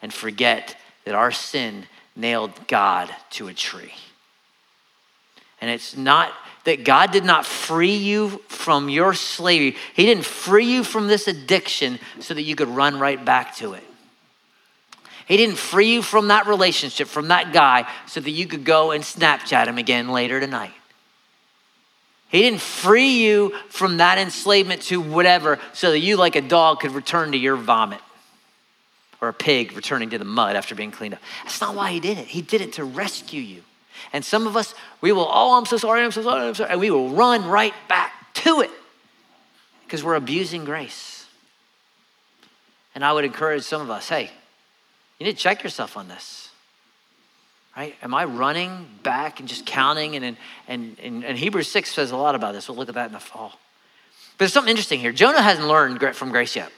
and 0.02 0.14
forget 0.14 0.76
that 1.06 1.16
our 1.16 1.32
sin 1.32 1.86
nailed 2.16 2.68
God 2.68 3.14
to 3.32 3.48
a 3.48 3.54
tree. 3.54 3.94
And 5.62 5.70
it's 5.70 5.96
not 5.96 6.32
that 6.66 6.84
God 6.84 7.12
did 7.12 7.24
not 7.24 7.46
free 7.46 7.96
you 7.96 8.42
from 8.48 8.90
your 8.90 9.14
slavery, 9.14 9.78
He 9.94 10.06
didn't 10.06 10.26
free 10.26 10.66
you 10.66 10.84
from 10.84 11.08
this 11.08 11.28
addiction 11.28 12.00
so 12.20 12.34
that 12.34 12.44
you 12.44 12.56
could 12.56 12.68
run 12.68 13.00
right 13.00 13.24
back 13.24 13.56
to 13.58 13.74
it. 13.74 13.84
He 15.28 15.38
didn't 15.38 15.58
free 15.58 15.94
you 15.94 16.02
from 16.02 16.28
that 16.28 16.46
relationship, 16.46 17.08
from 17.08 17.30
that 17.30 17.52
guy, 17.52 17.90
so 18.06 18.20
that 18.20 18.30
you 18.30 18.46
could 18.46 18.64
go 18.64 18.92
and 18.92 19.04
Snapchat 19.04 19.66
him 19.66 19.78
again 19.78 20.10
later 20.10 20.40
tonight. 20.40 20.74
He 22.30 22.42
didn't 22.42 22.62
free 22.62 23.24
you 23.24 23.56
from 23.70 23.98
that 23.98 24.18
enslavement 24.18 24.82
to 24.84 25.00
whatever 25.00 25.60
so 25.74 25.92
that 25.92 26.00
you, 26.00 26.18
like 26.18 26.36
a 26.36 26.42
dog, 26.42 26.82
could 26.82 26.92
return 26.92 27.32
to 27.32 27.38
your 27.38 27.56
vomit 27.56 28.02
or 29.22 29.30
a 29.30 29.34
pig 29.34 29.74
returning 29.74 30.10
to 30.12 30.18
the 30.18 30.26
mud 30.26 30.56
after 30.56 30.76
being 30.76 30.92
cleaned 30.92 31.14
up. 31.14 31.22
That's 31.44 31.62
not 31.62 31.76
why 31.76 31.92
he 31.92 32.00
did 32.00 32.18
it. 32.18 32.28
He 32.28 32.42
did 32.42 32.62
it 32.62 32.74
to 32.74 32.84
rescue 32.84 33.42
you. 33.42 33.64
And 34.14 34.24
some 34.24 34.48
of 34.48 34.56
us, 34.56 34.74
we 35.02 35.12
will, 35.12 35.28
oh, 35.30 35.58
I'm 35.58 35.66
so 35.66 35.78
sorry, 35.78 36.04
I'm 36.04 36.12
so 36.12 36.24
sorry, 36.24 36.48
I'm 36.48 36.56
sorry, 36.56 36.72
and 36.72 36.80
we 36.80 36.92
will 36.92 37.10
run 37.10 37.48
right 37.48 37.74
back 37.88 38.34
to 38.36 38.62
it 38.62 38.72
because 39.86 40.04
we're 40.04 40.16
abusing 40.16 40.66
grace. 40.66 41.26
And 42.94 43.04
I 43.04 43.12
would 43.12 43.26
encourage 43.26 43.64
some 43.64 43.82
of 43.82 43.90
us, 43.90 44.10
hey, 44.10 44.32
you 45.20 45.26
need 45.26 45.34
to 45.34 45.38
check 45.38 45.64
yourself 45.64 45.98
on 45.98 46.08
this. 46.08 46.50
Right? 47.76 47.96
Am 48.02 48.14
I 48.14 48.24
running 48.24 48.88
back 49.04 49.42
and 49.42 49.50
just 49.50 49.66
counting? 49.66 50.16
And, 50.16 50.38
and, 50.68 50.98
and, 51.02 51.26
and 51.26 51.38
Hebrews 51.38 51.70
6 51.70 51.94
says 51.94 52.12
a 52.12 52.18
lot 52.18 52.34
about 52.34 52.54
this. 52.54 52.70
We'll 52.70 52.78
look 52.78 52.88
at 52.88 52.96
that 52.96 53.08
in 53.08 53.14
the 53.14 53.20
fall. 53.20 53.50
But 53.50 54.40
there's 54.40 54.54
something 54.54 54.72
interesting 54.72 55.00
here. 55.00 55.12
Jonah 55.12 55.42
hasn't 55.42 55.68
learned 55.68 56.16
from 56.16 56.32
grace 56.32 56.56
yet. 56.56 56.72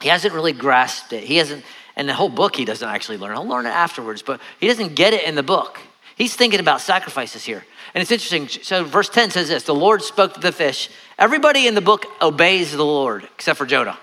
He 0.00 0.08
hasn't 0.08 0.34
really 0.34 0.52
grasped 0.52 1.12
it. 1.12 1.24
He 1.24 1.36
hasn't, 1.36 1.64
and 1.96 2.08
the 2.08 2.14
whole 2.14 2.28
book 2.28 2.56
he 2.56 2.64
doesn't 2.64 2.88
actually 2.88 3.18
learn. 3.18 3.36
He'll 3.36 3.46
learn 3.46 3.66
it 3.66 3.70
afterwards, 3.70 4.22
but 4.22 4.40
he 4.58 4.68
doesn't 4.68 4.94
get 4.94 5.12
it 5.12 5.24
in 5.24 5.34
the 5.34 5.42
book. 5.42 5.78
He's 6.16 6.36
thinking 6.36 6.60
about 6.60 6.80
sacrifices 6.80 7.44
here. 7.44 7.64
And 7.94 8.02
it's 8.02 8.10
interesting. 8.10 8.48
So, 8.48 8.84
verse 8.84 9.08
10 9.08 9.30
says 9.30 9.48
this 9.48 9.64
The 9.64 9.74
Lord 9.74 10.02
spoke 10.02 10.34
to 10.34 10.40
the 10.40 10.52
fish. 10.52 10.90
Everybody 11.18 11.66
in 11.66 11.74
the 11.74 11.80
book 11.80 12.06
obeys 12.20 12.72
the 12.72 12.84
Lord 12.84 13.24
except 13.34 13.58
for 13.58 13.66
Jonah. 13.66 13.98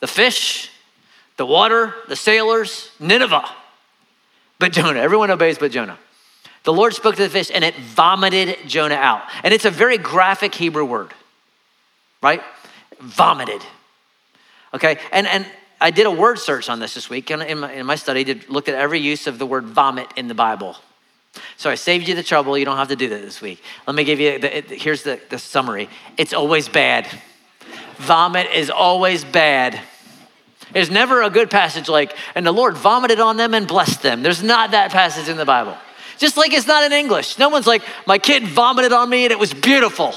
The 0.00 0.06
fish 0.06 0.70
the 1.36 1.46
water, 1.46 1.94
the 2.08 2.16
sailors, 2.16 2.90
Nineveh. 3.00 3.44
But 4.58 4.72
Jonah, 4.72 5.00
everyone 5.00 5.30
obeys 5.30 5.58
but 5.58 5.72
Jonah. 5.72 5.98
The 6.62 6.72
Lord 6.72 6.94
spoke 6.94 7.16
to 7.16 7.22
the 7.22 7.28
fish 7.28 7.50
and 7.52 7.64
it 7.64 7.74
vomited 7.76 8.56
Jonah 8.66 8.94
out. 8.94 9.22
And 9.42 9.52
it's 9.52 9.64
a 9.64 9.70
very 9.70 9.98
graphic 9.98 10.54
Hebrew 10.54 10.84
word, 10.84 11.12
right? 12.22 12.42
Vomited. 13.00 13.62
Okay, 14.72 14.98
and, 15.12 15.26
and 15.26 15.46
I 15.80 15.90
did 15.90 16.06
a 16.06 16.10
word 16.10 16.38
search 16.38 16.68
on 16.68 16.80
this 16.80 16.94
this 16.94 17.10
week 17.10 17.30
in 17.30 17.58
my, 17.58 17.72
in 17.72 17.84
my 17.84 17.96
study, 17.96 18.24
did, 18.24 18.48
looked 18.48 18.68
at 18.68 18.76
every 18.76 19.00
use 19.00 19.26
of 19.26 19.38
the 19.38 19.46
word 19.46 19.64
vomit 19.64 20.08
in 20.16 20.28
the 20.28 20.34
Bible. 20.34 20.76
So 21.56 21.70
I 21.70 21.74
saved 21.74 22.08
you 22.08 22.14
the 22.14 22.22
trouble. 22.22 22.56
You 22.56 22.64
don't 22.64 22.76
have 22.76 22.88
to 22.88 22.96
do 22.96 23.08
that 23.08 23.22
this 23.22 23.40
week. 23.40 23.62
Let 23.86 23.96
me 23.96 24.04
give 24.04 24.20
you, 24.20 24.38
the, 24.38 24.48
here's 24.48 25.02
the, 25.02 25.20
the 25.30 25.38
summary. 25.38 25.88
It's 26.16 26.32
always 26.32 26.68
bad. 26.68 27.08
Vomit 27.96 28.48
is 28.52 28.70
always 28.70 29.24
bad. 29.24 29.80
There's 30.72 30.90
never 30.90 31.22
a 31.22 31.30
good 31.30 31.50
passage 31.50 31.88
like, 31.88 32.16
and 32.34 32.44
the 32.44 32.52
Lord 32.52 32.76
vomited 32.76 33.20
on 33.20 33.36
them 33.36 33.54
and 33.54 33.66
blessed 33.66 34.02
them. 34.02 34.22
There's 34.22 34.42
not 34.42 34.72
that 34.72 34.90
passage 34.90 35.28
in 35.28 35.36
the 35.36 35.44
Bible. 35.44 35.76
Just 36.18 36.36
like 36.36 36.52
it's 36.52 36.66
not 36.66 36.84
in 36.84 36.92
English. 36.92 37.38
No 37.38 37.48
one's 37.48 37.66
like, 37.66 37.82
my 38.06 38.18
kid 38.18 38.46
vomited 38.46 38.92
on 38.92 39.08
me 39.08 39.24
and 39.24 39.32
it 39.32 39.38
was 39.38 39.54
beautiful. 39.54 40.14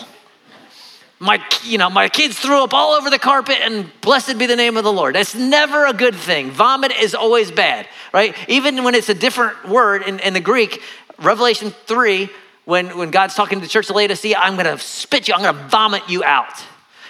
My, 1.20 1.44
you 1.64 1.80
know, 1.80 1.90
my 1.90 2.10
kids 2.10 2.38
threw 2.38 2.64
up 2.64 2.74
all 2.74 2.94
over 2.94 3.10
the 3.10 3.18
carpet 3.18 3.58
and 3.62 3.90
blessed 4.02 4.38
be 4.38 4.46
the 4.46 4.56
name 4.56 4.78
of 4.78 4.84
the 4.84 4.94
Lord. 4.94 5.16
That's 5.16 5.34
never 5.34 5.86
a 5.88 5.94
good 5.94 6.14
thing. 6.14 6.52
Vomit 6.52 6.92
is 6.92 7.16
always 7.16 7.50
bad, 7.50 7.88
right? 8.14 8.36
Even 8.48 8.84
when 8.84 8.94
it's 8.94 9.10
a 9.10 9.16
different 9.16 9.68
word 9.68 10.04
in, 10.04 10.20
in 10.20 10.34
the 10.34 10.40
Greek, 10.40 10.82
Revelation 11.20 11.72
3, 11.86 12.30
when, 12.66 12.98
when 12.98 13.12
God's 13.12 13.36
talking 13.36 13.60
to 13.60 13.66
the 13.66 13.70
church 13.70 13.90
of 13.90 13.96
Laodicea, 13.96 14.38
I'm 14.38 14.56
gonna 14.56 14.78
spit 14.78 15.28
you, 15.28 15.34
I'm 15.34 15.42
gonna 15.42 15.68
vomit 15.68 16.10
you 16.10 16.24
out. 16.24 16.64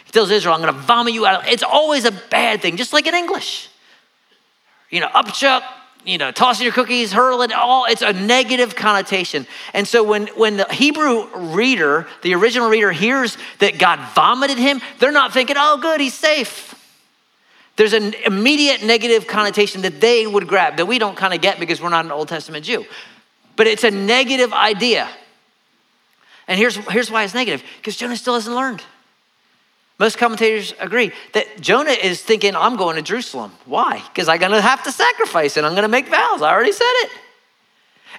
He 0.08 0.12
tells 0.14 0.32
Israel, 0.32 0.56
I'm 0.56 0.62
going 0.62 0.74
to 0.74 0.80
vomit 0.80 1.14
you 1.14 1.26
out. 1.26 1.50
It's 1.50 1.64
always 1.64 2.06
a 2.06 2.14
bad 2.14 2.62
thing, 2.62 2.78
just 2.78 2.94
like 2.94 3.08
in 3.08 3.14
English. 3.14 3.68
you 4.90 5.02
know, 5.02 5.10
upchuck, 5.10 5.64
you 6.06 6.18
know, 6.18 6.32
tossing 6.32 6.64
your 6.64 6.72
cookies, 6.72 7.12
hurling, 7.12 7.52
all 7.52 7.84
it's 7.84 8.02
a 8.02 8.14
negative 8.14 8.74
connotation. 8.74 9.46
And 9.74 9.86
so 9.86 10.04
when 10.04 10.28
when 10.28 10.56
the 10.56 10.66
Hebrew 10.72 11.28
reader, 11.54 12.08
the 12.22 12.36
original 12.36 12.70
reader 12.70 12.94
hears 12.94 13.38
that 13.60 13.78
God 13.80 14.00
vomited 14.16 14.58
him, 14.58 14.80
they're 15.00 15.12
not 15.12 15.34
thinking, 15.34 15.58
"Oh, 15.60 15.78
good, 15.78 16.00
he's 16.00 16.14
safe." 16.14 16.74
There's 17.76 17.92
an 17.92 18.14
immediate 18.26 18.84
negative 18.84 19.28
connotation 19.28 19.82
that 19.82 20.00
they 20.00 20.26
would 20.26 20.48
grab 20.48 20.78
that 20.78 20.86
we 20.86 21.00
don't 21.00 21.18
kind 21.18 21.34
of 21.34 21.42
get 21.42 21.60
because 21.60 21.82
we're 21.82 21.90
not 21.90 22.06
an 22.06 22.12
Old 22.14 22.30
Testament 22.30 22.64
Jew. 22.64 22.86
But 23.58 23.68
it's 23.68 23.84
a 23.84 23.92
negative 23.92 24.54
idea. 24.54 25.10
And 26.48 26.58
here's, 26.58 26.76
here's 26.76 27.12
why 27.12 27.24
it's 27.24 27.34
negative 27.34 27.62
because 27.78 27.98
Jonah 27.98 28.16
still 28.16 28.36
hasn't 28.36 28.56
learned. 28.56 28.82
Most 30.00 30.18
commentators 30.18 30.74
agree 30.80 31.12
that 31.34 31.60
Jonah 31.60 31.90
is 31.92 32.22
thinking, 32.22 32.56
I'm 32.56 32.78
going 32.78 32.96
to 32.96 33.02
Jerusalem. 33.02 33.52
Why? 33.66 34.02
Because 34.08 34.30
I'm 34.30 34.40
going 34.40 34.52
to 34.52 34.62
have 34.62 34.84
to 34.84 34.92
sacrifice 34.92 35.58
and 35.58 35.66
I'm 35.66 35.74
going 35.74 35.84
to 35.84 35.90
make 35.90 36.08
vows. 36.08 36.42
I 36.42 36.54
already 36.54 36.72
said 36.72 36.86
it. 36.86 37.12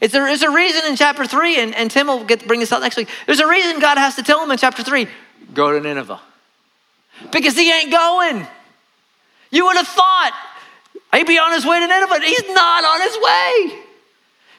It's 0.01 0.15
a, 0.15 0.19
there's 0.19 0.43
a 0.43 0.51
reason 0.51 0.83
in 0.87 0.97
chapter 0.97 1.25
three, 1.25 1.59
and, 1.59 1.75
and 1.75 1.91
Tim 1.91 2.09
will 2.09 2.25
get 2.25 2.47
bring 2.47 2.61
this 2.61 2.73
out 2.73 2.83
next 2.83 2.97
week. 2.97 3.09
There's 3.27 3.41
a 3.41 3.49
reason 3.49 3.81
God 3.81 3.99
has 3.99 4.15
to 4.17 4.23
tell 4.23 4.43
him 4.43 4.51
in 4.51 4.59
chapter 4.59 4.83
three, 4.83 5.09
go 5.55 5.73
to 5.73 5.81
Nineveh. 5.81 6.21
Because 7.33 7.57
he 7.57 7.73
ain't 7.73 7.91
going. 7.91 8.47
You 9.51 9.67
would 9.67 9.77
have 9.77 9.89
thought 9.89 10.33
he'd 11.15 11.27
be 11.27 11.39
on 11.39 11.53
his 11.53 11.65
way 11.65 11.81
to 11.81 11.87
Nineveh. 11.87 12.21
He's 12.21 12.49
not 12.51 12.85
on 12.85 13.01
his 13.01 13.17
way. 13.17 13.85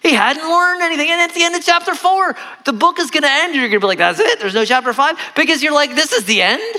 He 0.01 0.13
hadn't 0.13 0.47
learned 0.47 0.81
anything. 0.81 1.09
And 1.09 1.21
at 1.21 1.33
the 1.33 1.43
end 1.43 1.55
of 1.55 1.63
chapter 1.63 1.93
four, 1.93 2.35
the 2.65 2.73
book 2.73 2.99
is 2.99 3.11
going 3.11 3.23
to 3.23 3.29
end. 3.29 3.53
You're 3.53 3.67
going 3.67 3.79
to 3.79 3.79
be 3.79 3.87
like, 3.87 3.97
that's 3.97 4.19
it. 4.19 4.39
There's 4.39 4.53
no 4.53 4.65
chapter 4.65 4.93
five. 4.93 5.17
Because 5.35 5.61
you're 5.61 5.73
like, 5.73 5.95
this 5.95 6.13
is 6.13 6.25
the 6.25 6.41
end. 6.41 6.75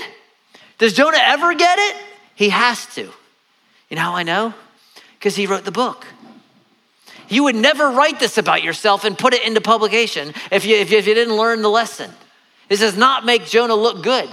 Does 0.79 0.93
Jonah 0.93 1.19
ever 1.19 1.53
get 1.53 1.77
it? 1.77 1.95
He 2.35 2.49
has 2.49 2.85
to. 2.95 3.01
You 3.01 3.95
know 3.95 4.01
how 4.01 4.15
I 4.15 4.23
know? 4.23 4.53
Because 5.19 5.35
he 5.35 5.45
wrote 5.45 5.65
the 5.65 5.71
book. 5.71 6.07
You 7.29 7.43
would 7.43 7.55
never 7.55 7.89
write 7.91 8.19
this 8.19 8.37
about 8.37 8.63
yourself 8.63 9.05
and 9.05 9.17
put 9.17 9.33
it 9.33 9.43
into 9.43 9.61
publication 9.61 10.33
if 10.51 10.65
you, 10.65 10.75
if 10.75 10.91
you, 10.91 10.97
if 10.97 11.07
you 11.07 11.13
didn't 11.13 11.35
learn 11.35 11.61
the 11.61 11.69
lesson. 11.69 12.11
This 12.67 12.79
does 12.79 12.97
not 12.97 13.25
make 13.25 13.45
Jonah 13.45 13.75
look 13.75 14.01
good. 14.01 14.29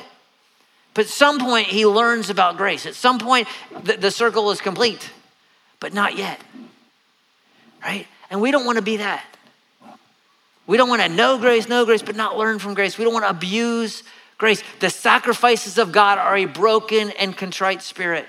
But 0.94 1.04
at 1.04 1.10
some 1.10 1.38
point, 1.38 1.68
he 1.68 1.86
learns 1.86 2.30
about 2.30 2.56
grace. 2.56 2.86
At 2.86 2.94
some 2.94 3.18
point, 3.18 3.46
the, 3.84 3.98
the 3.98 4.10
circle 4.10 4.50
is 4.50 4.60
complete, 4.60 5.10
but 5.78 5.92
not 5.92 6.16
yet. 6.16 6.40
Right? 7.82 8.06
And 8.30 8.40
we 8.40 8.50
don't 8.50 8.64
want 8.64 8.76
to 8.76 8.82
be 8.82 8.98
that. 8.98 9.24
We 10.66 10.76
don't 10.76 10.88
want 10.88 11.00
to 11.00 11.08
know 11.08 11.38
grace, 11.38 11.68
know 11.68 11.86
grace, 11.86 12.02
but 12.02 12.14
not 12.14 12.36
learn 12.36 12.58
from 12.58 12.74
grace. 12.74 12.98
We 12.98 13.04
don't 13.04 13.14
want 13.14 13.24
to 13.24 13.30
abuse 13.30 14.02
grace. 14.36 14.62
The 14.80 14.90
sacrifices 14.90 15.78
of 15.78 15.92
God 15.92 16.18
are 16.18 16.36
a 16.36 16.44
broken 16.44 17.10
and 17.18 17.36
contrite 17.36 17.82
spirit. 17.82 18.26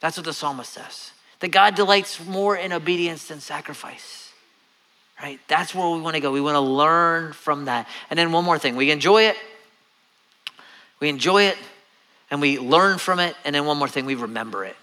That's 0.00 0.16
what 0.16 0.24
the 0.24 0.32
psalmist 0.32 0.72
says. 0.72 1.12
That 1.40 1.50
God 1.50 1.74
delights 1.74 2.24
more 2.24 2.56
in 2.56 2.72
obedience 2.72 3.28
than 3.28 3.40
sacrifice. 3.40 4.32
Right? 5.22 5.38
That's 5.46 5.74
where 5.74 5.88
we 5.90 6.00
want 6.00 6.16
to 6.16 6.20
go. 6.20 6.32
We 6.32 6.40
want 6.40 6.56
to 6.56 6.60
learn 6.60 7.32
from 7.32 7.66
that. 7.66 7.86
And 8.10 8.18
then 8.18 8.32
one 8.32 8.44
more 8.44 8.58
thing 8.58 8.74
we 8.74 8.90
enjoy 8.90 9.24
it, 9.24 9.36
we 11.00 11.08
enjoy 11.08 11.44
it, 11.44 11.58
and 12.30 12.40
we 12.40 12.58
learn 12.58 12.98
from 12.98 13.20
it. 13.20 13.36
And 13.44 13.54
then 13.54 13.66
one 13.66 13.76
more 13.76 13.88
thing 13.88 14.06
we 14.06 14.14
remember 14.14 14.64
it. 14.64 14.76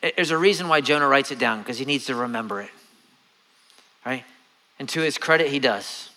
There's 0.00 0.30
a 0.30 0.38
reason 0.38 0.68
why 0.68 0.80
Jonah 0.80 1.08
writes 1.08 1.30
it 1.30 1.38
down 1.38 1.58
because 1.58 1.78
he 1.78 1.84
needs 1.84 2.06
to 2.06 2.14
remember 2.14 2.60
it. 2.62 2.70
Right? 4.06 4.24
And 4.78 4.88
to 4.90 5.00
his 5.00 5.18
credit, 5.18 5.48
he 5.48 5.58
does. 5.58 6.10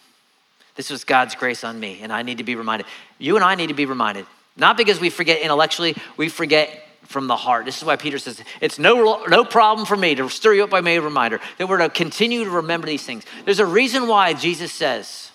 This 0.76 0.90
was 0.90 1.04
God's 1.04 1.36
grace 1.36 1.64
on 1.64 1.80
me, 1.80 2.00
and 2.02 2.14
I 2.14 2.22
need 2.22 2.38
to 2.38 2.44
be 2.44 2.56
reminded. 2.56 2.88
You 3.18 3.36
and 3.36 3.44
I 3.44 3.56
need 3.56 3.68
to 3.68 3.74
be 3.74 3.86
reminded. 3.86 4.26
Not 4.56 4.78
because 4.78 5.00
we 5.00 5.10
forget 5.10 5.42
intellectually, 5.42 5.96
we 6.18 6.30
forget 6.30 6.88
from 7.04 7.28
the 7.28 7.36
heart. 7.36 7.66
This 7.66 7.78
is 7.78 7.84
why 7.84 7.96
Peter 7.96 8.18
says, 8.18 8.42
It's 8.62 8.80
no, 8.80 9.24
no 9.26 9.44
problem 9.44 9.86
for 9.86 9.98
me 9.98 10.16
to 10.16 10.30
stir 10.30 10.54
you 10.54 10.64
up 10.64 10.70
by 10.70 10.80
a 10.80 11.00
reminder 11.00 11.40
that 11.58 11.68
we're 11.68 11.78
to 11.80 11.90
continue 11.90 12.44
to 12.44 12.50
remember 12.50 12.88
these 12.88 13.04
things. 13.04 13.26
There's 13.46 13.60
a 13.60 13.66
reason 13.66 14.08
why 14.08 14.34
Jesus 14.34 14.72
says, 14.72 15.32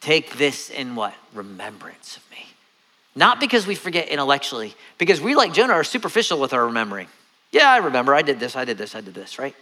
Take 0.00 0.36
this 0.36 0.70
in 0.70 0.94
what? 0.94 1.14
Remembrance 1.34 2.16
of 2.16 2.30
me. 2.30 2.46
Not 3.16 3.40
because 3.40 3.66
we 3.66 3.74
forget 3.74 4.08
intellectually, 4.08 4.74
because 4.98 5.22
we, 5.22 5.34
like 5.34 5.54
Jonah, 5.54 5.72
are 5.72 5.84
superficial 5.84 6.38
with 6.38 6.52
our 6.52 6.66
remembering. 6.66 7.08
Yeah, 7.50 7.70
I 7.70 7.78
remember. 7.78 8.14
I 8.14 8.20
did 8.20 8.38
this, 8.38 8.54
I 8.54 8.66
did 8.66 8.76
this, 8.76 8.94
I 8.94 9.00
did 9.00 9.14
this, 9.14 9.38
right? 9.38 9.56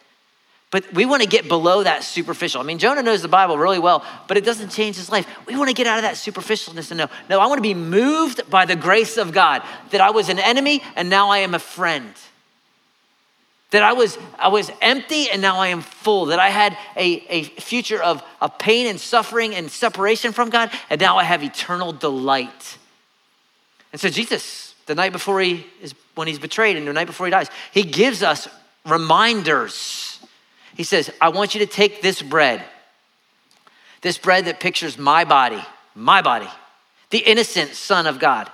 But 0.73 0.93
we 0.93 1.07
want 1.07 1.23
to 1.23 1.29
get 1.29 1.47
below 1.47 1.85
that 1.85 2.03
superficial. 2.03 2.61
I 2.61 2.65
mean, 2.65 2.79
Jonah 2.79 3.03
knows 3.03 3.23
the 3.23 3.29
Bible 3.29 3.57
really 3.57 3.79
well, 3.79 4.05
but 4.27 4.37
it 4.37 4.45
doesn't 4.45 4.71
change 4.71 4.97
his 4.97 5.09
life. 5.09 5.25
We 5.47 5.55
want 5.55 5.69
to 5.69 5.75
get 5.75 5.87
out 5.87 5.99
of 5.99 6.03
that 6.03 6.17
superficialness 6.17 6.91
and 6.91 6.99
know, 6.99 7.09
no, 7.31 7.39
I 7.39 7.47
want 7.47 7.59
to 7.59 7.63
be 7.63 7.75
moved 7.75 8.51
by 8.51 8.65
the 8.65 8.75
grace 8.75 9.17
of 9.17 9.31
God 9.31 9.63
that 9.91 10.01
I 10.01 10.11
was 10.11 10.29
an 10.29 10.41
enemy 10.41 10.83
and 10.97 11.09
now 11.09 11.31
I 11.31 11.39
am 11.39 11.55
a 11.55 11.61
friend. 11.61 12.13
That 13.71 13.85
I 13.85 13.93
was, 13.93 14.19
I 14.37 14.49
was 14.49 14.69
empty 14.81 15.31
and 15.31 15.41
now 15.41 15.59
I 15.59 15.69
am 15.69 15.81
full. 15.81 16.27
That 16.27 16.41
I 16.41 16.49
had 16.49 16.77
a, 16.97 17.25
a 17.29 17.43
future 17.45 18.03
of, 18.03 18.25
of 18.41 18.59
pain 18.59 18.89
and 18.89 18.99
suffering 18.99 19.55
and 19.55 19.71
separation 19.71 20.33
from 20.33 20.51
God, 20.51 20.73
and 20.91 21.01
now 21.01 21.19
I 21.19 21.23
have 21.23 21.45
eternal 21.45 21.93
delight. 21.93 22.79
And 23.95 24.01
so, 24.01 24.11
Jesus, 24.11 24.75
the 24.87 24.95
night 24.95 25.13
before 25.13 25.41
he 25.41 25.65
is, 25.81 25.95
when 26.15 26.29
he's 26.29 26.39
betrayed 26.39 26.77
and 26.77 26.87
the 26.87 26.93
night 26.93 27.07
before 27.07 27.27
he 27.27 27.31
dies, 27.31 27.49
he 27.73 27.85
gives 27.85 28.23
us 28.23 28.49
reminders 28.85 30.15
he 30.77 30.83
says, 30.83 31.11
I 31.21 31.29
want 31.29 31.55
you 31.55 31.61
to 31.61 31.67
take 31.67 32.03
this 32.03 32.21
bread, 32.21 32.63
this 34.03 34.19
bread 34.19 34.47
that 34.47 34.61
pictures 34.61 34.99
my 34.99 35.25
body, 35.25 35.63
my 35.95 36.21
body, 36.21 36.49
the 37.11 37.19
innocent 37.19 37.75
Son 37.75 38.07
of 38.07 38.19
God, 38.19 38.51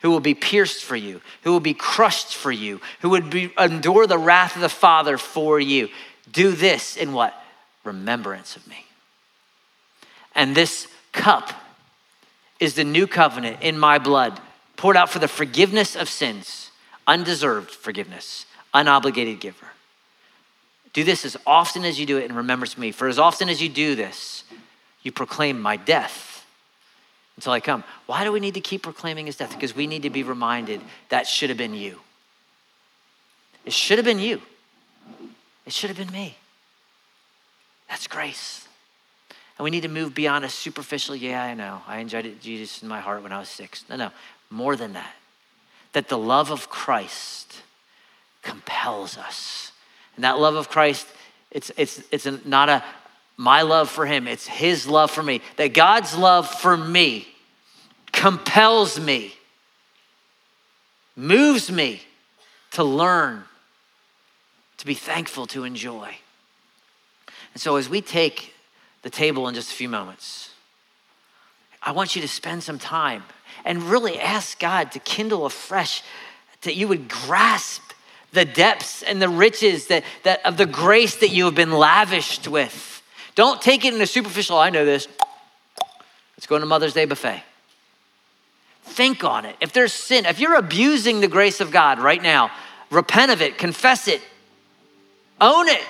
who 0.00 0.10
will 0.10 0.20
be 0.20 0.34
pierced 0.34 0.84
for 0.84 0.96
you, 0.96 1.20
who 1.42 1.52
will 1.52 1.60
be 1.60 1.74
crushed 1.74 2.34
for 2.36 2.52
you, 2.52 2.80
who 3.00 3.10
would 3.10 3.30
be, 3.30 3.52
endure 3.58 4.06
the 4.06 4.18
wrath 4.18 4.54
of 4.54 4.62
the 4.62 4.68
Father 4.68 5.18
for 5.18 5.58
you. 5.58 5.88
Do 6.30 6.52
this 6.52 6.96
in 6.96 7.12
what? 7.12 7.34
Remembrance 7.82 8.56
of 8.56 8.66
me. 8.68 8.86
And 10.34 10.54
this 10.54 10.86
cup 11.12 11.52
is 12.60 12.74
the 12.74 12.84
new 12.84 13.06
covenant 13.06 13.58
in 13.62 13.78
my 13.78 13.98
blood, 13.98 14.40
poured 14.84 14.98
out 14.98 15.08
for 15.08 15.18
the 15.18 15.26
forgiveness 15.26 15.96
of 15.96 16.10
sins, 16.10 16.70
undeserved 17.06 17.70
forgiveness, 17.70 18.44
unobligated 18.74 19.40
giver. 19.40 19.68
Do 20.92 21.04
this 21.04 21.24
as 21.24 21.38
often 21.46 21.86
as 21.86 21.98
you 21.98 22.04
do 22.04 22.18
it 22.18 22.26
in 22.28 22.36
remembrance 22.36 22.74
of 22.74 22.80
me. 22.80 22.92
For 22.92 23.08
as 23.08 23.18
often 23.18 23.48
as 23.48 23.62
you 23.62 23.70
do 23.70 23.94
this, 23.94 24.44
you 25.02 25.10
proclaim 25.10 25.58
my 25.58 25.78
death 25.78 26.44
until 27.36 27.54
I 27.54 27.60
come. 27.60 27.82
Why 28.04 28.24
do 28.24 28.32
we 28.32 28.40
need 28.40 28.52
to 28.52 28.60
keep 28.60 28.82
proclaiming 28.82 29.24
his 29.24 29.36
death? 29.36 29.54
Because 29.54 29.74
we 29.74 29.86
need 29.86 30.02
to 30.02 30.10
be 30.10 30.22
reminded 30.22 30.82
that 31.08 31.26
should 31.26 31.48
have 31.48 31.56
been 31.56 31.72
you. 31.72 32.00
It 33.64 33.72
should 33.72 33.96
have 33.96 34.04
been 34.04 34.18
you. 34.18 34.42
It 35.64 35.72
should 35.72 35.88
have 35.88 35.96
been 35.96 36.12
me. 36.12 36.36
That's 37.88 38.06
grace. 38.06 38.68
And 39.56 39.64
we 39.64 39.70
need 39.70 39.82
to 39.82 39.88
move 39.88 40.14
beyond 40.14 40.44
a 40.44 40.48
superficial, 40.48 41.14
yeah, 41.14 41.42
I 41.42 41.54
know. 41.54 41.80
I 41.86 42.00
enjoyed 42.00 42.40
Jesus 42.42 42.82
in 42.82 42.88
my 42.88 43.00
heart 43.00 43.22
when 43.22 43.32
I 43.32 43.38
was 43.38 43.48
six. 43.48 43.84
No, 43.88 43.96
no, 43.96 44.10
more 44.50 44.76
than 44.76 44.92
that. 44.94 45.14
That 45.92 46.08
the 46.08 46.18
love 46.18 46.50
of 46.50 46.68
Christ 46.68 47.62
compels 48.42 49.16
us 49.16 49.72
and 50.16 50.24
that 50.24 50.38
love 50.38 50.54
of 50.54 50.68
Christ, 50.68 51.06
it's, 51.50 51.70
it's, 51.76 52.02
it's 52.10 52.26
not 52.44 52.68
a 52.68 52.84
my 53.36 53.62
love 53.62 53.90
for 53.90 54.06
him, 54.06 54.28
it's 54.28 54.46
his 54.46 54.86
love 54.86 55.10
for 55.10 55.22
me. 55.22 55.40
That 55.56 55.74
God's 55.74 56.16
love 56.16 56.48
for 56.48 56.76
me 56.76 57.26
compels 58.12 59.00
me, 59.00 59.34
moves 61.16 61.68
me 61.68 62.00
to 62.72 62.84
learn, 62.84 63.42
to 64.78 64.86
be 64.86 64.94
thankful, 64.94 65.48
to 65.48 65.64
enjoy. 65.64 66.14
And 67.54 67.60
so 67.60 67.74
as 67.74 67.88
we 67.88 68.00
take 68.00 68.54
the 69.02 69.10
table 69.10 69.48
in 69.48 69.54
just 69.56 69.72
a 69.72 69.74
few 69.74 69.88
moments, 69.88 70.50
I 71.82 71.90
want 71.90 72.14
you 72.14 72.22
to 72.22 72.28
spend 72.28 72.62
some 72.62 72.78
time 72.78 73.24
and 73.64 73.82
really 73.82 74.18
ask 74.20 74.58
God 74.58 74.92
to 74.92 74.98
kindle 74.98 75.46
afresh 75.46 76.02
that 76.62 76.76
you 76.76 76.88
would 76.88 77.08
grasp 77.08 77.82
the 78.32 78.44
depths 78.44 79.02
and 79.02 79.22
the 79.22 79.28
riches 79.28 79.86
that, 79.86 80.04
that 80.24 80.44
of 80.44 80.56
the 80.56 80.66
grace 80.66 81.16
that 81.16 81.30
you 81.30 81.44
have 81.44 81.54
been 81.54 81.72
lavished 81.72 82.48
with. 82.48 83.02
Don't 83.34 83.62
take 83.62 83.84
it 83.84 83.94
in 83.94 84.00
a 84.00 84.06
superficial, 84.06 84.58
I 84.58 84.70
know 84.70 84.84
this. 84.84 85.08
Let's 86.36 86.46
go 86.46 86.58
to 86.58 86.66
Mother's 86.66 86.94
Day 86.94 87.04
buffet. 87.04 87.42
Think 88.82 89.24
on 89.24 89.44
it. 89.46 89.56
If 89.60 89.72
there's 89.72 89.92
sin, 89.92 90.26
if 90.26 90.38
you're 90.38 90.56
abusing 90.56 91.20
the 91.20 91.28
grace 91.28 91.60
of 91.60 91.70
God 91.70 91.98
right 91.98 92.22
now, 92.22 92.50
repent 92.90 93.32
of 93.32 93.40
it, 93.40 93.56
confess 93.56 94.08
it, 94.08 94.20
own 95.40 95.68
it, 95.68 95.84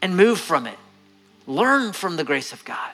and 0.00 0.16
move 0.16 0.40
from 0.40 0.66
it. 0.66 0.78
Learn 1.46 1.92
from 1.92 2.16
the 2.16 2.24
grace 2.24 2.52
of 2.52 2.64
God. 2.64 2.92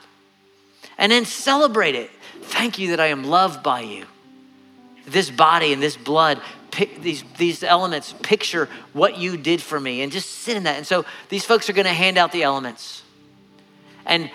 And 0.99 1.11
then 1.11 1.25
celebrate 1.25 1.95
it. 1.95 2.11
Thank 2.43 2.77
you 2.77 2.89
that 2.89 2.99
I 2.99 3.07
am 3.07 3.23
loved 3.23 3.63
by 3.63 3.81
you. 3.81 4.05
This 5.07 5.31
body 5.31 5.73
and 5.73 5.81
this 5.81 5.97
blood 5.97 6.39
these, 7.01 7.23
these 7.37 7.63
elements 7.63 8.13
picture 8.21 8.69
what 8.93 9.17
you 9.17 9.37
did 9.37 9.61
for 9.61 9.79
me 9.79 10.01
and 10.01 10.11
just 10.11 10.29
sit 10.29 10.57
in 10.57 10.63
that. 10.63 10.77
And 10.77 10.87
so 10.87 11.05
these 11.29 11.45
folks 11.45 11.69
are 11.69 11.73
going 11.73 11.87
to 11.87 11.93
hand 11.93 12.17
out 12.17 12.31
the 12.31 12.43
elements. 12.43 13.03
And 14.05 14.29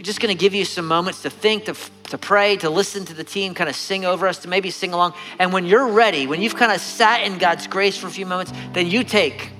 just 0.00 0.20
going 0.20 0.34
to 0.34 0.40
give 0.40 0.54
you 0.54 0.64
some 0.64 0.86
moments 0.86 1.22
to 1.22 1.30
think, 1.30 1.66
to, 1.66 1.74
to 2.04 2.18
pray, 2.18 2.56
to 2.56 2.70
listen 2.70 3.04
to 3.04 3.14
the 3.14 3.24
team 3.24 3.54
kind 3.54 3.68
of 3.68 3.76
sing 3.76 4.04
over 4.04 4.26
us, 4.26 4.38
to 4.40 4.48
maybe 4.48 4.70
sing 4.70 4.92
along. 4.92 5.14
And 5.38 5.52
when 5.52 5.66
you're 5.66 5.88
ready, 5.88 6.26
when 6.26 6.40
you've 6.40 6.56
kind 6.56 6.72
of 6.72 6.80
sat 6.80 7.22
in 7.22 7.38
God's 7.38 7.66
grace 7.66 7.96
for 7.98 8.06
a 8.06 8.10
few 8.10 8.26
moments, 8.26 8.52
then 8.72 8.86
you 8.86 9.04
take 9.04 9.50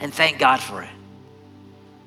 and 0.00 0.12
thank 0.12 0.38
God 0.38 0.60
for 0.60 0.82
it. 0.82 0.90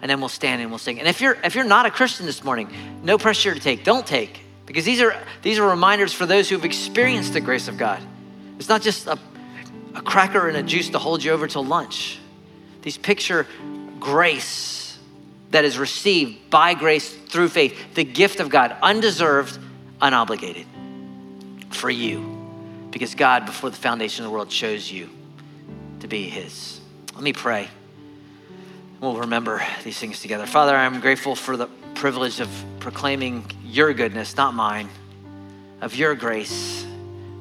And 0.03 0.09
then 0.09 0.19
we'll 0.19 0.27
stand 0.27 0.61
and 0.61 0.69
we'll 0.69 0.79
sing. 0.79 0.99
And 0.99 1.07
if 1.07 1.21
you're 1.21 1.37
if 1.45 1.55
you're 1.55 1.63
not 1.63 1.85
a 1.85 1.89
Christian 1.89 2.25
this 2.25 2.43
morning, 2.43 2.67
no 3.03 3.17
pressure 3.17 3.53
to 3.53 3.59
take. 3.59 3.85
Don't 3.85 4.05
take. 4.05 4.41
Because 4.65 4.83
these 4.83 5.01
are 5.01 5.15
these 5.43 5.59
are 5.59 5.69
reminders 5.69 6.11
for 6.11 6.25
those 6.25 6.49
who've 6.49 6.65
experienced 6.65 7.31
the 7.31 7.39
grace 7.39 7.69
of 7.69 7.77
God. 7.77 8.03
It's 8.59 8.67
not 8.67 8.81
just 8.81 9.07
a, 9.07 9.17
a 9.95 10.01
cracker 10.01 10.49
and 10.49 10.57
a 10.57 10.63
juice 10.63 10.89
to 10.89 10.99
hold 10.99 11.23
you 11.23 11.31
over 11.31 11.47
till 11.47 11.63
lunch. 11.63 12.19
These 12.81 12.97
picture 12.97 13.47
grace 14.01 14.99
that 15.51 15.63
is 15.63 15.77
received 15.77 16.49
by 16.49 16.73
grace 16.73 17.09
through 17.09 17.47
faith, 17.47 17.93
the 17.93 18.03
gift 18.03 18.41
of 18.41 18.49
God, 18.49 18.75
undeserved, 18.81 19.57
unobligated 20.01 20.65
for 21.69 21.89
you. 21.89 22.41
Because 22.91 23.15
God, 23.15 23.45
before 23.45 23.69
the 23.69 23.77
foundation 23.77 24.25
of 24.25 24.31
the 24.31 24.35
world, 24.35 24.49
chose 24.49 24.91
you 24.91 25.09
to 26.01 26.09
be 26.09 26.27
His. 26.27 26.81
Let 27.13 27.23
me 27.23 27.31
pray. 27.31 27.69
We'll 29.03 29.17
remember 29.17 29.61
these 29.83 29.99
things 29.99 30.21
together. 30.21 30.45
Father, 30.45 30.73
I'm 30.73 31.01
grateful 31.01 31.35
for 31.35 31.57
the 31.57 31.67
privilege 31.93 32.39
of 32.39 32.47
proclaiming 32.79 33.43
your 33.65 33.93
goodness, 33.93 34.37
not 34.37 34.53
mine, 34.53 34.87
of 35.81 35.93
your 35.93 36.15
grace 36.15 36.85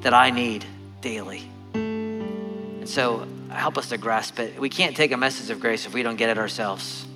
that 0.01 0.13
I 0.13 0.31
need 0.31 0.65
daily. 0.99 1.41
And 1.73 2.89
so 2.89 3.25
help 3.49 3.77
us 3.77 3.87
to 3.87 3.97
grasp 3.97 4.39
it. 4.39 4.59
We 4.59 4.67
can't 4.67 4.93
take 4.93 5.13
a 5.13 5.17
message 5.17 5.49
of 5.51 5.61
grace 5.61 5.85
if 5.85 5.93
we 5.93 6.03
don't 6.03 6.17
get 6.17 6.27
it 6.27 6.37
ourselves. 6.37 7.07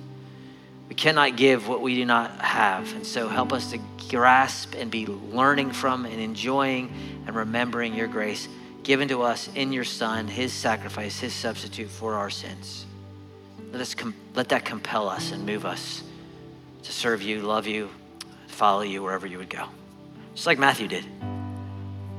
We 0.88 0.94
cannot 0.94 1.36
give 1.36 1.68
what 1.68 1.82
we 1.82 1.94
do 1.96 2.06
not 2.06 2.40
have. 2.40 2.90
And 2.94 3.06
so 3.06 3.28
help 3.28 3.52
us 3.52 3.72
to 3.72 3.80
grasp 4.08 4.74
and 4.74 4.90
be 4.90 5.04
learning 5.04 5.72
from 5.72 6.06
and 6.06 6.18
enjoying 6.18 6.90
and 7.26 7.36
remembering 7.36 7.92
your 7.92 8.08
grace 8.08 8.48
given 8.82 9.08
to 9.08 9.20
us 9.20 9.50
in 9.54 9.74
your 9.74 9.84
Son, 9.84 10.26
his 10.26 10.54
sacrifice, 10.54 11.20
his 11.20 11.34
substitute 11.34 11.90
for 11.90 12.14
our 12.14 12.30
sins. 12.30 12.86
Let, 13.72 13.80
us 13.80 13.94
com- 13.94 14.14
let 14.34 14.48
that 14.50 14.64
compel 14.64 15.08
us 15.08 15.32
and 15.32 15.44
move 15.44 15.64
us 15.66 16.02
to 16.82 16.92
serve 16.92 17.22
you, 17.22 17.42
love 17.42 17.66
you, 17.66 17.90
follow 18.46 18.82
you 18.82 19.02
wherever 19.02 19.26
you 19.26 19.38
would 19.38 19.50
go. 19.50 19.66
Just 20.34 20.46
like 20.46 20.58
Matthew 20.58 20.88
did, 20.88 21.04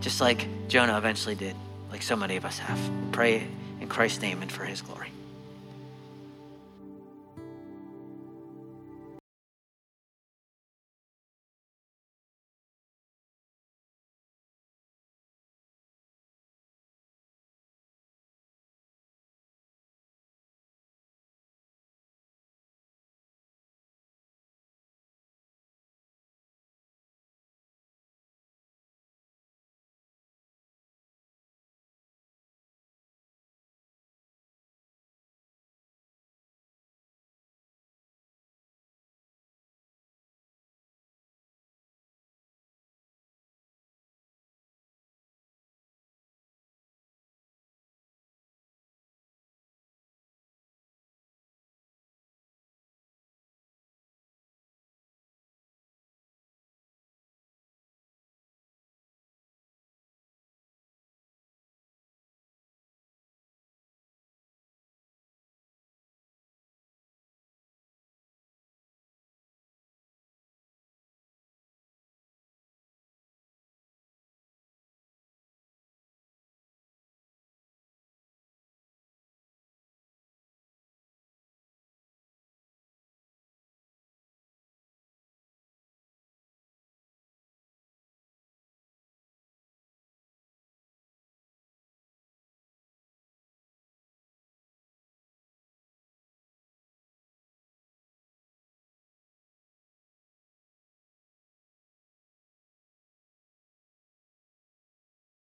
just 0.01 0.21
like 0.21 0.47
Jonah 0.67 0.97
eventually 0.97 1.35
did, 1.35 1.55
like 1.91 2.01
so 2.01 2.15
many 2.15 2.37
of 2.37 2.45
us 2.45 2.59
have. 2.59 2.79
Pray 3.11 3.47
in 3.81 3.87
Christ's 3.87 4.21
name 4.21 4.41
and 4.41 4.51
for 4.51 4.63
his 4.63 4.81
glory. 4.81 5.11